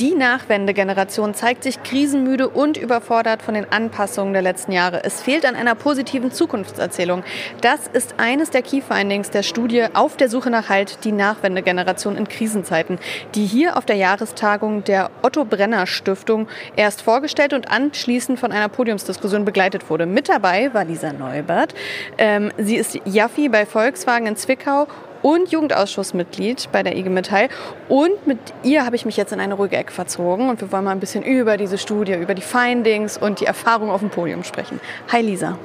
Die 0.00 0.16
Nachwendegeneration 0.16 1.34
zeigt 1.34 1.62
sich 1.62 1.80
krisenmüde 1.84 2.48
und 2.48 2.76
überfordert 2.76 3.42
von 3.42 3.54
den 3.54 3.70
Anpassungen 3.70 4.32
der 4.32 4.42
letzten 4.42 4.72
Jahre. 4.72 5.04
Es 5.04 5.22
fehlt 5.22 5.46
an 5.46 5.54
einer 5.54 5.76
positiven 5.76 6.32
Zukunftserzählung. 6.32 7.22
Das 7.60 7.86
ist 7.92 8.16
eines 8.16 8.50
der 8.50 8.62
Key 8.62 8.80
Findings 8.80 9.30
der 9.30 9.44
Studie 9.44 9.84
Auf 9.94 10.16
der 10.16 10.28
Suche 10.28 10.50
nach 10.50 10.68
Halt, 10.68 11.04
die 11.04 11.12
Nachwendegeneration 11.12 12.16
in 12.16 12.28
Krisenzeiten, 12.28 12.98
die 13.36 13.46
hier 13.46 13.76
auf 13.76 13.84
der 13.84 13.94
Jahrestagung 13.94 14.82
der 14.82 15.12
Otto 15.22 15.44
Brenner 15.44 15.86
Stiftung 15.86 16.48
erst 16.74 17.00
vorgestellt 17.00 17.52
und 17.52 17.70
anschließend 17.70 18.40
von 18.40 18.50
einer 18.50 18.68
Podiumsdiskussion 18.68 19.44
begleitet 19.44 19.90
wurde. 19.90 20.06
Mit 20.06 20.28
dabei 20.28 20.74
war 20.74 20.84
Lisa 20.84 21.12
Neubert. 21.12 21.72
Ähm, 22.18 22.50
sie 22.58 22.76
ist 22.76 22.98
Jaffi 23.04 23.48
bei 23.48 23.64
Volkswagen 23.64 24.26
in 24.26 24.34
Zwickau 24.34 24.88
und 25.24 25.50
Jugendausschussmitglied 25.50 26.68
bei 26.70 26.82
der 26.82 26.96
IG 26.96 27.08
Metall. 27.08 27.48
Und 27.88 28.26
mit 28.26 28.38
ihr 28.62 28.84
habe 28.84 28.94
ich 28.94 29.06
mich 29.06 29.16
jetzt 29.16 29.32
in 29.32 29.40
eine 29.40 29.54
ruhige 29.54 29.76
Ecke 29.76 29.90
verzogen 29.90 30.50
und 30.50 30.60
wir 30.60 30.70
wollen 30.70 30.84
mal 30.84 30.90
ein 30.90 31.00
bisschen 31.00 31.24
über 31.24 31.56
diese 31.56 31.78
Studie, 31.78 32.12
über 32.12 32.34
die 32.34 32.42
Findings 32.42 33.16
und 33.16 33.40
die 33.40 33.46
Erfahrung 33.46 33.90
auf 33.90 34.00
dem 34.00 34.10
Podium 34.10 34.44
sprechen. 34.44 34.80
Hi 35.10 35.22
Lisa. 35.22 35.58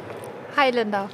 Hi 0.56 0.72
Linda. 0.72 1.10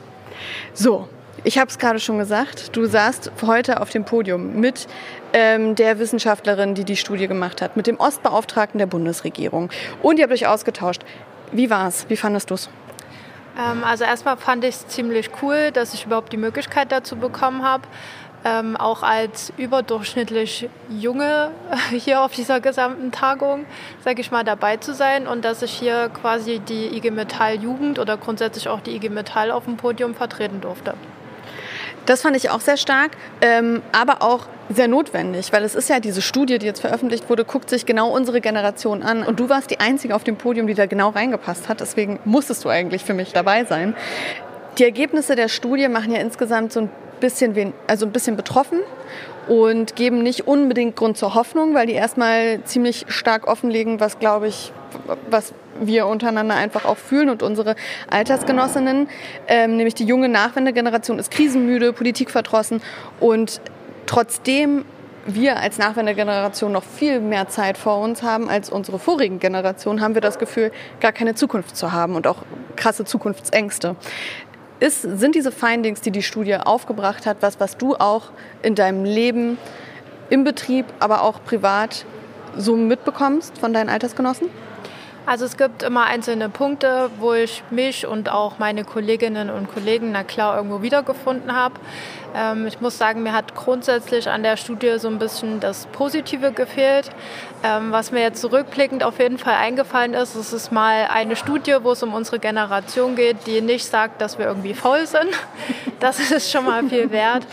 So, 0.75 1.09
ich 1.43 1.57
habe 1.57 1.71
es 1.71 1.79
gerade 1.79 1.99
schon 1.99 2.19
gesagt, 2.19 2.75
du 2.75 2.85
saßt 2.85 3.31
heute 3.41 3.81
auf 3.81 3.89
dem 3.89 4.05
Podium 4.05 4.59
mit 4.59 4.85
ähm, 5.33 5.73
der 5.73 5.97
Wissenschaftlerin, 5.97 6.75
die 6.75 6.83
die 6.83 6.97
Studie 6.97 7.27
gemacht 7.27 7.63
hat, 7.63 7.75
mit 7.75 7.87
dem 7.87 7.99
Ostbeauftragten 7.99 8.77
der 8.77 8.85
Bundesregierung. 8.85 9.71
Und 10.03 10.19
ihr 10.19 10.23
habt 10.23 10.33
euch 10.33 10.45
ausgetauscht. 10.45 11.01
Wie 11.51 11.71
war 11.71 11.87
es? 11.87 12.07
Wie 12.09 12.17
fandest 12.17 12.51
du 12.51 12.53
es? 12.53 12.69
Ähm, 13.57 13.83
also 13.83 14.03
erstmal 14.03 14.37
fand 14.37 14.63
ich 14.63 14.75
es 14.75 14.87
ziemlich 14.87 15.29
cool, 15.41 15.71
dass 15.71 15.93
ich 15.93 16.05
überhaupt 16.05 16.31
die 16.33 16.37
Möglichkeit 16.37 16.91
dazu 16.91 17.15
bekommen 17.15 17.63
habe 17.63 17.87
ähm, 18.45 18.77
auch 18.77 19.01
als 19.01 19.51
überdurchschnittlich 19.57 20.69
Junge 20.89 21.51
hier 21.89 22.21
auf 22.21 22.31
dieser 22.31 22.61
gesamten 22.61 23.11
Tagung, 23.11 23.65
sage 24.03 24.21
ich 24.21 24.31
mal, 24.31 24.43
dabei 24.43 24.77
zu 24.77 24.93
sein 24.93 25.27
und 25.27 25.43
dass 25.43 25.63
ich 25.63 25.71
hier 25.71 26.09
quasi 26.09 26.59
die 26.59 26.95
IG 26.95 27.09
Metall 27.09 27.55
Jugend 27.55 27.97
oder 27.97 28.17
grundsätzlich 28.17 28.69
auch 28.69 28.79
die 28.79 28.95
IG 28.95 29.09
Metall 29.09 29.51
auf 29.51 29.65
dem 29.65 29.77
Podium 29.77 30.13
vertreten 30.13 30.61
durfte. 30.61 30.93
Das 32.05 32.21
fand 32.21 32.37
ich 32.37 32.51
auch 32.51 32.61
sehr 32.61 32.77
stark, 32.77 33.11
ähm, 33.41 33.81
aber 33.91 34.21
auch 34.21 34.45
sehr 34.69 34.87
notwendig, 34.87 35.51
weil 35.51 35.63
es 35.63 35.73
ist 35.73 35.89
ja 35.89 35.99
diese 35.99 36.21
Studie, 36.21 36.59
die 36.59 36.67
jetzt 36.67 36.81
veröffentlicht 36.81 37.29
wurde, 37.29 37.45
guckt 37.45 37.69
sich 37.69 37.87
genau 37.87 38.09
unsere 38.09 38.41
Generation 38.41 39.01
an. 39.01 39.23
Und 39.23 39.39
du 39.39 39.49
warst 39.49 39.71
die 39.71 39.79
Einzige 39.79 40.15
auf 40.15 40.23
dem 40.23 40.37
Podium, 40.37 40.67
die 40.67 40.75
da 40.75 40.85
genau 40.85 41.09
reingepasst 41.09 41.67
hat. 41.67 41.81
Deswegen 41.81 42.19
musstest 42.25 42.63
du 42.63 42.69
eigentlich 42.69 43.03
für 43.03 43.15
mich 43.15 43.33
dabei 43.33 43.65
sein. 43.65 43.95
Die 44.77 44.83
Ergebnisse 44.83 45.35
der 45.35 45.47
Studie 45.47 45.87
machen 45.87 46.11
ja 46.11 46.19
insgesamt 46.19 46.73
so 46.73 46.81
ein 46.81 46.89
bisschen, 47.19 47.73
also 47.87 48.05
ein 48.05 48.11
bisschen 48.11 48.35
betroffen 48.35 48.79
und 49.47 49.95
geben 49.95 50.23
nicht 50.23 50.47
unbedingt 50.47 50.95
Grund 50.95 51.17
zur 51.17 51.35
Hoffnung, 51.35 51.73
weil 51.73 51.87
die 51.87 51.93
erstmal 51.93 52.63
ziemlich 52.63 53.05
stark 53.07 53.47
offenlegen, 53.47 53.99
was 53.99 54.19
glaube 54.19 54.47
ich, 54.47 54.71
was 55.29 55.53
wir 55.79 56.07
untereinander 56.07 56.55
einfach 56.55 56.85
auch 56.85 56.97
fühlen 56.97 57.29
und 57.29 57.43
unsere 57.43 57.75
Altersgenossinnen, 58.09 59.09
ähm, 59.47 59.75
nämlich 59.77 59.93
die 59.93 60.05
junge 60.05 60.29
Nachwendegeneration 60.29 61.19
ist 61.19 61.31
krisenmüde, 61.31 61.93
politikverdrossen 61.93 62.81
und 63.19 63.61
trotzdem 64.05 64.85
wir 65.25 65.57
als 65.57 65.79
Nachwendegeneration 65.79 66.71
noch 66.71 66.83
viel 66.83 67.19
mehr 67.19 67.47
Zeit 67.47 67.77
vor 67.77 67.99
uns 67.99 68.21
haben 68.21 68.47
als 68.47 68.69
unsere 68.69 68.99
vorigen 68.99 69.39
Generationen, 69.39 69.99
haben 70.01 70.13
wir 70.13 70.21
das 70.21 70.37
Gefühl, 70.37 70.71
gar 71.01 71.11
keine 71.11 71.33
Zukunft 71.33 71.75
zu 71.75 71.91
haben 71.91 72.15
und 72.15 72.27
auch 72.27 72.37
krasse 72.75 73.05
Zukunftsängste. 73.05 73.95
Ist, 74.79 75.01
sind 75.01 75.35
diese 75.35 75.51
Findings, 75.51 76.01
die 76.01 76.11
die 76.11 76.23
Studie 76.23 76.55
aufgebracht 76.55 77.25
hat, 77.25 77.37
was, 77.39 77.59
was 77.59 77.77
du 77.77 77.95
auch 77.95 78.31
in 78.61 78.75
deinem 78.75 79.05
Leben 79.05 79.57
im 80.29 80.43
Betrieb, 80.43 80.85
aber 80.99 81.21
auch 81.23 81.43
privat 81.45 82.05
so 82.57 82.75
mitbekommst 82.75 83.57
von 83.57 83.73
deinen 83.73 83.89
Altersgenossen? 83.89 84.49
Also 85.27 85.45
es 85.45 85.57
gibt 85.57 85.81
immer 85.81 86.05
einzelne 86.05 86.49
Punkte, 86.49 87.09
wo 87.17 87.33
ich 87.33 87.63
mich 87.71 88.05
und 88.05 88.29
auch 88.29 88.59
meine 88.59 88.83
Kolleginnen 88.83 89.49
und 89.49 89.73
Kollegen 89.73 90.11
na 90.11 90.23
klar 90.23 90.55
irgendwo 90.55 90.83
wiedergefunden 90.83 91.55
habe. 91.55 91.73
Ähm, 92.35 92.67
ich 92.67 92.79
muss 92.79 92.99
sagen, 92.99 93.23
mir 93.23 93.33
hat 93.33 93.55
grundsätzlich 93.55 94.29
an 94.29 94.43
der 94.43 94.55
Studie 94.55 94.99
so 94.99 95.07
ein 95.07 95.17
bisschen 95.17 95.59
das 95.59 95.87
Positive 95.87 96.51
gefehlt. 96.51 97.09
Ähm, 97.63 97.91
was 97.91 98.11
mir 98.11 98.21
jetzt 98.21 98.39
zurückblickend 98.39 99.03
auf 99.03 99.17
jeden 99.17 99.39
Fall 99.39 99.55
eingefallen 99.55 100.13
ist, 100.13 100.35
es 100.35 100.53
ist 100.53 100.71
mal 100.71 101.07
eine 101.11 101.35
Studie, 101.35 101.77
wo 101.81 101.93
es 101.93 102.03
um 102.03 102.13
unsere 102.13 102.37
Generation 102.37 103.15
geht, 103.15 103.47
die 103.47 103.61
nicht 103.61 103.85
sagt, 103.85 104.21
dass 104.21 104.37
wir 104.37 104.45
irgendwie 104.45 104.73
faul 104.73 105.05
sind. 105.07 105.29
Das 106.01 106.19
ist 106.19 106.51
schon 106.51 106.65
mal 106.65 106.83
viel 106.83 107.09
wert. 107.09 107.47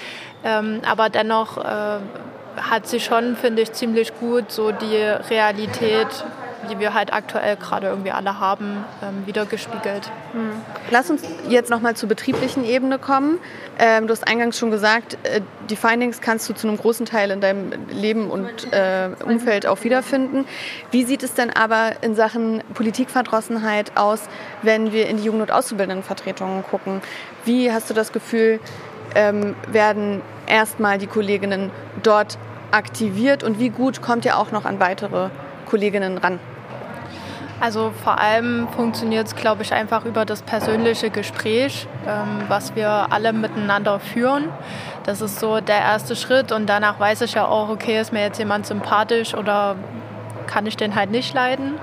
Ähm, 0.45 0.83
aber 0.85 1.09
dennoch 1.09 1.59
äh, 1.59 2.01
hat 2.61 2.87
sie 2.87 2.99
schon, 2.99 3.37
finde 3.37 3.63
ich, 3.63 3.73
ziemlich 3.73 4.13
gut 4.19 4.51
so 4.51 4.73
die 4.73 4.97
Realität 4.97 6.09
die 6.71 6.79
wir 6.79 6.95
halt 6.95 7.13
aktuell 7.13 7.57
gerade 7.57 7.89
irgendwie 7.89 8.11
alle 8.11 8.39
haben, 8.39 8.85
ähm, 9.03 9.27
wiedergespiegelt. 9.27 10.11
Hm. 10.33 10.53
Lass 10.91 11.11
uns 11.11 11.23
jetzt 11.49 11.71
nochmal 11.71 11.95
zur 11.95 12.09
betrieblichen 12.09 12.65
Ebene 12.65 12.99
kommen. 12.99 13.39
Ähm, 13.79 14.07
du 14.07 14.13
hast 14.13 14.27
eingangs 14.27 14.59
schon 14.59 14.71
gesagt, 14.71 15.19
äh, 15.25 15.41
die 15.69 15.77
Findings 15.77 16.21
kannst 16.21 16.49
du 16.49 16.55
zu 16.55 16.69
einem 16.69 16.77
großen 16.77 17.07
Teil 17.07 17.31
in 17.31 17.41
deinem 17.41 17.73
Leben 17.89 18.31
und 18.31 18.73
äh, 18.73 19.11
Umfeld 19.25 19.67
auch 19.67 19.83
wiederfinden. 19.85 20.47
Wie 20.91 21.05
sieht 21.05 21.23
es 21.23 21.35
denn 21.35 21.51
aber 21.51 22.03
in 22.03 22.15
Sachen 22.15 22.63
Politikverdrossenheit 22.75 23.97
aus, 23.97 24.29
wenn 24.63 24.93
wir 24.93 25.09
in 25.09 25.17
die 25.17 25.25
Jugend- 25.25 25.43
und 25.43 25.53
Auszubildendenvertretungen 25.53 26.63
gucken? 26.65 27.01
Wie 27.45 27.73
hast 27.73 27.91
du 27.91 27.95
das 27.95 28.13
Gefühl, 28.13 28.61
ähm, 29.15 29.55
werden 29.69 30.23
erstmal 30.47 30.99
die 30.99 31.07
Kolleginnen 31.07 31.71
dort 32.03 32.39
aktiviert 32.71 33.43
und 33.43 33.59
wie 33.59 33.69
gut 33.69 34.03
kommt 34.03 34.25
ihr 34.25 34.39
auch 34.39 34.51
noch 34.51 34.65
an 34.65 34.81
weitere 34.81 35.31
Kolleginnen 35.67 36.19
ran? 36.19 36.39
Also 37.63 37.93
vor 38.03 38.19
allem 38.19 38.67
funktioniert 38.75 39.29
es, 39.29 39.37
glaube 39.37 39.63
ich, 39.63 39.73
einfach 39.73 40.05
über 40.05 40.25
das 40.25 40.43
persönliche 40.43 41.11
Gespräch, 41.11 41.87
ähm, 42.09 42.43
was 42.49 42.75
wir 42.75 43.07
alle 43.11 43.33
miteinander 43.33 44.01
führen. 44.01 44.49
Das 45.05 45.21
ist 45.21 45.39
so 45.39 45.61
der 45.61 45.79
erste 45.79 46.17
Schritt 46.17 46.51
und 46.51 46.67
danach 46.67 46.99
weiß 46.99 47.21
ich 47.21 47.35
ja 47.35 47.47
auch, 47.47 47.69
okay, 47.69 48.01
ist 48.01 48.13
mir 48.13 48.23
jetzt 48.23 48.39
jemand 48.39 48.67
sympathisch 48.67 49.33
oder 49.35 49.77
kann 50.49 50.67
ich 50.67 50.77
den 50.77 50.97
halt 50.97 51.13
nicht 51.13 51.35
leiden. 51.35 51.75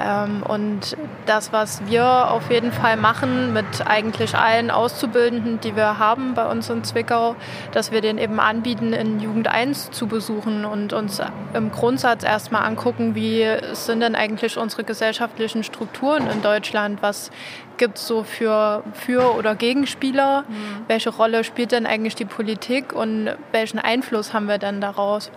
Ähm, 0.00 0.44
und 0.46 0.96
das, 1.30 1.52
was 1.52 1.86
wir 1.86 2.30
auf 2.32 2.50
jeden 2.50 2.72
Fall 2.72 2.96
machen 2.96 3.52
mit 3.52 3.86
eigentlich 3.86 4.34
allen 4.34 4.72
Auszubildenden, 4.72 5.60
die 5.60 5.76
wir 5.76 6.00
haben 6.00 6.34
bei 6.34 6.44
uns 6.50 6.68
in 6.68 6.82
Zwickau, 6.82 7.36
dass 7.70 7.92
wir 7.92 8.00
den 8.00 8.18
eben 8.18 8.40
anbieten, 8.40 8.92
in 8.92 9.20
Jugend 9.20 9.46
1 9.46 9.92
zu 9.92 10.08
besuchen 10.08 10.64
und 10.64 10.92
uns 10.92 11.22
im 11.54 11.70
Grundsatz 11.70 12.24
erstmal 12.24 12.64
angucken, 12.64 13.14
wie 13.14 13.46
sind 13.74 14.00
denn 14.00 14.16
eigentlich 14.16 14.58
unsere 14.58 14.82
gesellschaftlichen 14.82 15.62
Strukturen 15.62 16.28
in 16.28 16.42
Deutschland, 16.42 17.00
was 17.00 17.30
gibt 17.76 17.96
es 17.98 18.08
so 18.08 18.24
für, 18.24 18.82
für 18.92 19.36
oder 19.36 19.54
Gegenspieler, 19.54 20.42
mhm. 20.48 20.84
welche 20.88 21.10
Rolle 21.10 21.44
spielt 21.44 21.70
denn 21.70 21.86
eigentlich 21.86 22.16
die 22.16 22.24
Politik 22.24 22.92
und 22.92 23.30
welchen 23.52 23.78
Einfluss 23.78 24.34
haben 24.34 24.48
wir 24.48 24.58
denn 24.58 24.80
daraus? 24.80 25.30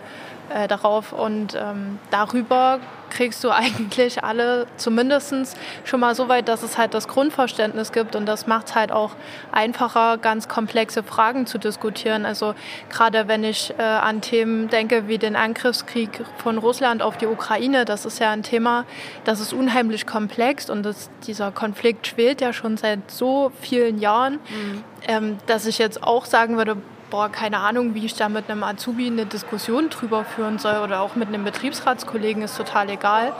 Äh, 0.50 0.68
darauf. 0.68 1.12
Und 1.12 1.54
ähm, 1.54 1.98
darüber 2.10 2.80
kriegst 3.10 3.44
du 3.44 3.50
eigentlich 3.54 4.24
alle 4.24 4.66
zumindest 4.76 5.56
schon 5.84 6.00
mal 6.00 6.14
so 6.14 6.28
weit, 6.28 6.48
dass 6.48 6.62
es 6.62 6.76
halt 6.76 6.94
das 6.94 7.08
Grundverständnis 7.08 7.92
gibt 7.92 8.16
und 8.16 8.26
das 8.26 8.46
macht 8.46 8.68
es 8.68 8.74
halt 8.74 8.92
auch 8.92 9.12
einfacher, 9.52 10.18
ganz 10.18 10.48
komplexe 10.48 11.02
Fragen 11.02 11.46
zu 11.46 11.58
diskutieren. 11.58 12.26
Also 12.26 12.54
gerade 12.90 13.28
wenn 13.28 13.44
ich 13.44 13.72
äh, 13.78 13.82
an 13.82 14.20
Themen 14.20 14.68
denke 14.68 15.08
wie 15.08 15.18
den 15.18 15.36
Angriffskrieg 15.36 16.24
von 16.38 16.58
Russland 16.58 17.02
auf 17.02 17.16
die 17.16 17.26
Ukraine, 17.26 17.84
das 17.84 18.04
ist 18.04 18.18
ja 18.18 18.30
ein 18.30 18.42
Thema, 18.42 18.84
das 19.24 19.40
ist 19.40 19.52
unheimlich 19.52 20.06
komplex 20.06 20.68
und 20.68 20.82
das, 20.82 21.08
dieser 21.26 21.52
Konflikt 21.52 22.06
schwelt 22.06 22.40
ja 22.40 22.52
schon 22.52 22.76
seit 22.76 23.10
so 23.10 23.52
vielen 23.60 23.98
Jahren, 23.98 24.34
mhm. 24.34 24.84
ähm, 25.06 25.38
dass 25.46 25.66
ich 25.66 25.78
jetzt 25.78 26.02
auch 26.02 26.24
sagen 26.24 26.56
würde, 26.56 26.76
boah, 27.14 27.28
keine 27.28 27.58
Ahnung, 27.60 27.94
wie 27.94 28.06
ich 28.06 28.16
da 28.16 28.28
mit 28.28 28.50
einem 28.50 28.64
Azubi 28.64 29.06
eine 29.06 29.24
Diskussion 29.24 29.88
drüber 29.88 30.24
führen 30.24 30.58
soll 30.58 30.78
oder 30.82 31.00
auch 31.00 31.14
mit 31.14 31.28
einem 31.28 31.44
Betriebsratskollegen 31.44 32.42
ist 32.42 32.56
total 32.56 32.90
egal. 32.90 33.32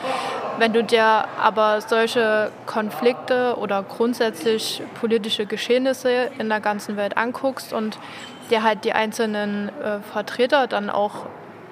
Wenn 0.59 0.73
du 0.73 0.85
dir 0.85 1.25
aber 1.43 1.81
solche 1.81 2.53
Konflikte 2.67 3.57
oder 3.59 3.83
grundsätzlich 3.83 4.81
politische 5.01 5.47
Geschehnisse 5.47 6.31
in 6.39 6.49
der 6.49 6.61
ganzen 6.61 6.97
Welt 6.97 7.17
anguckst 7.17 7.73
und 7.73 7.99
dir 8.49 8.63
halt 8.63 8.85
die 8.85 8.93
einzelnen 8.93 9.71
äh, 9.71 9.99
Vertreter 10.13 10.69
dann 10.69 10.89
auch 10.89 11.27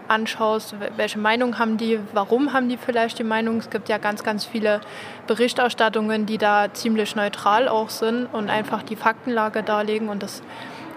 anschaust, 0.08 0.74
welche 0.96 1.20
Meinung 1.20 1.60
haben 1.60 1.76
die, 1.76 2.00
warum 2.12 2.52
haben 2.52 2.68
die 2.68 2.78
vielleicht 2.78 3.20
die 3.20 3.24
Meinung. 3.24 3.58
Es 3.58 3.70
gibt 3.70 3.88
ja 3.88 3.98
ganz, 3.98 4.24
ganz 4.24 4.44
viele 4.44 4.80
Berichterstattungen, 5.28 6.26
die 6.26 6.38
da 6.38 6.66
ziemlich 6.72 7.14
neutral 7.14 7.68
auch 7.68 7.90
sind 7.90 8.26
und 8.26 8.50
einfach 8.50 8.82
die 8.82 8.96
Faktenlage 8.96 9.62
darlegen 9.62 10.08
und 10.08 10.24
das 10.24 10.42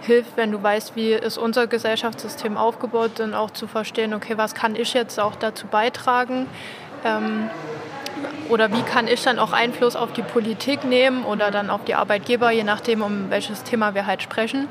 hilft, 0.06 0.38
wenn 0.38 0.52
du 0.52 0.62
weißt, 0.62 0.96
wie 0.96 1.12
ist 1.12 1.38
unser 1.38 1.68
Gesellschaftssystem 1.68 2.58
aufgebaut, 2.58 3.12
dann 3.16 3.34
auch 3.34 3.52
zu 3.52 3.68
verstehen, 3.68 4.14
okay, 4.14 4.38
was 4.38 4.56
kann 4.56 4.76
ich 4.76 4.94
jetzt 4.94 5.20
auch 5.20 5.36
dazu 5.36 5.68
beitragen? 5.68 6.48
Ähm, 7.04 7.50
oder 8.50 8.72
wie 8.72 8.82
kann 8.84 9.08
ich 9.08 9.24
dann 9.24 9.40
auch 9.40 9.52
Einfluss 9.52 9.96
auf 9.96 10.14
die 10.14 10.22
Politik 10.22 10.84
nehmen 10.84 11.26
oder 11.26 11.52
dann 11.52 11.70
auf 11.70 11.84
die 11.84 11.96
Arbeitgeber, 11.96 12.52
je 12.52 12.64
nachdem, 12.64 13.02
um 13.02 13.30
welches 13.30 13.64
Thema 13.64 13.96
wir 13.96 14.06
halt 14.06 14.22
sprechen, 14.22 14.68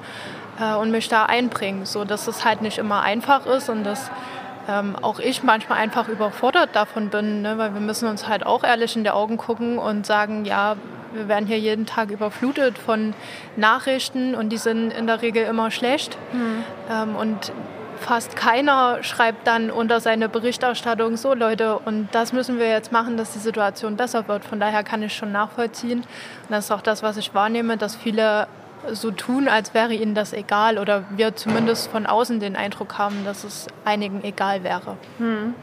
äh, 0.60 0.74
und 0.74 0.90
mich 0.90 1.08
da 1.08 1.24
einbringen, 1.24 1.84
so 1.84 2.04
dass 2.04 2.26
es 2.26 2.44
halt 2.44 2.62
nicht 2.62 2.78
immer 2.78 3.02
einfach 3.02 3.46
ist 3.46 3.68
und 3.68 3.84
dass 3.84 4.10
ähm, 4.68 4.96
auch 5.02 5.18
ich 5.18 5.42
manchmal 5.42 5.78
einfach 5.78 6.08
überfordert 6.08 6.70
davon 6.74 7.10
bin, 7.10 7.42
ne? 7.42 7.58
weil 7.58 7.74
wir 7.74 7.80
müssen 7.80 8.08
uns 8.08 8.28
halt 8.28 8.46
auch 8.46 8.64
ehrlich 8.64 8.96
in 8.96 9.04
die 9.04 9.10
Augen 9.10 9.36
gucken 9.36 9.78
und 9.78 10.06
sagen, 10.06 10.44
ja, 10.44 10.76
wir 11.14 11.28
werden 11.28 11.46
hier 11.46 11.58
jeden 11.58 11.86
Tag 11.86 12.10
überflutet 12.10 12.76
von 12.78 13.14
Nachrichten 13.56 14.34
und 14.34 14.50
die 14.50 14.58
sind 14.58 14.90
in 14.90 15.06
der 15.06 15.22
Regel 15.22 15.44
immer 15.44 15.70
schlecht. 15.70 16.18
Mhm. 16.32 16.64
Ähm, 16.90 17.16
und 17.16 17.52
fast 18.00 18.36
keiner 18.36 19.02
schreibt 19.02 19.46
dann 19.46 19.70
unter 19.70 20.00
seine 20.00 20.28
Berichterstattung 20.28 21.16
so 21.16 21.34
Leute 21.34 21.78
und 21.78 22.08
das 22.12 22.32
müssen 22.32 22.58
wir 22.58 22.68
jetzt 22.68 22.92
machen, 22.92 23.16
dass 23.16 23.32
die 23.32 23.38
Situation 23.38 23.96
besser 23.96 24.28
wird. 24.28 24.44
Von 24.44 24.60
daher 24.60 24.82
kann 24.82 25.02
ich 25.02 25.14
schon 25.14 25.32
nachvollziehen. 25.32 26.00
Und 26.00 26.50
das 26.50 26.66
ist 26.66 26.70
auch 26.70 26.82
das, 26.82 27.02
was 27.02 27.16
ich 27.16 27.34
wahrnehme, 27.34 27.76
dass 27.76 27.96
viele 27.96 28.46
so 28.92 29.10
tun, 29.10 29.48
als 29.48 29.72
wäre 29.72 29.94
ihnen 29.94 30.14
das 30.14 30.32
egal 30.32 30.78
oder 30.78 31.04
wir 31.10 31.34
zumindest 31.34 31.90
von 31.90 32.06
außen 32.06 32.40
den 32.40 32.56
Eindruck 32.56 32.98
haben, 32.98 33.24
dass 33.24 33.44
es 33.44 33.66
einigen 33.84 34.22
egal 34.22 34.62
wäre. 34.62 34.98
Hm. 35.18 35.54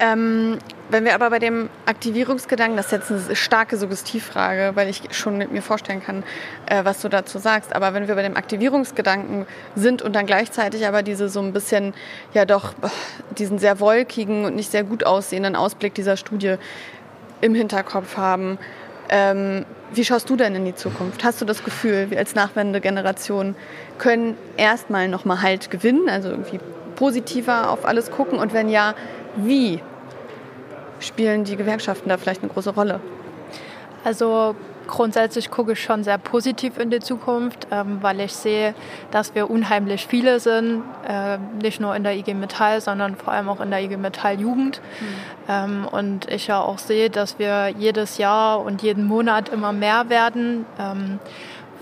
Ähm, 0.00 0.58
wenn 0.90 1.04
wir 1.04 1.14
aber 1.14 1.30
bei 1.30 1.38
dem 1.38 1.70
Aktivierungsgedanken, 1.86 2.76
das 2.76 2.86
ist 2.86 2.92
jetzt 2.92 3.10
eine 3.10 3.36
starke 3.36 3.76
Suggestivfrage, 3.76 4.72
weil 4.74 4.88
ich 4.88 5.02
schon 5.12 5.38
mir 5.38 5.62
vorstellen 5.62 6.02
kann, 6.02 6.22
äh, 6.66 6.84
was 6.84 7.00
du 7.00 7.08
dazu 7.08 7.38
sagst, 7.38 7.74
aber 7.74 7.94
wenn 7.94 8.08
wir 8.08 8.14
bei 8.14 8.22
dem 8.22 8.36
Aktivierungsgedanken 8.36 9.46
sind 9.74 10.02
und 10.02 10.14
dann 10.14 10.26
gleichzeitig 10.26 10.86
aber 10.86 11.02
diese 11.02 11.28
so 11.28 11.40
ein 11.40 11.52
bisschen, 11.52 11.94
ja 12.34 12.44
doch, 12.44 12.74
diesen 13.38 13.58
sehr 13.58 13.80
wolkigen 13.80 14.44
und 14.44 14.56
nicht 14.56 14.70
sehr 14.70 14.84
gut 14.84 15.04
aussehenden 15.04 15.56
Ausblick 15.56 15.94
dieser 15.94 16.16
Studie 16.16 16.56
im 17.40 17.54
Hinterkopf 17.54 18.16
haben, 18.16 18.58
ähm, 19.08 19.64
wie 19.94 20.04
schaust 20.04 20.30
du 20.30 20.36
denn 20.36 20.54
in 20.54 20.64
die 20.64 20.74
Zukunft? 20.74 21.22
Hast 21.22 21.40
du 21.40 21.44
das 21.44 21.64
Gefühl, 21.64 22.10
wir 22.10 22.18
als 22.18 22.34
Nachwendegeneration 22.34 23.54
können 23.98 24.36
erstmal 24.56 25.08
nochmal 25.08 25.42
Halt 25.42 25.70
gewinnen, 25.70 26.08
also 26.08 26.30
irgendwie 26.30 26.60
positiver 26.96 27.70
auf 27.70 27.84
alles 27.84 28.10
gucken 28.10 28.38
und 28.38 28.54
wenn 28.54 28.68
ja, 28.68 28.94
wie 29.36 29.80
spielen 31.02 31.44
die 31.44 31.56
Gewerkschaften 31.56 32.08
da 32.08 32.16
vielleicht 32.16 32.42
eine 32.42 32.52
große 32.52 32.70
Rolle? 32.70 33.00
Also 34.04 34.56
grundsätzlich 34.86 35.50
gucke 35.50 35.72
ich 35.72 35.82
schon 35.82 36.04
sehr 36.04 36.18
positiv 36.18 36.78
in 36.78 36.90
die 36.90 37.00
Zukunft, 37.00 37.68
ähm, 37.70 37.98
weil 38.02 38.20
ich 38.20 38.32
sehe, 38.32 38.74
dass 39.10 39.34
wir 39.34 39.50
unheimlich 39.50 40.06
viele 40.06 40.40
sind, 40.40 40.82
äh, 41.06 41.38
nicht 41.62 41.80
nur 41.80 41.94
in 41.94 42.02
der 42.02 42.16
IG 42.16 42.34
Metall, 42.34 42.80
sondern 42.80 43.16
vor 43.16 43.32
allem 43.32 43.48
auch 43.48 43.60
in 43.60 43.70
der 43.70 43.80
IG 43.80 43.96
Metall 43.96 44.40
Jugend. 44.40 44.80
Mhm. 45.00 45.06
Ähm, 45.48 45.88
und 45.90 46.30
ich 46.30 46.48
ja 46.48 46.60
auch 46.60 46.78
sehe, 46.78 47.10
dass 47.10 47.38
wir 47.38 47.68
jedes 47.68 48.18
Jahr 48.18 48.60
und 48.60 48.82
jeden 48.82 49.06
Monat 49.06 49.48
immer 49.48 49.72
mehr 49.72 50.08
werden. 50.08 50.66
Ähm, 50.78 51.20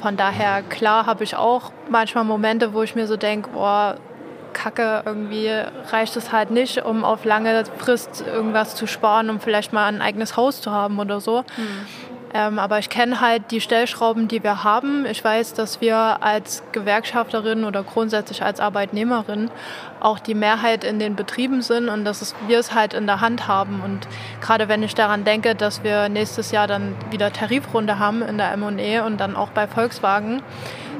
von 0.00 0.16
daher, 0.16 0.62
klar, 0.62 1.06
habe 1.06 1.24
ich 1.24 1.36
auch 1.36 1.72
manchmal 1.88 2.24
Momente, 2.24 2.72
wo 2.72 2.82
ich 2.82 2.94
mir 2.94 3.06
so 3.06 3.16
denke, 3.16 3.50
boah, 3.50 3.96
Kacke, 4.52 5.02
irgendwie 5.04 5.50
reicht 5.90 6.16
es 6.16 6.32
halt 6.32 6.50
nicht, 6.50 6.84
um 6.84 7.04
auf 7.04 7.24
lange 7.24 7.64
Frist 7.78 8.24
irgendwas 8.26 8.74
zu 8.74 8.86
sparen, 8.86 9.30
um 9.30 9.40
vielleicht 9.40 9.72
mal 9.72 9.86
ein 9.86 10.02
eigenes 10.02 10.36
Haus 10.36 10.60
zu 10.60 10.70
haben 10.70 10.98
oder 10.98 11.20
so. 11.20 11.44
Mhm. 11.56 11.86
Ähm, 12.32 12.60
aber 12.60 12.78
ich 12.78 12.88
kenne 12.88 13.20
halt 13.20 13.50
die 13.50 13.60
Stellschrauben, 13.60 14.28
die 14.28 14.44
wir 14.44 14.62
haben. 14.62 15.04
Ich 15.04 15.24
weiß, 15.24 15.54
dass 15.54 15.80
wir 15.80 15.96
als 16.22 16.62
Gewerkschafterin 16.70 17.64
oder 17.64 17.82
grundsätzlich 17.82 18.42
als 18.44 18.60
Arbeitnehmerin 18.60 19.50
auch 19.98 20.20
die 20.20 20.34
Mehrheit 20.34 20.84
in 20.84 21.00
den 21.00 21.16
Betrieben 21.16 21.60
sind 21.60 21.88
und 21.88 22.04
dass 22.04 22.22
es, 22.22 22.36
wir 22.46 22.60
es 22.60 22.72
halt 22.72 22.94
in 22.94 23.06
der 23.06 23.20
Hand 23.20 23.48
haben. 23.48 23.80
Und 23.84 24.06
gerade 24.40 24.68
wenn 24.68 24.84
ich 24.84 24.94
daran 24.94 25.24
denke, 25.24 25.56
dass 25.56 25.82
wir 25.82 26.08
nächstes 26.08 26.52
Jahr 26.52 26.68
dann 26.68 26.94
wieder 27.10 27.32
Tarifrunde 27.32 27.98
haben 27.98 28.22
in 28.22 28.38
der 28.38 28.52
M&E 28.52 29.00
und 29.00 29.18
dann 29.18 29.34
auch 29.34 29.50
bei 29.50 29.66
Volkswagen, 29.66 30.40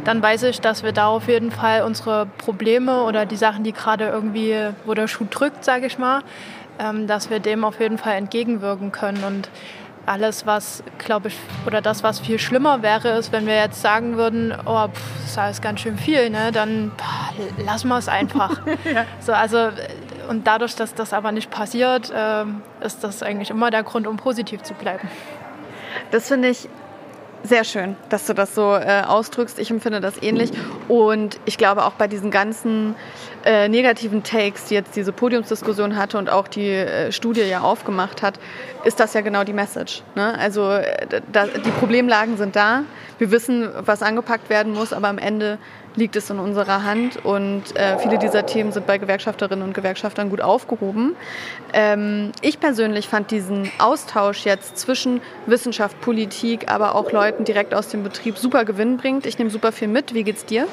dann 0.05 0.22
weiß 0.22 0.44
ich, 0.44 0.61
dass 0.61 0.82
wir 0.82 0.92
da 0.92 1.09
auf 1.09 1.28
jeden 1.28 1.51
Fall 1.51 1.82
unsere 1.82 2.26
Probleme 2.26 3.03
oder 3.03 3.26
die 3.26 3.36
Sachen, 3.36 3.64
die 3.64 3.72
gerade 3.72 4.09
irgendwie, 4.09 4.57
wo 4.84 4.94
der 4.94 5.09
Schuh 5.09 5.26
drückt, 5.28 5.64
sage 5.64 5.86
ich 5.86 5.98
mal, 5.98 6.22
ähm, 6.78 7.07
dass 7.07 7.30
wir 7.30 7.40
dem 7.40 7.64
auf 7.64 7.80
jeden 7.80 7.98
Fall 7.98 8.14
entgegenwirken 8.14 8.92
können. 8.92 9.22
Und 9.24 9.51
alles, 10.07 10.46
was, 10.46 10.82
glaube 10.98 11.28
ich, 11.28 11.36
oder 11.66 11.80
das, 11.80 12.03
was 12.03 12.20
viel 12.20 12.38
schlimmer 12.38 12.82
wäre, 12.82 13.11
ist, 13.18 13.32
wenn 13.32 13.46
wir 13.46 13.55
jetzt 13.55 13.80
sagen 13.80 14.16
würden, 14.16 14.55
oh, 14.64 14.88
pff, 14.88 15.01
das 15.20 15.30
ist 15.30 15.38
alles 15.38 15.61
ganz 15.61 15.80
schön 15.80 15.98
viel, 15.98 16.30
ne? 16.30 16.51
dann 16.53 16.92
pff, 16.96 17.64
lassen 17.64 17.88
wir 17.88 17.98
es 17.98 18.09
einfach. 18.09 18.61
ja. 18.84 19.05
so, 19.20 19.32
also, 19.32 19.68
und 20.28 20.46
dadurch, 20.46 20.74
dass 20.74 20.94
das 20.94 21.12
aber 21.12 21.32
nicht 21.32 21.51
passiert, 21.51 22.11
äh, 22.11 22.44
ist 22.84 23.05
das 23.05 23.22
eigentlich 23.22 23.51
immer 23.51 23.70
der 23.70 23.82
Grund, 23.82 24.07
um 24.07 24.16
positiv 24.16 24.62
zu 24.62 24.74
bleiben. 24.74 25.09
Das 26.11 26.28
finde 26.28 26.48
ich 26.48 26.68
sehr 27.43 27.64
schön, 27.64 27.97
dass 28.09 28.26
du 28.26 28.34
das 28.34 28.55
so 28.55 28.74
äh, 28.74 29.03
ausdrückst. 29.07 29.59
Ich 29.59 29.70
empfinde 29.70 30.01
das 30.01 30.22
ähnlich. 30.22 30.51
Und 30.88 31.38
ich 31.45 31.59
glaube 31.59 31.84
auch 31.84 31.93
bei 31.93 32.07
diesen 32.07 32.30
ganzen 32.30 32.95
äh, 33.45 33.68
negativen 33.68 34.22
Takes, 34.22 34.66
die 34.66 34.74
jetzt 34.74 34.95
diese 34.97 35.12
Podiumsdiskussion 35.12 35.97
hatte 35.97 36.18
und 36.18 36.28
auch 36.28 36.49
die 36.49 36.68
äh, 36.68 37.12
Studie 37.12 37.43
ja 37.43 37.61
aufgemacht 37.61 38.22
hat, 38.22 38.38
ist 38.84 39.01
das 39.01 39.14
ja 39.14 39.20
genau 39.22 39.45
die 39.45 39.53
Message. 39.53 40.03
Ne? 40.14 40.38
Also 40.38 40.70
äh, 40.70 41.22
da, 41.32 41.47
die 41.47 41.70
Problemlagen 41.70 42.36
sind 42.36 42.57
da. 42.57 42.82
Wir 43.18 43.30
wissen, 43.30 43.68
was 43.84 44.03
angepackt 44.03 44.51
werden 44.51 44.72
muss, 44.72 44.93
aber 44.93 45.09
am 45.09 45.18
Ende 45.18 45.59
liegt 46.01 46.16
es 46.16 46.30
in 46.30 46.40
unserer 46.40 46.82
Hand 46.82 47.24
und 47.24 47.76
äh, 47.76 47.98
viele 47.98 48.18
dieser 48.18 48.44
Themen 48.46 48.72
sind 48.72 48.86
bei 48.86 48.98
Gewerkschafterinnen 48.98 49.64
und 49.64 49.74
Gewerkschaftern 49.74 50.30
gut 50.30 50.40
aufgehoben. 50.40 51.14
Ähm, 51.72 52.32
ich 52.40 52.59
persönlich 52.59 53.07
fand 53.07 53.30
diesen 53.30 53.70
Austausch 53.78 54.44
jetzt 54.44 54.78
zwischen 54.78 55.20
Wissenschaft, 55.46 56.01
Politik, 56.01 56.68
aber 56.72 56.96
auch 56.96 57.12
Leuten 57.12 57.44
direkt 57.44 57.74
aus 57.74 57.88
dem 57.88 58.03
Betrieb 58.03 58.38
super 58.38 58.64
gewinnbringend. 58.64 59.26
Ich 59.26 59.38
nehme 59.38 59.51
super 59.51 59.70
viel 59.70 59.88
mit. 59.88 60.14
Wie 60.14 60.24
geht's 60.24 60.44
dir? 60.44 60.66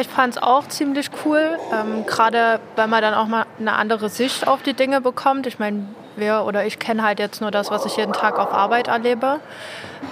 Ich 0.00 0.08
fand 0.08 0.36
es 0.36 0.42
auch 0.42 0.66
ziemlich 0.68 1.10
cool, 1.24 1.58
ähm, 1.72 2.06
gerade 2.06 2.60
weil 2.76 2.86
man 2.86 3.02
dann 3.02 3.14
auch 3.14 3.26
mal 3.26 3.46
eine 3.58 3.74
andere 3.74 4.08
Sicht 4.08 4.46
auf 4.46 4.62
die 4.62 4.74
Dinge 4.74 5.00
bekommt. 5.00 5.46
Ich 5.46 5.58
meine, 5.58 5.84
wir 6.16 6.44
oder 6.46 6.66
ich 6.66 6.78
kenne 6.78 7.02
halt 7.02 7.18
jetzt 7.18 7.40
nur 7.40 7.50
das, 7.50 7.70
was 7.70 7.86
ich 7.86 7.96
jeden 7.96 8.12
Tag 8.12 8.38
auf 8.38 8.52
Arbeit 8.52 8.88
erlebe. 8.88 9.40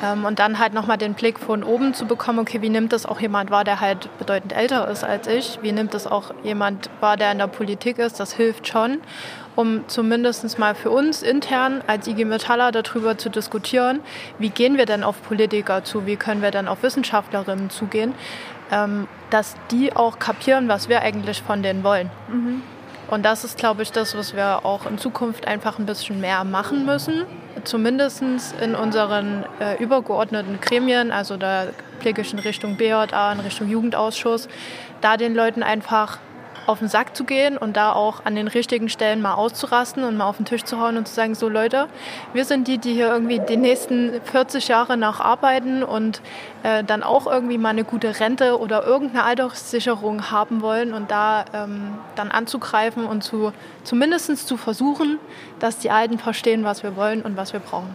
Ähm, 0.03 0.25
und 0.25 0.39
dann 0.39 0.59
halt 0.59 0.75
nochmal 0.75 0.99
den 0.99 1.15
Blick 1.15 1.39
von 1.39 1.63
oben 1.63 1.95
zu 1.95 2.07
bekommen, 2.07 2.39
okay, 2.39 2.63
wie 2.63 2.69
nimmt 2.69 2.93
das 2.93 3.07
auch 3.07 3.21
jemand 3.21 3.51
wahr, 3.51 3.65
der 3.65 3.81
halt 3.81 4.09
bedeutend 4.19 4.53
älter 4.55 4.89
ist 4.89 5.05
als 5.05 5.27
ich? 5.27 5.59
Wie 5.63 5.73
nimmt 5.73 5.95
das 5.95 6.07
auch 6.07 6.33
jemand 6.43 6.91
wahr, 7.01 7.17
der 7.17 7.33
in 7.33 7.39
der 7.39 7.47
Politik 7.47 7.99
ist? 7.99 8.19
Das 8.19 8.33
hilft 8.33 8.69
schon, 8.69 9.01
um 9.57 9.85
zumindest 9.89 10.59
mal 10.59 10.75
für 10.75 10.91
uns 10.91 11.23
intern 11.23 11.83
als 11.87 12.07
IG 12.07 12.25
Metaller 12.25 12.73
darüber 12.73 13.19
zu 13.19 13.29
diskutieren, 13.29 14.01
wie 14.39 14.51
gehen 14.51 14.77
wir 14.77 14.87
denn 14.87 15.05
auf 15.05 15.23
Politiker 15.23 15.85
zu, 15.85 16.07
wie 16.07 16.17
können 16.17 16.43
wir 16.43 16.51
denn 16.51 16.69
auf 16.69 16.83
Wissenschaftlerinnen 16.83 17.71
zugehen, 17.71 18.15
ähm, 18.71 19.07
dass 19.31 19.55
die 19.71 19.95
auch 19.95 20.19
kapieren, 20.19 20.69
was 20.69 20.89
wir 20.89 21.03
eigentlich 21.03 21.43
von 21.43 21.63
denen 21.63 21.85
wollen. 21.85 22.11
Mhm. 22.29 22.63
Und 23.13 23.25
das 23.25 23.45
ist, 23.45 23.59
glaube 23.59 23.83
ich, 23.83 23.93
das, 23.93 24.17
was 24.17 24.35
wir 24.35 24.65
auch 24.65 24.87
in 24.87 24.97
Zukunft 24.97 25.47
einfach 25.47 25.79
ein 25.79 25.85
bisschen 25.85 26.19
mehr 26.23 26.45
machen 26.45 26.87
müssen. 26.87 27.27
Zumindest 27.63 28.23
in 28.59 28.75
unseren 28.75 29.45
äh, 29.61 29.77
übergeordneten 29.77 30.63
Gremien, 30.63 31.13
also 31.13 31.37
da 31.37 31.67
blicke 32.01 32.23
ich 32.23 32.33
in 32.33 32.39
Richtung 32.39 32.79
BJA, 32.79 33.33
in 33.33 33.41
Richtung 33.41 33.69
Jugendausschuss, 33.69 34.49
da 35.03 35.19
den 35.19 35.35
Leuten 35.35 35.63
einfach 35.63 36.21
auf 36.67 36.79
den 36.79 36.89
Sack 36.89 37.17
zu 37.17 37.25
gehen 37.25 37.57
und 37.57 37.77
da 37.77 37.93
auch 37.93 38.25
an 38.25 38.35
den 38.35 38.49
richtigen 38.49 38.89
Stellen 38.89 39.23
mal 39.23 39.35
auszurasten 39.35 40.05
und 40.05 40.17
mal 40.17 40.27
auf 40.27 40.37
den 40.37 40.47
Tisch 40.47 40.65
zu 40.65 40.81
hauen 40.81 40.97
und 40.97 41.09
zu 41.09 41.15
sagen, 41.15 41.35
so 41.35 41.49
Leute, 41.49 41.89
wir 42.33 42.45
sind 42.45 42.69
die, 42.69 42.79
die 42.79 42.93
hier 42.95 43.09
irgendwie 43.09 43.41
die 43.41 43.57
nächsten 43.57 44.21
40 44.25 44.69
Jahre 44.69 44.97
nach 44.97 45.21
arbeiten 45.21 45.83
und 45.83 46.21
äh, 46.63 46.85
dann 46.85 47.03
auch 47.03 47.27
irgendwie 47.27 47.59
mal 47.59 47.71
eine 47.71 47.85
gute 47.85 48.21
Rente 48.21 48.59
oder 48.59 48.85
irgendeine 48.87 49.25
Alterssicherung 49.25 50.31
haben 50.31 50.63
wollen 50.63 50.95
und 50.95 51.11
da 51.11 51.45
ähm, 51.53 51.99
dann 52.15 52.31
anzugreifen 52.31 53.05
und 53.05 53.23
zu, 53.23 53.53
zumindest 53.85 54.47
zu 54.47 54.57
versuchen, 54.57 55.19
dass 55.59 55.79
die 55.79 55.91
Alten 55.91 56.19
verstehen, 56.19 56.65
was 56.65 56.83
wir 56.83 56.97
wollen 56.97 57.23
und 57.23 57.37
was 57.37 57.53
wir 57.53 57.61
brauchen. 57.61 57.95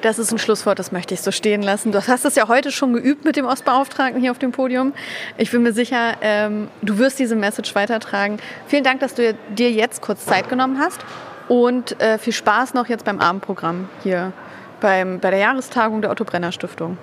Das 0.00 0.18
ist 0.18 0.32
ein 0.32 0.38
Schlusswort, 0.38 0.78
das 0.78 0.92
möchte 0.92 1.14
ich 1.14 1.20
so 1.20 1.30
stehen 1.30 1.62
lassen. 1.62 1.92
Du 1.92 2.06
hast 2.06 2.24
es 2.24 2.34
ja 2.34 2.48
heute 2.48 2.72
schon 2.72 2.92
geübt 2.92 3.24
mit 3.24 3.36
dem 3.36 3.46
Ostbeauftragten 3.46 4.20
hier 4.20 4.30
auf 4.30 4.38
dem 4.38 4.52
Podium. 4.52 4.92
Ich 5.36 5.50
bin 5.50 5.62
mir 5.62 5.72
sicher, 5.72 6.16
ähm, 6.20 6.68
du 6.82 6.98
wirst 6.98 7.18
diese 7.18 7.36
Message 7.36 7.74
weitertragen. 7.74 8.38
Vielen 8.66 8.84
Dank, 8.84 9.00
dass 9.00 9.14
du 9.14 9.34
dir 9.50 9.70
jetzt 9.70 10.02
kurz 10.02 10.24
Zeit 10.24 10.48
genommen 10.48 10.78
hast 10.78 11.00
und 11.48 12.00
äh, 12.00 12.18
viel 12.18 12.32
Spaß 12.32 12.74
noch 12.74 12.88
jetzt 12.88 13.04
beim 13.04 13.20
Abendprogramm 13.20 13.88
hier 14.02 14.32
beim, 14.80 15.20
bei 15.20 15.30
der 15.30 15.38
Jahrestagung 15.38 16.02
der 16.02 16.10
Otto 16.10 16.24
Brenner 16.24 16.52
Stiftung. 16.52 16.98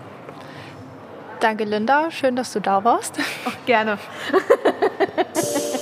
Danke, 1.39 1.63
Linda. 1.63 2.11
Schön, 2.11 2.35
dass 2.35 2.51
du 2.51 2.59
da 2.59 2.83
warst. 2.83 3.17
Auch 3.45 3.65
gerne. 3.65 3.97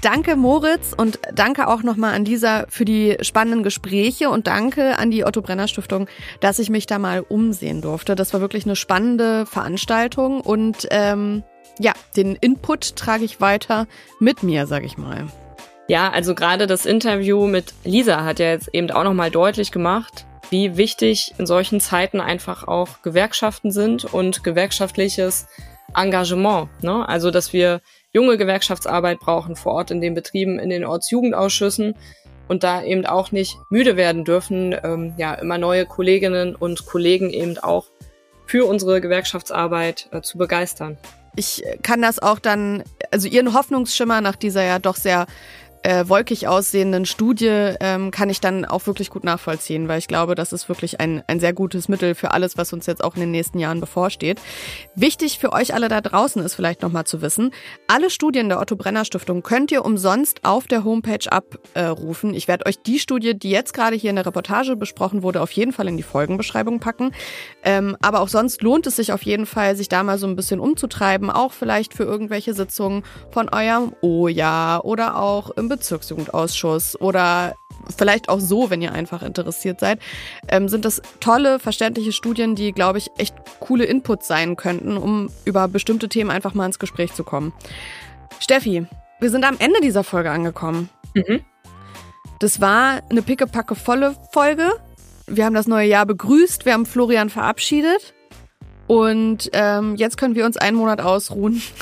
Danke 0.00 0.36
Moritz 0.36 0.94
und 0.96 1.18
danke 1.34 1.66
auch 1.66 1.82
nochmal 1.82 2.14
an 2.14 2.24
dieser 2.24 2.66
für 2.68 2.84
die 2.84 3.16
spannenden 3.20 3.64
Gespräche 3.64 4.30
und 4.30 4.46
danke 4.46 4.96
an 4.96 5.10
die 5.10 5.24
Otto 5.24 5.42
Brenner 5.42 5.66
Stiftung, 5.66 6.08
dass 6.40 6.60
ich 6.60 6.70
mich 6.70 6.86
da 6.86 7.00
mal 7.00 7.20
umsehen 7.20 7.82
durfte. 7.82 8.14
Das 8.14 8.32
war 8.32 8.40
wirklich 8.40 8.64
eine 8.64 8.76
spannende 8.76 9.44
Veranstaltung 9.44 10.40
und 10.40 10.86
ähm, 10.90 11.42
ja, 11.80 11.94
den 12.16 12.36
Input 12.36 12.94
trage 12.94 13.24
ich 13.24 13.40
weiter 13.40 13.88
mit 14.20 14.44
mir, 14.44 14.66
sag 14.66 14.84
ich 14.84 14.98
mal. 14.98 15.26
Ja, 15.88 16.10
also 16.10 16.36
gerade 16.36 16.68
das 16.68 16.86
Interview 16.86 17.48
mit 17.48 17.74
Lisa 17.84 18.24
hat 18.24 18.38
ja 18.38 18.50
jetzt 18.50 18.68
eben 18.72 18.90
auch 18.92 19.04
nochmal 19.04 19.32
deutlich 19.32 19.72
gemacht, 19.72 20.26
wie 20.50 20.76
wichtig 20.76 21.34
in 21.38 21.46
solchen 21.46 21.80
Zeiten 21.80 22.20
einfach 22.20 22.68
auch 22.68 23.02
Gewerkschaften 23.02 23.72
sind 23.72 24.04
und 24.04 24.44
gewerkschaftliches 24.44 25.48
Engagement. 25.94 26.68
Ne? 26.82 27.08
Also, 27.08 27.30
dass 27.30 27.52
wir 27.52 27.80
junge 28.12 28.38
Gewerkschaftsarbeit 28.38 29.20
brauchen 29.20 29.56
vor 29.56 29.74
Ort 29.74 29.90
in 29.90 30.00
den 30.00 30.14
Betrieben, 30.14 30.58
in 30.58 30.70
den 30.70 30.84
Ortsjugendausschüssen 30.84 31.94
und 32.48 32.64
da 32.64 32.82
eben 32.82 33.06
auch 33.06 33.30
nicht 33.30 33.56
müde 33.70 33.96
werden 33.96 34.24
dürfen, 34.24 34.74
ähm, 34.82 35.14
ja, 35.18 35.34
immer 35.34 35.58
neue 35.58 35.86
Kolleginnen 35.86 36.54
und 36.54 36.86
Kollegen 36.86 37.30
eben 37.30 37.58
auch 37.58 37.86
für 38.46 38.64
unsere 38.64 39.00
Gewerkschaftsarbeit 39.00 40.08
äh, 40.12 40.22
zu 40.22 40.38
begeistern. 40.38 40.96
Ich 41.36 41.62
kann 41.82 42.02
das 42.02 42.18
auch 42.18 42.38
dann, 42.38 42.82
also 43.12 43.28
Ihren 43.28 43.54
Hoffnungsschimmer 43.54 44.20
nach 44.20 44.34
dieser 44.34 44.64
ja 44.64 44.78
doch 44.78 44.96
sehr 44.96 45.26
äh, 45.82 46.08
wolkig 46.08 46.48
aussehenden 46.48 47.06
Studie 47.06 47.74
ähm, 47.80 48.10
kann 48.10 48.30
ich 48.30 48.40
dann 48.40 48.64
auch 48.64 48.86
wirklich 48.86 49.10
gut 49.10 49.24
nachvollziehen, 49.24 49.88
weil 49.88 49.98
ich 49.98 50.08
glaube, 50.08 50.34
das 50.34 50.52
ist 50.52 50.68
wirklich 50.68 51.00
ein, 51.00 51.22
ein 51.26 51.40
sehr 51.40 51.52
gutes 51.52 51.88
Mittel 51.88 52.14
für 52.14 52.32
alles, 52.32 52.56
was 52.56 52.72
uns 52.72 52.86
jetzt 52.86 53.02
auch 53.04 53.14
in 53.14 53.20
den 53.20 53.30
nächsten 53.30 53.58
Jahren 53.58 53.80
bevorsteht. 53.80 54.40
Wichtig 54.94 55.38
für 55.38 55.52
euch 55.52 55.74
alle 55.74 55.88
da 55.88 56.00
draußen 56.00 56.42
ist 56.42 56.54
vielleicht 56.54 56.82
nochmal 56.82 57.04
zu 57.04 57.22
wissen, 57.22 57.52
alle 57.86 58.10
Studien 58.10 58.48
der 58.48 58.60
Otto 58.60 58.76
Brenner 58.76 59.04
Stiftung 59.04 59.42
könnt 59.42 59.70
ihr 59.70 59.84
umsonst 59.84 60.44
auf 60.44 60.66
der 60.66 60.84
Homepage 60.84 61.30
abrufen. 61.30 62.34
ich 62.34 62.48
werde 62.48 62.66
euch 62.66 62.82
die 62.82 62.98
Studie, 62.98 63.38
die 63.38 63.50
jetzt 63.50 63.72
gerade 63.74 63.96
hier 63.96 64.10
in 64.10 64.16
der 64.16 64.26
Reportage 64.26 64.76
besprochen 64.76 65.22
wurde, 65.22 65.40
auf 65.40 65.52
jeden 65.52 65.72
Fall 65.72 65.88
in 65.88 65.96
die 65.96 66.02
Folgenbeschreibung 66.02 66.80
packen. 66.80 67.12
Ähm, 67.62 67.96
aber 68.00 68.20
auch 68.20 68.28
sonst 68.28 68.62
lohnt 68.62 68.86
es 68.86 68.96
sich 68.96 69.12
auf 69.12 69.22
jeden 69.22 69.46
Fall, 69.46 69.76
sich 69.76 69.88
da 69.88 70.02
mal 70.02 70.18
so 70.18 70.26
ein 70.26 70.36
bisschen 70.36 70.60
umzutreiben, 70.60 71.30
auch 71.30 71.52
vielleicht 71.52 71.94
für 71.94 72.04
irgendwelche 72.04 72.54
Sitzungen 72.54 73.04
von 73.30 73.48
eurem 73.48 73.94
O-Ja 74.00 74.80
oder 74.80 75.16
auch 75.16 75.50
im 75.50 75.67
Bezirksjugendausschuss 75.68 77.00
oder 77.00 77.54
vielleicht 77.96 78.28
auch 78.28 78.40
so, 78.40 78.70
wenn 78.70 78.82
ihr 78.82 78.92
einfach 78.92 79.22
interessiert 79.22 79.80
seid, 79.80 80.00
ähm, 80.48 80.68
sind 80.68 80.84
das 80.84 81.02
tolle, 81.20 81.58
verständliche 81.58 82.12
Studien, 82.12 82.54
die, 82.54 82.72
glaube 82.72 82.98
ich, 82.98 83.10
echt 83.18 83.34
coole 83.60 83.84
Inputs 83.84 84.26
sein 84.26 84.56
könnten, 84.56 84.96
um 84.96 85.30
über 85.44 85.68
bestimmte 85.68 86.08
Themen 86.08 86.30
einfach 86.30 86.54
mal 86.54 86.66
ins 86.66 86.78
Gespräch 86.78 87.14
zu 87.14 87.24
kommen. 87.24 87.52
Steffi, 88.40 88.86
wir 89.20 89.30
sind 89.30 89.44
am 89.44 89.56
Ende 89.58 89.80
dieser 89.80 90.04
Folge 90.04 90.30
angekommen. 90.30 90.88
Mhm. 91.14 91.40
Das 92.38 92.60
war 92.60 93.00
eine 93.10 93.22
pickepacke 93.22 93.74
volle 93.74 94.14
Folge. 94.32 94.70
Wir 95.26 95.44
haben 95.44 95.54
das 95.54 95.66
neue 95.66 95.88
Jahr 95.88 96.06
begrüßt, 96.06 96.64
wir 96.64 96.72
haben 96.72 96.86
Florian 96.86 97.30
verabschiedet. 97.30 98.14
Und 98.86 99.50
ähm, 99.52 99.96
jetzt 99.96 100.16
können 100.16 100.34
wir 100.34 100.46
uns 100.46 100.56
einen 100.56 100.76
Monat 100.76 101.00
ausruhen. 101.00 101.60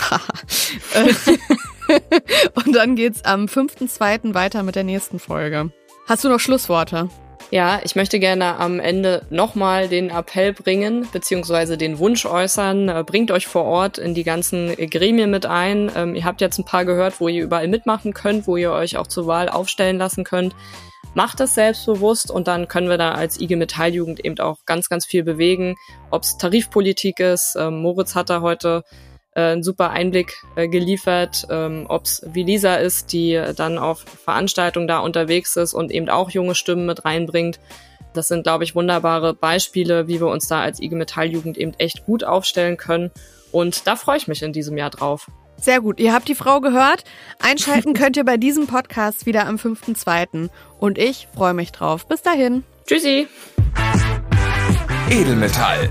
Und 2.55 2.74
dann 2.74 2.97
geht's 2.97 3.24
am 3.24 3.47
5.2. 3.47 4.34
weiter 4.34 4.62
mit 4.62 4.76
der 4.76 4.84
nächsten 4.84 5.18
Folge. 5.18 5.70
Hast 6.07 6.24
du 6.24 6.28
noch 6.28 6.41
Schlussworte? 6.41 7.09
Ja, 7.51 7.80
ich 7.84 7.95
möchte 7.95 8.18
gerne 8.18 8.57
am 8.57 8.80
Ende 8.80 9.24
nochmal 9.30 9.89
den 9.89 10.11
Appell 10.11 10.53
bringen, 10.53 11.07
beziehungsweise 11.12 11.78
den 11.78 12.01
Wunsch 12.01 12.26
äußern. 12.26 12.89
Äh, 12.89 13.05
bringt 13.07 13.30
euch 13.30 13.47
vor 13.47 13.64
Ort 13.64 13.99
in 13.99 14.14
die 14.14 14.24
ganzen 14.24 14.74
Gremien 14.74 15.30
mit 15.30 15.47
ein. 15.47 15.91
Ähm, 15.95 16.16
ihr 16.16 16.24
habt 16.24 16.41
jetzt 16.41 16.59
ein 16.59 16.64
paar 16.64 16.84
gehört, 16.84 17.20
wo 17.20 17.28
ihr 17.28 17.45
überall 17.45 17.68
mitmachen 17.68 18.14
könnt, 18.14 18.49
wo 18.49 18.57
ihr 18.57 18.72
euch 18.72 18.97
auch 18.97 19.07
zur 19.07 19.28
Wahl 19.28 19.49
aufstellen 19.49 19.97
lassen 19.97 20.24
könnt. 20.24 20.57
Macht 21.14 21.41
es 21.41 21.55
selbstbewusst 21.55 22.32
und 22.32 22.49
dann 22.49 22.66
können 22.66 22.89
wir 22.89 22.99
da 22.99 23.12
als 23.12 23.41
IG 23.41 23.55
Metalljugend 23.55 24.24
eben 24.24 24.39
auch 24.41 24.59
ganz, 24.66 24.89
ganz 24.89 25.07
viel 25.07 25.22
bewegen. 25.22 25.76
Ob 26.11 26.24
es 26.24 26.37
Tarifpolitik 26.37 27.20
ist, 27.20 27.57
ähm, 27.59 27.80
Moritz 27.80 28.16
hat 28.16 28.28
da 28.28 28.41
heute 28.41 28.82
einen 29.41 29.62
super 29.62 29.91
Einblick 29.91 30.43
äh, 30.57 30.68
geliefert, 30.68 31.47
ähm, 31.51 31.87
ob 31.89 32.05
es 32.05 32.22
wie 32.32 32.43
Lisa 32.43 32.76
ist, 32.76 33.12
die 33.12 33.41
dann 33.57 33.78
auf 33.78 34.01
Veranstaltungen 34.24 34.89
da 34.89 35.01
unterwegs 35.01 35.57
ist 35.57 35.74
und 35.74 35.91
eben 35.91 36.09
auch 36.09 36.30
junge 36.30 36.55
Stimmen 36.55 36.87
mit 36.87 37.05
reinbringt. 37.05 37.61
Das 38.14 38.28
sind, 38.28 38.45
glaube 38.45 38.64
ich, 38.64 38.74
wunderbare 38.74 39.34
Beispiele, 39.34 40.09
wie 40.09 40.20
wir 40.20 40.28
uns 40.28 40.49
da 40.49 40.61
als 40.61 40.80
IG 40.80 40.95
Metalljugend 40.95 41.59
eben 41.59 41.74
echt 41.78 42.07
gut 42.07 42.24
aufstellen 42.24 42.76
können. 42.78 43.11
Und 43.53 43.87
da 43.87 43.97
freue 43.97 44.16
ich 44.16 44.26
mich 44.26 44.43
in 44.43 44.53
diesem 44.53 44.76
Jahr 44.76 44.91
drauf. 44.91 45.28
Sehr 45.59 45.80
gut. 45.80 46.01
Ihr 46.01 46.12
habt 46.12 46.28
die 46.28 46.34
Frau 46.34 46.61
gehört. 46.61 47.05
Einschalten 47.39 47.95
könnt 47.95 48.16
ihr 48.16 48.24
bei 48.24 48.37
diesem 48.37 48.66
Podcast 48.66 49.26
wieder 49.26 49.47
am 49.47 49.57
5.2. 49.57 50.49
Und 50.78 50.99
ich 50.99 51.28
freue 51.34 51.55
mich 51.55 51.72
drauf. 51.72 52.07
Bis 52.07 52.22
dahin. 52.22 52.64
Tschüssi. 52.87 53.28
Edelmetall. 55.11 55.91